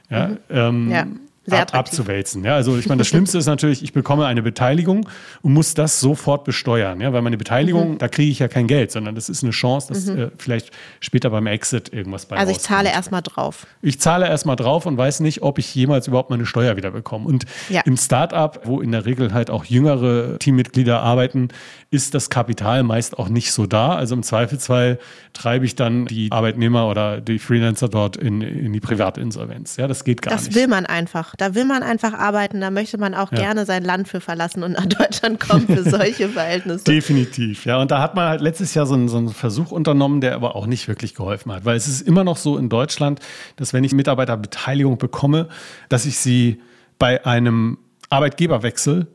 Ja, 0.10 0.28
mhm. 0.28 0.38
ähm, 0.50 0.92
ja 0.92 1.08
sehr 1.48 1.62
ab, 1.62 1.74
abzuwälzen. 1.74 2.44
Ja, 2.44 2.56
also 2.56 2.78
ich 2.78 2.88
meine, 2.88 3.00
das 3.00 3.08
Schlimmste 3.10 3.38
ist 3.38 3.46
natürlich, 3.46 3.82
ich 3.82 3.94
bekomme 3.94 4.26
eine 4.26 4.42
Beteiligung 4.42 5.10
und 5.42 5.54
muss 5.54 5.74
das 5.74 6.00
sofort 6.00 6.44
besteuern. 6.44 7.00
Ja, 7.00 7.14
weil 7.14 7.22
meine 7.22 7.38
Beteiligung, 7.38 7.92
mhm. 7.92 7.98
da 7.98 8.10
kriege 8.10 8.30
ich 8.30 8.40
ja 8.40 8.50
kein 8.50 8.68
Geld, 8.68 8.92
sondern 8.92 9.16
das 9.16 9.30
ist 9.30 9.44
eine 9.44 9.52
Chance, 9.52 9.94
dass 9.94 10.06
mhm. 10.06 10.20
äh, 10.20 10.32
vielleicht 10.38 10.72
später 11.00 11.30
beim 11.30 11.48
Exit 11.48 11.94
irgendwas 11.94 12.26
bei 12.26 12.36
Also 12.36 12.52
ich 12.52 12.60
zahle 12.60 12.90
erstmal 12.90 13.22
drauf. 13.22 13.66
Ich 13.82 14.00
zahle 14.02 14.28
erstmal 14.28 14.58
drauf 14.58 14.86
und 14.86 14.98
weiß 14.98 15.22
nicht, 15.22 15.42
ob 15.42 15.58
ich 15.58 15.74
jemals 15.74 16.08
überhaupt 16.08 16.30
meine 16.30 16.46
Steuer 16.46 16.76
wieder 16.76 16.92
bekomme. 16.92 17.26
Und 17.26 17.46
ja. 17.70 17.82
im 17.86 17.96
Startup, 17.96 18.60
wo 18.66 18.82
in 18.82 18.92
der 18.92 19.06
Regel 19.06 19.34
halt 19.34 19.50
auch 19.50 19.64
jüngere 19.64 20.38
Teammitglieder 20.40 21.02
arbeiten, 21.02 21.48
ist 21.92 22.14
das 22.14 22.30
Kapital 22.30 22.84
meist 22.84 23.18
auch 23.18 23.30
nicht 23.30 23.54
so 23.54 23.66
da. 23.66 23.96
Also 23.96 24.16
im 24.16 24.24
Zweifelsfall 24.24 25.00
treibe 25.32 25.66
ich 25.66 25.76
dann 25.76 26.06
die 26.06 26.30
Arbeitnehmer 26.32 26.90
oder 26.90 27.22
die 27.22 27.40
Freelancer 27.40 27.88
dort 27.88 28.18
in, 28.18 28.42
in 28.42 28.74
die 28.74 28.82
Privatinsolvenz. 28.82 29.78
Ja, 29.78 29.88
das 29.88 30.04
geht 30.04 30.22
gar 30.22 30.32
das 30.34 30.44
nicht. 30.44 30.56
Das 30.56 30.62
will 30.62 30.68
man 30.68 30.86
einfach. 30.86 31.37
Da 31.38 31.54
will 31.54 31.65
man 31.65 31.84
einfach 31.84 32.13
arbeiten. 32.13 32.62
Da 32.62 32.71
möchte 32.71 32.97
man 32.97 33.13
auch 33.13 33.32
ja. 33.32 33.38
gerne 33.38 33.65
sein 33.65 33.84
Land 33.84 34.08
für 34.08 34.19
verlassen 34.19 34.63
und 34.63 34.73
nach 34.73 34.86
Deutschland 34.88 35.39
kommen 35.39 35.67
für 35.67 35.84
solche 35.89 36.30
Verhältnisse. 36.30 36.84
Definitiv. 36.84 37.65
Ja, 37.65 37.80
und 37.80 37.91
da 37.91 38.02
hat 38.02 38.15
man 38.15 38.28
halt 38.28 38.41
letztes 38.41 38.73
Jahr 38.73 38.86
so 38.86 38.95
einen, 38.95 39.08
so 39.08 39.17
einen 39.17 39.30
Versuch 39.30 39.71
unternommen, 39.71 40.19
der 40.19 40.36
aber 40.36 40.56
auch 40.56 40.65
nicht 40.65 40.88
wirklich 40.88 41.13
geholfen 41.13 41.52
hat. 41.52 41.63
Weil 41.63 41.78
es 41.78 41.88
ist 41.88 42.02
immer 42.02 42.23
noch 42.23 42.38
so 42.38 42.58
in 42.58 42.69
Deutschland, 42.69 43.19
dass 43.56 43.73
wenn 43.73 43.84
ich 43.84 43.93
Mitarbeiterbeteiligung 43.93 44.97
bekomme, 44.97 45.47
dass 45.89 46.06
ich 46.06 46.17
sie 46.17 46.62
bei 47.00 47.26
einem 47.26 47.78
Arbeitgeberwechsel 48.10 49.08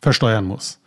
versteuern 0.00 0.44
muss. 0.44 0.79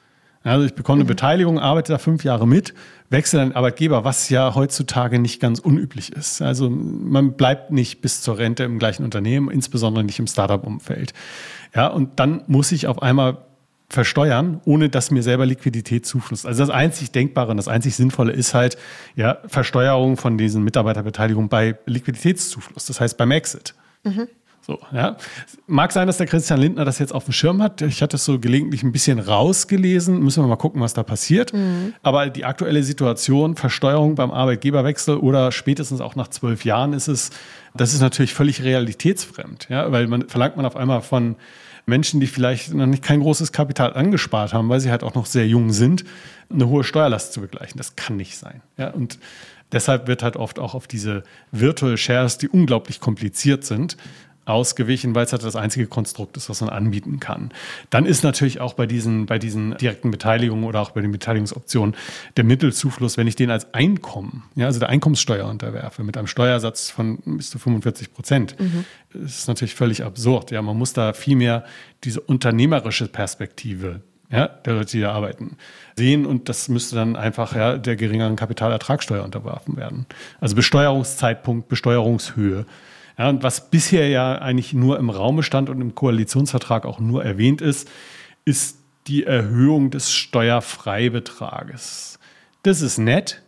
Also 0.43 0.65
ich 0.65 0.73
bekomme 0.73 0.97
eine 0.97 1.03
mhm. 1.05 1.09
Beteiligung, 1.09 1.59
arbeite 1.59 1.93
da 1.93 1.97
fünf 1.97 2.23
Jahre 2.23 2.47
mit, 2.47 2.73
wechsle 3.09 3.41
einen 3.41 3.53
Arbeitgeber, 3.53 4.03
was 4.03 4.29
ja 4.29 4.55
heutzutage 4.55 5.19
nicht 5.19 5.39
ganz 5.39 5.59
unüblich 5.59 6.11
ist. 6.11 6.41
Also 6.41 6.69
man 6.69 7.33
bleibt 7.33 7.71
nicht 7.71 8.01
bis 8.01 8.21
zur 8.21 8.37
Rente 8.37 8.63
im 8.63 8.79
gleichen 8.79 9.03
Unternehmen, 9.03 9.49
insbesondere 9.49 10.03
nicht 10.03 10.19
im 10.19 10.27
Startup-Umfeld. 10.27 11.13
Ja, 11.73 11.87
und 11.87 12.19
dann 12.19 12.43
muss 12.47 12.71
ich 12.71 12.87
auf 12.87 13.01
einmal 13.01 13.37
versteuern, 13.89 14.59
ohne 14.65 14.89
dass 14.89 15.11
mir 15.11 15.21
selber 15.21 15.45
Liquidität 15.45 16.05
zuflusst. 16.05 16.45
Also 16.45 16.63
das 16.63 16.69
einzig 16.71 17.11
Denkbare 17.11 17.51
und 17.51 17.57
das 17.57 17.67
einzig 17.67 17.95
Sinnvolle 17.95 18.31
ist 18.33 18.53
halt 18.53 18.77
ja 19.15 19.37
Versteuerung 19.45 20.17
von 20.17 20.37
diesen 20.37 20.63
Mitarbeiterbeteiligungen 20.63 21.47
bei 21.47 21.77
Liquiditätszufluss, 21.85 22.85
das 22.87 22.99
heißt 22.99 23.17
beim 23.17 23.31
Exit. 23.31 23.75
Mhm. 24.03 24.27
So, 24.65 24.79
ja. 24.93 25.17
Mag 25.67 25.91
sein, 25.91 26.07
dass 26.07 26.17
der 26.17 26.25
Christian 26.25 26.59
Lindner 26.59 26.85
das 26.85 26.97
jetzt 26.97 27.13
auf 27.13 27.25
dem 27.25 27.33
Schirm 27.33 27.61
hat. 27.61 27.81
Ich 27.81 28.01
hatte 28.01 28.15
es 28.15 28.23
so 28.23 28.39
gelegentlich 28.39 28.81
ein 28.81 28.93
bisschen 28.93 29.19
rausgelesen. 29.19 30.23
Müssen 30.23 30.41
wir 30.41 30.47
mal 30.47 30.55
gucken, 30.55 30.79
was 30.79 30.93
da 30.93 31.03
passiert. 31.03 31.53
Mhm. 31.53 31.93
Aber 32.01 32.29
die 32.29 32.45
aktuelle 32.45 32.81
Situation, 32.83 33.57
Versteuerung 33.57 34.15
beim 34.15 34.31
Arbeitgeberwechsel 34.31 35.17
oder 35.17 35.51
spätestens 35.51 35.99
auch 35.99 36.15
nach 36.15 36.29
zwölf 36.29 36.63
Jahren 36.63 36.93
ist 36.93 37.09
es, 37.09 37.31
das 37.75 37.93
ist 37.93 37.99
natürlich 37.99 38.33
völlig 38.33 38.63
realitätsfremd. 38.63 39.67
Ja, 39.69 39.91
weil 39.91 40.07
man 40.07 40.29
verlangt 40.29 40.55
man 40.55 40.65
auf 40.65 40.77
einmal 40.77 41.01
von 41.01 41.35
Menschen, 41.85 42.21
die 42.21 42.27
vielleicht 42.27 42.73
noch 42.73 42.85
nicht 42.85 43.03
kein 43.03 43.19
großes 43.19 43.51
Kapital 43.51 43.93
angespart 43.93 44.53
haben, 44.53 44.69
weil 44.69 44.79
sie 44.79 44.91
halt 44.91 45.03
auch 45.03 45.15
noch 45.15 45.25
sehr 45.25 45.45
jung 45.45 45.73
sind, 45.73 46.05
eine 46.49 46.69
hohe 46.69 46.85
Steuerlast 46.85 47.33
zu 47.33 47.41
begleichen. 47.41 47.77
Das 47.77 47.97
kann 47.97 48.15
nicht 48.15 48.37
sein. 48.37 48.61
Ja, 48.77 48.91
und 48.91 49.19
deshalb 49.73 50.07
wird 50.07 50.23
halt 50.23 50.37
oft 50.37 50.59
auch 50.59 50.73
auf 50.73 50.87
diese 50.87 51.23
Virtual 51.51 51.97
Shares, 51.97 52.37
die 52.37 52.47
unglaublich 52.47 53.01
kompliziert 53.01 53.65
sind, 53.65 53.97
ausgewichen, 54.45 55.15
weil 55.15 55.25
es 55.25 55.31
halt 55.31 55.43
das 55.43 55.55
einzige 55.55 55.87
Konstrukt 55.87 56.35
ist, 56.37 56.49
was 56.49 56.61
man 56.61 56.69
anbieten 56.69 57.19
kann. 57.19 57.51
Dann 57.89 58.05
ist 58.05 58.23
natürlich 58.23 58.59
auch 58.59 58.73
bei 58.73 58.85
diesen, 58.85 59.25
bei 59.25 59.39
diesen 59.39 59.77
direkten 59.77 60.11
Beteiligungen 60.11 60.65
oder 60.65 60.81
auch 60.81 60.91
bei 60.91 61.01
den 61.01 61.11
Beteiligungsoptionen 61.11 61.95
der 62.35 62.43
Mittelzufluss, 62.43 63.17
wenn 63.17 63.27
ich 63.27 63.35
den 63.35 63.49
als 63.49 63.73
Einkommen, 63.73 64.43
ja, 64.55 64.65
also 64.65 64.79
der 64.79 64.89
Einkommenssteuer 64.89 65.47
unterwerfe, 65.47 66.03
mit 66.03 66.17
einem 66.17 66.27
Steuersatz 66.27 66.89
von 66.89 67.19
bis 67.25 67.49
zu 67.49 67.59
45 67.59 68.13
Prozent, 68.13 68.55
mhm. 68.59 68.85
ist 69.23 69.47
natürlich 69.47 69.75
völlig 69.75 70.03
absurd. 70.03 70.51
Ja, 70.51 70.61
man 70.61 70.77
muss 70.77 70.93
da 70.93 71.13
viel 71.13 71.35
mehr 71.35 71.63
diese 72.03 72.19
unternehmerische 72.19 73.07
Perspektive 73.07 74.01
ja, 74.33 74.47
der 74.47 74.73
Leute, 74.73 74.91
die 74.91 75.01
da 75.01 75.13
arbeiten, 75.13 75.57
sehen 75.95 76.25
und 76.25 76.49
das 76.49 76.67
müsste 76.67 76.95
dann 76.95 77.15
einfach 77.15 77.55
ja, 77.55 77.77
der 77.77 77.95
geringeren 77.95 78.35
Kapitalertragssteuer 78.35 79.23
unterworfen 79.23 79.77
werden. 79.77 80.07
Also 80.41 80.55
Besteuerungszeitpunkt, 80.55 81.67
Besteuerungshöhe. 81.69 82.65
Ja, 83.17 83.29
und 83.29 83.43
was 83.43 83.69
bisher 83.69 84.07
ja 84.09 84.35
eigentlich 84.35 84.73
nur 84.73 84.97
im 84.97 85.09
Raume 85.09 85.43
stand 85.43 85.69
und 85.69 85.81
im 85.81 85.95
Koalitionsvertrag 85.95 86.85
auch 86.85 86.99
nur 86.99 87.23
erwähnt 87.23 87.61
ist, 87.61 87.89
ist 88.45 88.77
die 89.07 89.23
Erhöhung 89.23 89.91
des 89.91 90.11
Steuerfreibetrages. 90.11 92.19
Das 92.63 92.81
ist 92.81 92.97
nett, 92.97 93.41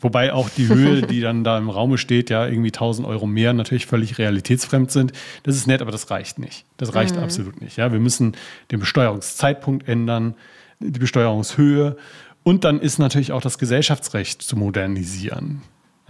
wobei 0.00 0.32
auch 0.32 0.48
die 0.48 0.68
Höhe, 0.68 1.02
die 1.02 1.20
dann 1.20 1.44
da 1.44 1.58
im 1.58 1.68
Raume 1.68 1.98
steht, 1.98 2.30
ja 2.30 2.46
irgendwie 2.46 2.70
1000 2.70 3.06
Euro 3.06 3.26
mehr 3.26 3.52
natürlich 3.52 3.86
völlig 3.86 4.18
realitätsfremd 4.18 4.90
sind. 4.90 5.12
Das 5.42 5.56
ist 5.56 5.66
nett, 5.66 5.82
aber 5.82 5.90
das 5.90 6.10
reicht 6.10 6.38
nicht. 6.38 6.64
Das 6.78 6.94
reicht 6.94 7.16
mhm. 7.16 7.22
absolut 7.22 7.60
nicht. 7.60 7.76
Ja, 7.76 7.92
wir 7.92 8.00
müssen 8.00 8.34
den 8.70 8.80
Besteuerungszeitpunkt 8.80 9.88
ändern, 9.88 10.34
die 10.80 10.98
Besteuerungshöhe 10.98 11.96
und 12.44 12.64
dann 12.64 12.80
ist 12.80 12.98
natürlich 12.98 13.32
auch 13.32 13.42
das 13.42 13.58
Gesellschaftsrecht 13.58 14.42
zu 14.42 14.56
modernisieren 14.56 15.62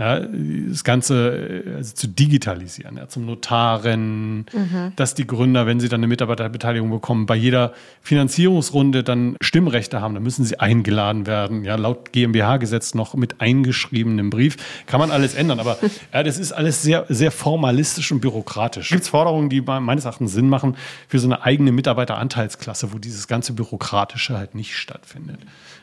ja, 0.03 0.21
das 0.69 0.83
Ganze 0.83 1.63
äh, 1.65 1.77
also 1.77 1.95
zu 1.95 2.09
digitalisieren, 2.09 2.97
ja, 2.97 3.09
zum 3.09 3.25
Notaren, 3.25 4.47
mhm. 4.53 4.93
dass 4.97 5.15
die 5.15 5.27
Gründer, 5.29 5.65
wenn 5.67 5.79
sie 5.79 5.89
dann 5.89 6.01
eine 6.01 6.09
Mitarbeiterbeteiligung 6.09 6.91
bekommen, 6.91 7.27
bei 7.27 7.37
jeder 7.37 7.73
Finanzierungsrunde 8.03 9.05
dann 9.05 9.37
Stimmrechte 9.41 10.01
haben, 10.01 10.15
dann 10.15 10.25
müssen 10.25 10.45
sie 10.45 10.59
eingeladen 10.59 11.29
werden, 11.29 11.65
ja, 11.65 11.77
laut 11.77 12.11
GmbH-Gesetz 12.11 12.95
noch 12.95 13.15
mit 13.15 13.41
eingeschriebenem 13.41 14.31
Brief. 14.31 14.57
Kann 14.87 14.99
man 14.99 15.13
alles 15.13 15.35
ändern, 15.35 15.61
aber 15.61 15.79
ja, 16.13 16.25
das 16.25 16.37
ist 16.37 16.51
alles 16.51 16.83
sehr, 16.83 17.07
sehr 17.09 17.31
formalistisch 17.31 18.11
und 18.11 18.21
bürokratisch. 18.21 18.89
Gibt 18.89 19.03
es 19.03 19.09
Forderungen, 19.09 19.51
die 19.51 19.61
meines 19.61 20.05
Erachtens 20.05 20.33
Sinn 20.33 20.49
machen 20.49 20.77
für 21.07 21.21
so 21.21 21.29
eine 21.29 21.45
eigene 21.45 21.71
Mitarbeiteranteilsklasse, 21.71 22.93
wo 22.93 22.99
dieses 22.99 23.29
ganze 23.29 23.53
Bürokratische 23.53 24.37
halt 24.37 24.57
nicht 24.57 24.77
stattfindet. 24.77 25.39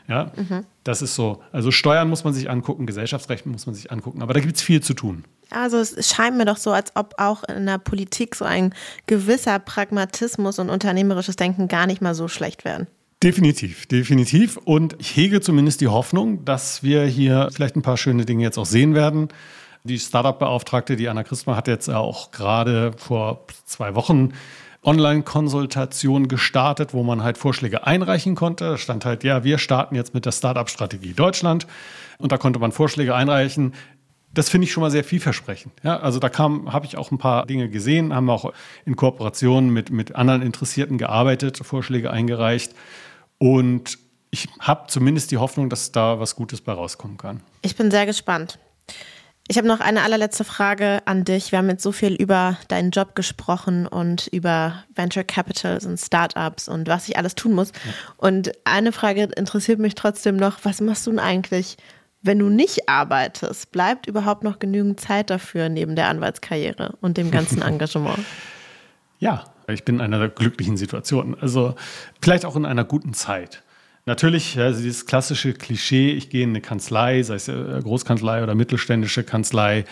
Ja, 0.08 0.32
mhm. 0.36 0.66
Das 0.84 1.02
ist 1.02 1.14
so. 1.14 1.42
Also 1.52 1.70
Steuern 1.70 2.08
muss 2.08 2.24
man 2.24 2.32
sich 2.32 2.48
angucken, 2.48 2.86
Gesellschaftsrecht 2.86 3.46
muss 3.46 3.66
man 3.66 3.74
sich 3.74 3.92
angucken, 3.92 4.22
aber 4.22 4.34
da 4.34 4.40
gibt 4.40 4.56
es 4.56 4.62
viel 4.62 4.82
zu 4.82 4.94
tun. 4.94 5.24
Also 5.50 5.78
es 5.78 6.08
scheint 6.08 6.36
mir 6.36 6.44
doch 6.44 6.56
so, 6.56 6.70
als 6.70 6.94
ob 6.94 7.14
auch 7.18 7.44
in 7.44 7.66
der 7.66 7.78
Politik 7.78 8.34
so 8.34 8.44
ein 8.44 8.74
gewisser 9.06 9.58
Pragmatismus 9.58 10.58
und 10.58 10.70
unternehmerisches 10.70 11.36
Denken 11.36 11.68
gar 11.68 11.86
nicht 11.86 12.00
mal 12.00 12.14
so 12.14 12.28
schlecht 12.28 12.64
wären. 12.64 12.86
Definitiv, 13.22 13.86
definitiv. 13.86 14.56
Und 14.56 14.96
ich 14.98 15.14
hege 15.14 15.42
zumindest 15.42 15.82
die 15.82 15.88
Hoffnung, 15.88 16.44
dass 16.44 16.82
wir 16.82 17.04
hier 17.04 17.50
vielleicht 17.52 17.76
ein 17.76 17.82
paar 17.82 17.98
schöne 17.98 18.24
Dinge 18.24 18.42
jetzt 18.42 18.56
auch 18.56 18.66
sehen 18.66 18.94
werden. 18.94 19.28
Die 19.84 19.98
Startup-Beauftragte, 19.98 20.96
die 20.96 21.08
Anna 21.08 21.24
Christma, 21.24 21.56
hat 21.56 21.68
jetzt 21.68 21.90
auch 21.90 22.30
gerade 22.30 22.92
vor 22.96 23.44
zwei 23.66 23.94
Wochen 23.94 24.32
Online-Konsultation 24.82 26.28
gestartet, 26.28 26.94
wo 26.94 27.02
man 27.02 27.22
halt 27.22 27.36
Vorschläge 27.36 27.86
einreichen 27.86 28.34
konnte. 28.34 28.64
Da 28.64 28.78
stand 28.78 29.04
halt, 29.04 29.24
ja, 29.24 29.44
wir 29.44 29.58
starten 29.58 29.94
jetzt 29.94 30.14
mit 30.14 30.24
der 30.24 30.32
Startup-Strategie 30.32 31.12
Deutschland. 31.12 31.66
Und 32.18 32.32
da 32.32 32.38
konnte 32.38 32.58
man 32.58 32.72
Vorschläge 32.72 33.14
einreichen. 33.14 33.74
Das 34.32 34.48
finde 34.48 34.66
ich 34.66 34.72
schon 34.72 34.82
mal 34.82 34.90
sehr 34.90 35.04
vielversprechend. 35.04 35.72
Ja, 35.82 35.98
also 35.98 36.18
da 36.18 36.28
kam, 36.28 36.72
habe 36.72 36.86
ich 36.86 36.96
auch 36.96 37.10
ein 37.10 37.18
paar 37.18 37.46
Dinge 37.46 37.68
gesehen, 37.68 38.14
haben 38.14 38.30
auch 38.30 38.52
in 38.86 38.96
Kooperation 38.96 39.70
mit, 39.70 39.90
mit 39.90 40.14
anderen 40.14 40.42
Interessierten 40.42 40.98
gearbeitet, 40.98 41.58
Vorschläge 41.58 42.10
eingereicht. 42.10 42.74
Und 43.38 43.98
ich 44.30 44.48
habe 44.60 44.84
zumindest 44.86 45.30
die 45.32 45.38
Hoffnung, 45.38 45.68
dass 45.68 45.92
da 45.92 46.20
was 46.20 46.36
Gutes 46.36 46.60
bei 46.60 46.72
rauskommen 46.72 47.16
kann. 47.16 47.40
Ich 47.62 47.76
bin 47.76 47.90
sehr 47.90 48.06
gespannt. 48.06 48.58
Ich 49.50 49.58
habe 49.58 49.66
noch 49.66 49.80
eine 49.80 50.02
allerletzte 50.02 50.44
Frage 50.44 51.00
an 51.06 51.24
dich. 51.24 51.50
Wir 51.50 51.58
haben 51.58 51.68
jetzt 51.68 51.82
so 51.82 51.90
viel 51.90 52.14
über 52.14 52.56
deinen 52.68 52.92
Job 52.92 53.16
gesprochen 53.16 53.88
und 53.88 54.28
über 54.28 54.84
Venture 54.94 55.24
Capitals 55.24 55.84
und 55.84 55.98
Startups 55.98 56.68
und 56.68 56.86
was 56.86 57.08
ich 57.08 57.18
alles 57.18 57.34
tun 57.34 57.54
muss. 57.54 57.72
Und 58.16 58.52
eine 58.62 58.92
Frage 58.92 59.24
interessiert 59.24 59.80
mich 59.80 59.96
trotzdem 59.96 60.36
noch, 60.36 60.60
was 60.62 60.80
machst 60.80 61.04
du 61.04 61.10
denn 61.10 61.18
eigentlich, 61.18 61.78
wenn 62.22 62.38
du 62.38 62.48
nicht 62.48 62.88
arbeitest? 62.88 63.72
Bleibt 63.72 64.06
überhaupt 64.06 64.44
noch 64.44 64.60
genügend 64.60 65.00
Zeit 65.00 65.30
dafür 65.30 65.68
neben 65.68 65.96
der 65.96 66.06
Anwaltskarriere 66.06 66.96
und 67.00 67.16
dem 67.16 67.32
ganzen 67.32 67.60
Engagement? 67.66 68.24
ja, 69.18 69.42
ich 69.66 69.84
bin 69.84 69.96
in 69.96 70.00
einer 70.02 70.28
glücklichen 70.28 70.76
Situation. 70.76 71.36
Also 71.40 71.74
vielleicht 72.22 72.44
auch 72.44 72.54
in 72.54 72.66
einer 72.66 72.84
guten 72.84 73.14
Zeit. 73.14 73.64
Natürlich, 74.10 74.58
also 74.58 74.82
dieses 74.82 75.06
klassische 75.06 75.52
Klischee, 75.52 76.10
ich 76.10 76.30
gehe 76.30 76.42
in 76.42 76.48
eine 76.50 76.60
Kanzlei, 76.60 77.22
sei 77.22 77.36
es 77.36 77.46
Großkanzlei 77.46 78.42
oder 78.42 78.56
mittelständische 78.56 79.22
Kanzlei 79.22 79.84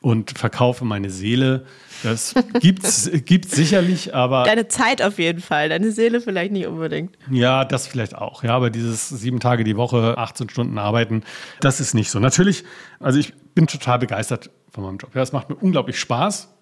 und 0.00 0.30
verkaufe 0.30 0.86
meine 0.86 1.10
Seele. 1.10 1.66
Das 2.02 2.34
gibt 2.62 2.86
es 2.86 3.04
sicherlich, 3.04 4.14
aber. 4.14 4.44
Deine 4.44 4.68
Zeit 4.68 5.02
auf 5.02 5.18
jeden 5.18 5.42
Fall, 5.42 5.68
deine 5.68 5.92
Seele 5.92 6.22
vielleicht 6.22 6.52
nicht 6.52 6.66
unbedingt. 6.66 7.18
Ja, 7.30 7.66
das 7.66 7.86
vielleicht 7.86 8.14
auch. 8.14 8.42
Ja, 8.42 8.52
aber 8.52 8.70
dieses 8.70 9.10
sieben 9.10 9.40
Tage 9.40 9.62
die 9.62 9.76
Woche, 9.76 10.16
18 10.16 10.48
Stunden 10.48 10.78
arbeiten, 10.78 11.22
das 11.60 11.78
ist 11.78 11.92
nicht 11.92 12.10
so. 12.10 12.18
Natürlich, 12.18 12.64
also 12.98 13.18
ich 13.18 13.34
bin 13.54 13.66
total 13.66 13.98
begeistert 13.98 14.48
von 14.70 14.84
meinem 14.84 14.96
Job. 14.96 15.14
Ja, 15.14 15.20
es 15.20 15.32
macht 15.32 15.50
mir 15.50 15.56
unglaublich 15.56 16.00
Spaß. 16.00 16.55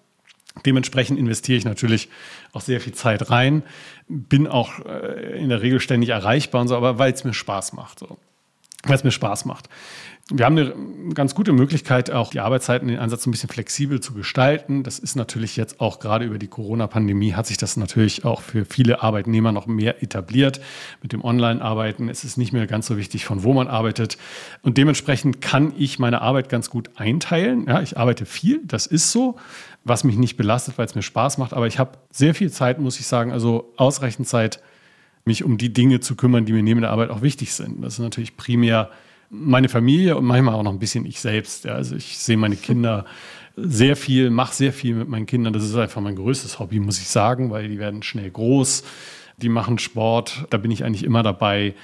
Dementsprechend 0.65 1.19
investiere 1.19 1.57
ich 1.57 1.65
natürlich 1.65 2.09
auch 2.53 2.61
sehr 2.61 2.79
viel 2.79 2.93
Zeit 2.93 3.29
rein, 3.29 3.63
bin 4.07 4.47
auch 4.47 4.79
äh, 4.85 5.37
in 5.39 5.49
der 5.49 5.61
Regel 5.61 5.79
ständig 5.79 6.09
erreichbar 6.09 6.61
und 6.61 6.67
so, 6.69 6.77
aber 6.77 6.97
weil 6.97 7.11
es 7.11 7.23
mir 7.23 7.33
Spaß 7.33 7.73
macht. 7.73 7.99
So. 7.99 8.17
Weil 8.83 8.95
es 8.95 9.03
mir 9.03 9.11
Spaß 9.11 9.45
macht. 9.45 9.67
Wir 10.31 10.45
haben 10.45 10.57
eine 10.57 10.73
ganz 11.13 11.35
gute 11.35 11.53
Möglichkeit, 11.53 12.09
auch 12.09 12.31
die 12.31 12.39
Arbeitszeiten, 12.39 12.87
den 12.87 12.97
Einsatz 12.97 13.27
ein 13.27 13.31
bisschen 13.31 13.49
flexibel 13.49 13.99
zu 13.99 14.15
gestalten. 14.15 14.81
Das 14.81 14.97
ist 14.97 15.15
natürlich 15.15 15.55
jetzt 15.55 15.79
auch 15.79 15.99
gerade 15.99 16.25
über 16.25 16.39
die 16.39 16.47
Corona-Pandemie 16.47 17.33
hat 17.33 17.45
sich 17.45 17.57
das 17.57 17.77
natürlich 17.77 18.25
auch 18.25 18.41
für 18.41 18.65
viele 18.65 19.03
Arbeitnehmer 19.03 19.51
noch 19.51 19.67
mehr 19.67 20.01
etabliert. 20.01 20.61
Mit 21.03 21.13
dem 21.13 21.23
Online-Arbeiten 21.23 22.09
ist 22.09 22.23
es 22.23 22.37
nicht 22.37 22.53
mehr 22.53 22.65
ganz 22.65 22.87
so 22.87 22.97
wichtig, 22.97 23.23
von 23.23 23.43
wo 23.43 23.53
man 23.53 23.67
arbeitet. 23.67 24.17
Und 24.63 24.79
dementsprechend 24.79 25.41
kann 25.41 25.73
ich 25.77 25.99
meine 25.99 26.21
Arbeit 26.21 26.49
ganz 26.49 26.71
gut 26.71 26.89
einteilen. 26.95 27.67
Ja, 27.67 27.83
ich 27.83 27.95
arbeite 27.95 28.25
viel, 28.25 28.61
das 28.65 28.87
ist 28.87 29.11
so 29.11 29.37
was 29.85 30.03
mich 30.03 30.17
nicht 30.17 30.35
belastet, 30.35 30.77
weil 30.77 30.87
es 30.87 30.95
mir 30.95 31.03
Spaß 31.03 31.37
macht. 31.37 31.53
Aber 31.53 31.67
ich 31.67 31.79
habe 31.79 31.99
sehr 32.11 32.35
viel 32.35 32.51
Zeit, 32.51 32.79
muss 32.79 32.99
ich 32.99 33.05
sagen, 33.05 33.31
also 33.31 33.71
ausreichend 33.77 34.27
Zeit, 34.27 34.61
mich 35.25 35.43
um 35.43 35.57
die 35.57 35.71
Dinge 35.71 35.99
zu 35.99 36.15
kümmern, 36.15 36.45
die 36.45 36.53
mir 36.53 36.63
neben 36.63 36.81
der 36.81 36.89
Arbeit 36.89 37.11
auch 37.11 37.21
wichtig 37.21 37.53
sind. 37.53 37.83
Das 37.83 37.93
ist 37.93 37.99
natürlich 37.99 38.35
primär 38.35 38.89
meine 39.29 39.69
Familie 39.69 40.17
und 40.17 40.25
manchmal 40.25 40.55
auch 40.55 40.63
noch 40.63 40.71
ein 40.71 40.79
bisschen 40.79 41.05
ich 41.05 41.19
selbst. 41.19 41.65
Ja. 41.65 41.73
Also 41.73 41.95
ich 41.95 42.17
sehe 42.17 42.37
meine 42.37 42.55
Kinder 42.55 43.05
sehr 43.55 43.95
viel, 43.95 44.31
mache 44.31 44.53
sehr 44.53 44.73
viel 44.73 44.95
mit 44.95 45.07
meinen 45.07 45.27
Kindern. 45.27 45.53
Das 45.53 45.63
ist 45.63 45.75
einfach 45.75 46.01
mein 46.01 46.15
größtes 46.15 46.59
Hobby, 46.59 46.79
muss 46.79 46.99
ich 46.99 47.07
sagen, 47.07 47.51
weil 47.51 47.69
die 47.69 47.79
werden 47.79 48.01
schnell 48.03 48.29
groß, 48.29 48.83
die 49.37 49.49
machen 49.49 49.77
Sport, 49.77 50.45
da 50.49 50.57
bin 50.57 50.71
ich 50.71 50.83
eigentlich 50.83 51.03
immer 51.03 51.23
dabei. 51.23 51.75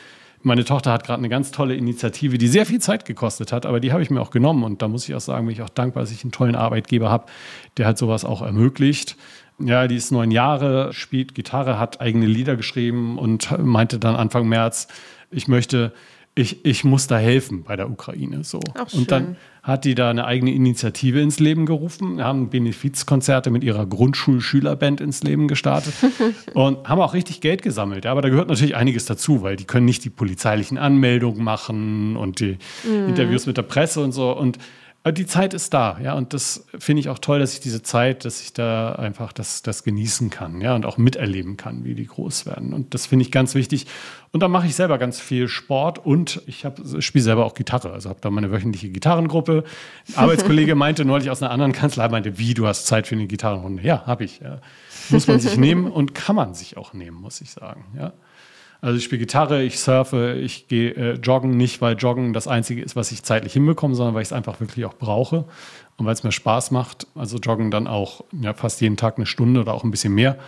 Meine 0.43 0.65
Tochter 0.65 0.91
hat 0.91 1.05
gerade 1.05 1.19
eine 1.19 1.29
ganz 1.29 1.51
tolle 1.51 1.75
Initiative, 1.75 2.37
die 2.37 2.47
sehr 2.47 2.65
viel 2.65 2.79
Zeit 2.79 3.05
gekostet 3.05 3.51
hat, 3.51 3.65
aber 3.65 3.79
die 3.79 3.91
habe 3.91 4.01
ich 4.01 4.09
mir 4.09 4.21
auch 4.21 4.31
genommen. 4.31 4.63
Und 4.63 4.81
da 4.81 4.87
muss 4.87 5.07
ich 5.07 5.13
auch 5.13 5.21
sagen, 5.21 5.45
bin 5.45 5.53
ich 5.53 5.61
auch 5.61 5.69
dankbar, 5.69 6.01
dass 6.01 6.11
ich 6.11 6.23
einen 6.23 6.31
tollen 6.31 6.55
Arbeitgeber 6.55 7.09
habe, 7.09 7.25
der 7.77 7.85
halt 7.85 7.97
sowas 7.97 8.25
auch 8.25 8.41
ermöglicht. 8.41 9.17
Ja, 9.59 9.87
die 9.87 9.95
ist 9.95 10.11
neun 10.11 10.31
Jahre, 10.31 10.93
spielt 10.93 11.35
Gitarre, 11.35 11.77
hat 11.77 12.01
eigene 12.01 12.25
Lieder 12.25 12.55
geschrieben 12.55 13.19
und 13.19 13.55
meinte 13.59 13.99
dann 13.99 14.15
Anfang 14.15 14.47
März, 14.47 14.87
ich 15.29 15.47
möchte 15.47 15.93
ich, 16.33 16.65
ich 16.65 16.83
muss 16.83 17.07
da 17.07 17.17
helfen 17.17 17.63
bei 17.63 17.75
der 17.75 17.89
Ukraine. 17.89 18.43
So. 18.43 18.61
und 18.93 19.11
dann 19.11 19.35
hat 19.63 19.85
die 19.85 19.95
da 19.95 20.09
eine 20.09 20.25
eigene 20.25 20.53
Initiative 20.53 21.19
ins 21.19 21.39
Leben 21.39 21.65
gerufen, 21.65 22.23
haben 22.23 22.49
Benefizkonzerte 22.49 23.51
mit 23.51 23.63
ihrer 23.63 23.85
Grundschulschülerband 23.85 25.01
ins 25.01 25.23
Leben 25.23 25.47
gestartet 25.47 25.93
und 26.53 26.87
haben 26.87 27.01
auch 27.01 27.13
richtig 27.13 27.41
Geld 27.41 27.61
gesammelt. 27.61 28.05
aber 28.05 28.21
da 28.21 28.29
gehört 28.29 28.47
natürlich 28.47 28.75
einiges 28.75 29.05
dazu, 29.05 29.43
weil 29.43 29.57
die 29.57 29.65
können 29.65 29.85
nicht 29.85 30.03
die 30.05 30.09
polizeilichen 30.09 30.77
Anmeldungen 30.77 31.43
machen 31.43 32.15
und 32.15 32.39
die 32.39 32.57
mm. 32.83 33.09
Interviews 33.09 33.45
mit 33.45 33.57
der 33.57 33.63
Presse 33.63 34.01
und 34.01 34.13
so. 34.13 34.35
Und 34.35 34.57
aber 35.03 35.13
die 35.13 35.25
Zeit 35.25 35.55
ist 35.55 35.73
da, 35.73 35.97
ja, 35.99 36.13
und 36.13 36.31
das 36.33 36.65
finde 36.77 36.99
ich 36.99 37.09
auch 37.09 37.17
toll, 37.17 37.39
dass 37.39 37.53
ich 37.53 37.59
diese 37.59 37.81
Zeit, 37.81 38.23
dass 38.23 38.39
ich 38.41 38.53
da 38.53 38.93
einfach 38.93 39.33
das, 39.33 39.63
das 39.63 39.83
genießen 39.83 40.29
kann, 40.29 40.61
ja, 40.61 40.75
und 40.75 40.85
auch 40.85 40.99
miterleben 40.99 41.57
kann, 41.57 41.83
wie 41.83 41.95
die 41.95 42.05
groß 42.05 42.45
werden. 42.45 42.71
Und 42.71 42.93
das 42.93 43.07
finde 43.07 43.25
ich 43.25 43.31
ganz 43.31 43.55
wichtig. 43.55 43.87
Und 44.31 44.43
da 44.43 44.47
mache 44.47 44.67
ich 44.67 44.75
selber 44.75 44.99
ganz 44.99 45.19
viel 45.19 45.47
Sport 45.47 46.05
und 46.05 46.43
ich 46.45 46.67
spiele 46.99 47.23
selber 47.23 47.45
auch 47.45 47.55
Gitarre. 47.55 47.93
Also 47.93 48.09
habe 48.09 48.19
da 48.21 48.29
meine 48.29 48.51
wöchentliche 48.51 48.89
Gitarrengruppe. 48.89 49.63
Ein 50.09 50.15
Arbeitskollege 50.15 50.75
meinte 50.75 51.03
neulich 51.03 51.31
aus 51.31 51.41
einer 51.41 51.51
anderen 51.51 51.71
Kanzlei, 51.71 52.07
meinte, 52.07 52.37
wie, 52.37 52.53
du 52.53 52.67
hast 52.67 52.85
Zeit 52.85 53.07
für 53.07 53.15
eine 53.15 53.25
Gitarrenrunde? 53.25 53.81
Ja, 53.81 54.05
habe 54.05 54.23
ich. 54.23 54.39
Ja. 54.39 54.59
Muss 55.09 55.25
man 55.25 55.39
sich 55.39 55.57
nehmen 55.57 55.91
und 55.91 56.13
kann 56.13 56.35
man 56.35 56.53
sich 56.53 56.77
auch 56.77 56.93
nehmen, 56.93 57.19
muss 57.19 57.41
ich 57.41 57.49
sagen, 57.49 57.85
ja. 57.97 58.13
Also 58.81 58.97
ich 58.97 59.03
spiele 59.03 59.19
Gitarre, 59.19 59.61
ich 59.61 59.79
surfe, 59.79 60.33
ich 60.33 60.67
gehe 60.67 60.91
äh, 60.95 61.13
joggen, 61.13 61.55
nicht 61.55 61.81
weil 61.81 61.95
Joggen 61.95 62.33
das 62.33 62.47
Einzige 62.47 62.81
ist, 62.81 62.95
was 62.95 63.11
ich 63.11 63.21
zeitlich 63.21 63.53
hinbekomme, 63.53 63.93
sondern 63.93 64.15
weil 64.15 64.23
ich 64.23 64.29
es 64.29 64.33
einfach 64.33 64.59
wirklich 64.59 64.85
auch 64.85 64.95
brauche 64.95 65.45
und 65.97 66.07
weil 66.07 66.13
es 66.13 66.23
mir 66.23 66.31
Spaß 66.31 66.71
macht. 66.71 67.05
Also 67.13 67.37
Joggen 67.37 67.69
dann 67.69 67.85
auch 67.85 68.23
ja, 68.31 68.55
fast 68.55 68.81
jeden 68.81 68.97
Tag 68.97 69.17
eine 69.17 69.27
Stunde 69.27 69.61
oder 69.61 69.75
auch 69.75 69.83
ein 69.83 69.91
bisschen 69.91 70.15
mehr. 70.15 70.39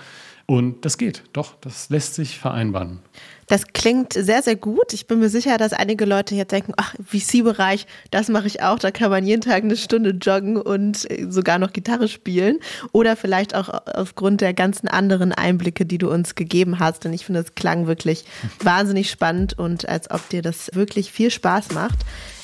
Und 0.45 0.83
das 0.83 0.97
geht, 0.97 1.23
doch, 1.31 1.55
das 1.61 1.89
lässt 1.89 2.15
sich 2.15 2.37
vereinbaren. 2.37 2.99
Das 3.47 3.67
klingt 3.67 4.13
sehr, 4.13 4.41
sehr 4.41 4.55
gut. 4.55 4.93
Ich 4.93 5.07
bin 5.07 5.19
mir 5.19 5.29
sicher, 5.29 5.57
dass 5.57 5.73
einige 5.73 6.05
Leute 6.05 6.35
jetzt 6.35 6.51
denken, 6.51 6.73
ach, 6.77 6.95
VC-Bereich, 7.05 7.87
das 8.11 8.29
mache 8.29 8.47
ich 8.47 8.61
auch. 8.61 8.79
Da 8.79 8.91
kann 8.91 9.09
man 9.09 9.25
jeden 9.25 9.41
Tag 9.41 9.63
eine 9.63 9.75
Stunde 9.75 10.11
joggen 10.11 10.57
und 10.57 11.09
äh, 11.09 11.27
sogar 11.29 11.59
noch 11.59 11.73
Gitarre 11.73 12.07
spielen. 12.07 12.59
Oder 12.91 13.15
vielleicht 13.15 13.55
auch 13.55 13.69
aufgrund 13.69 14.41
der 14.41 14.53
ganzen 14.53 14.87
anderen 14.87 15.33
Einblicke, 15.33 15.85
die 15.85 15.97
du 15.97 16.09
uns 16.09 16.35
gegeben 16.35 16.79
hast. 16.79 17.05
Und 17.05 17.13
ich 17.13 17.25
finde, 17.25 17.41
es 17.41 17.55
klang 17.55 17.87
wirklich 17.87 18.25
wahnsinnig 18.59 19.09
spannend 19.09 19.57
und 19.57 19.87
als 19.87 20.09
ob 20.11 20.27
dir 20.29 20.41
das 20.41 20.71
wirklich 20.73 21.11
viel 21.11 21.31
Spaß 21.31 21.71
macht. 21.71 21.99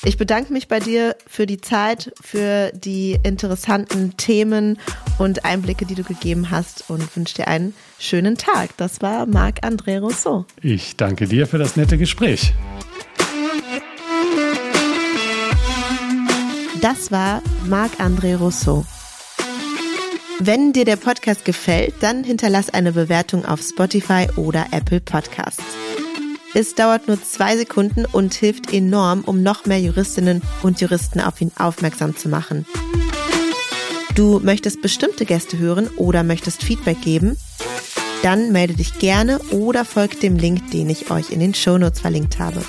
Ich 0.06 0.18
bedanke 0.18 0.54
mich 0.54 0.70
bei 0.70 0.80
dir 0.80 1.16
für 1.28 1.46
die 1.46 1.60
Zeit, 1.60 2.14
für 2.22 2.72
die 2.74 3.20
interessanten 3.24 4.16
Themen 4.16 4.80
und 5.18 5.44
Einblicke, 5.44 5.86
die 5.86 5.96
du 5.96 6.04
gegeben 6.04 6.52
hast 6.52 6.90
und 6.90 7.16
wünsche 7.18 7.36
dir 7.36 7.48
einen 7.50 7.74
schönen 8.00 8.38
Tag. 8.38 8.70
Das 8.78 9.02
war 9.02 9.26
Marc-André 9.26 10.00
Rousseau. 10.00 10.46
Ich 10.62 10.96
danke 10.96 11.28
dir 11.28 11.48
für 11.48 11.58
das 11.58 11.76
nette 11.76 11.98
Gespräch. 11.98 12.54
Das 16.82 17.12
war 17.12 17.42
Marc-André 17.68 18.38
Rousseau. 18.38 18.86
Wenn 20.40 20.72
dir 20.72 20.86
der 20.86 20.96
Podcast 20.96 21.44
gefällt, 21.44 21.96
dann 22.00 22.24
hinterlass 22.24 22.70
eine 22.70 22.94
Bewertung 22.94 23.44
auf 23.44 23.60
Spotify 23.62 24.28
oder 24.38 24.68
Apple 24.72 25.02
Podcasts. 25.02 25.62
Es 26.56 26.74
dauert 26.74 27.08
nur 27.08 27.22
zwei 27.22 27.56
Sekunden 27.58 28.06
und 28.06 28.34
hilft 28.34 28.74
enorm, 28.74 29.22
um 29.24 29.44
noch 29.44 29.66
mehr 29.66 29.80
Juristinnen 29.80 30.42
und 30.64 30.82
Juristen 30.82 31.20
auf 31.20 31.40
ihn 31.42 31.52
aufmerksam 31.58 32.18
zu 32.18 32.28
machen. 32.28 32.66
Du 34.16 34.40
möchtest 34.40 34.82
bestimmte 34.82 35.26
Gäste 35.26 35.60
hören 35.60 35.88
oder 35.96 36.24
möchtest 36.24 36.64
Feedback 36.64 37.02
geben? 37.02 37.38
Dann 38.24 38.52
melde 38.52 38.74
dich 38.74 38.98
gerne 39.00 39.40
oder 39.52 39.86
folgt 39.86 40.24
dem 40.24 40.38
Link, 40.38 40.72
den 40.72 40.90
ich 40.90 41.12
euch 41.12 41.30
in 41.30 41.40
den 41.40 41.54
Shownotes 41.54 42.02
verlinkt 42.02 42.40
habe. 42.40 42.62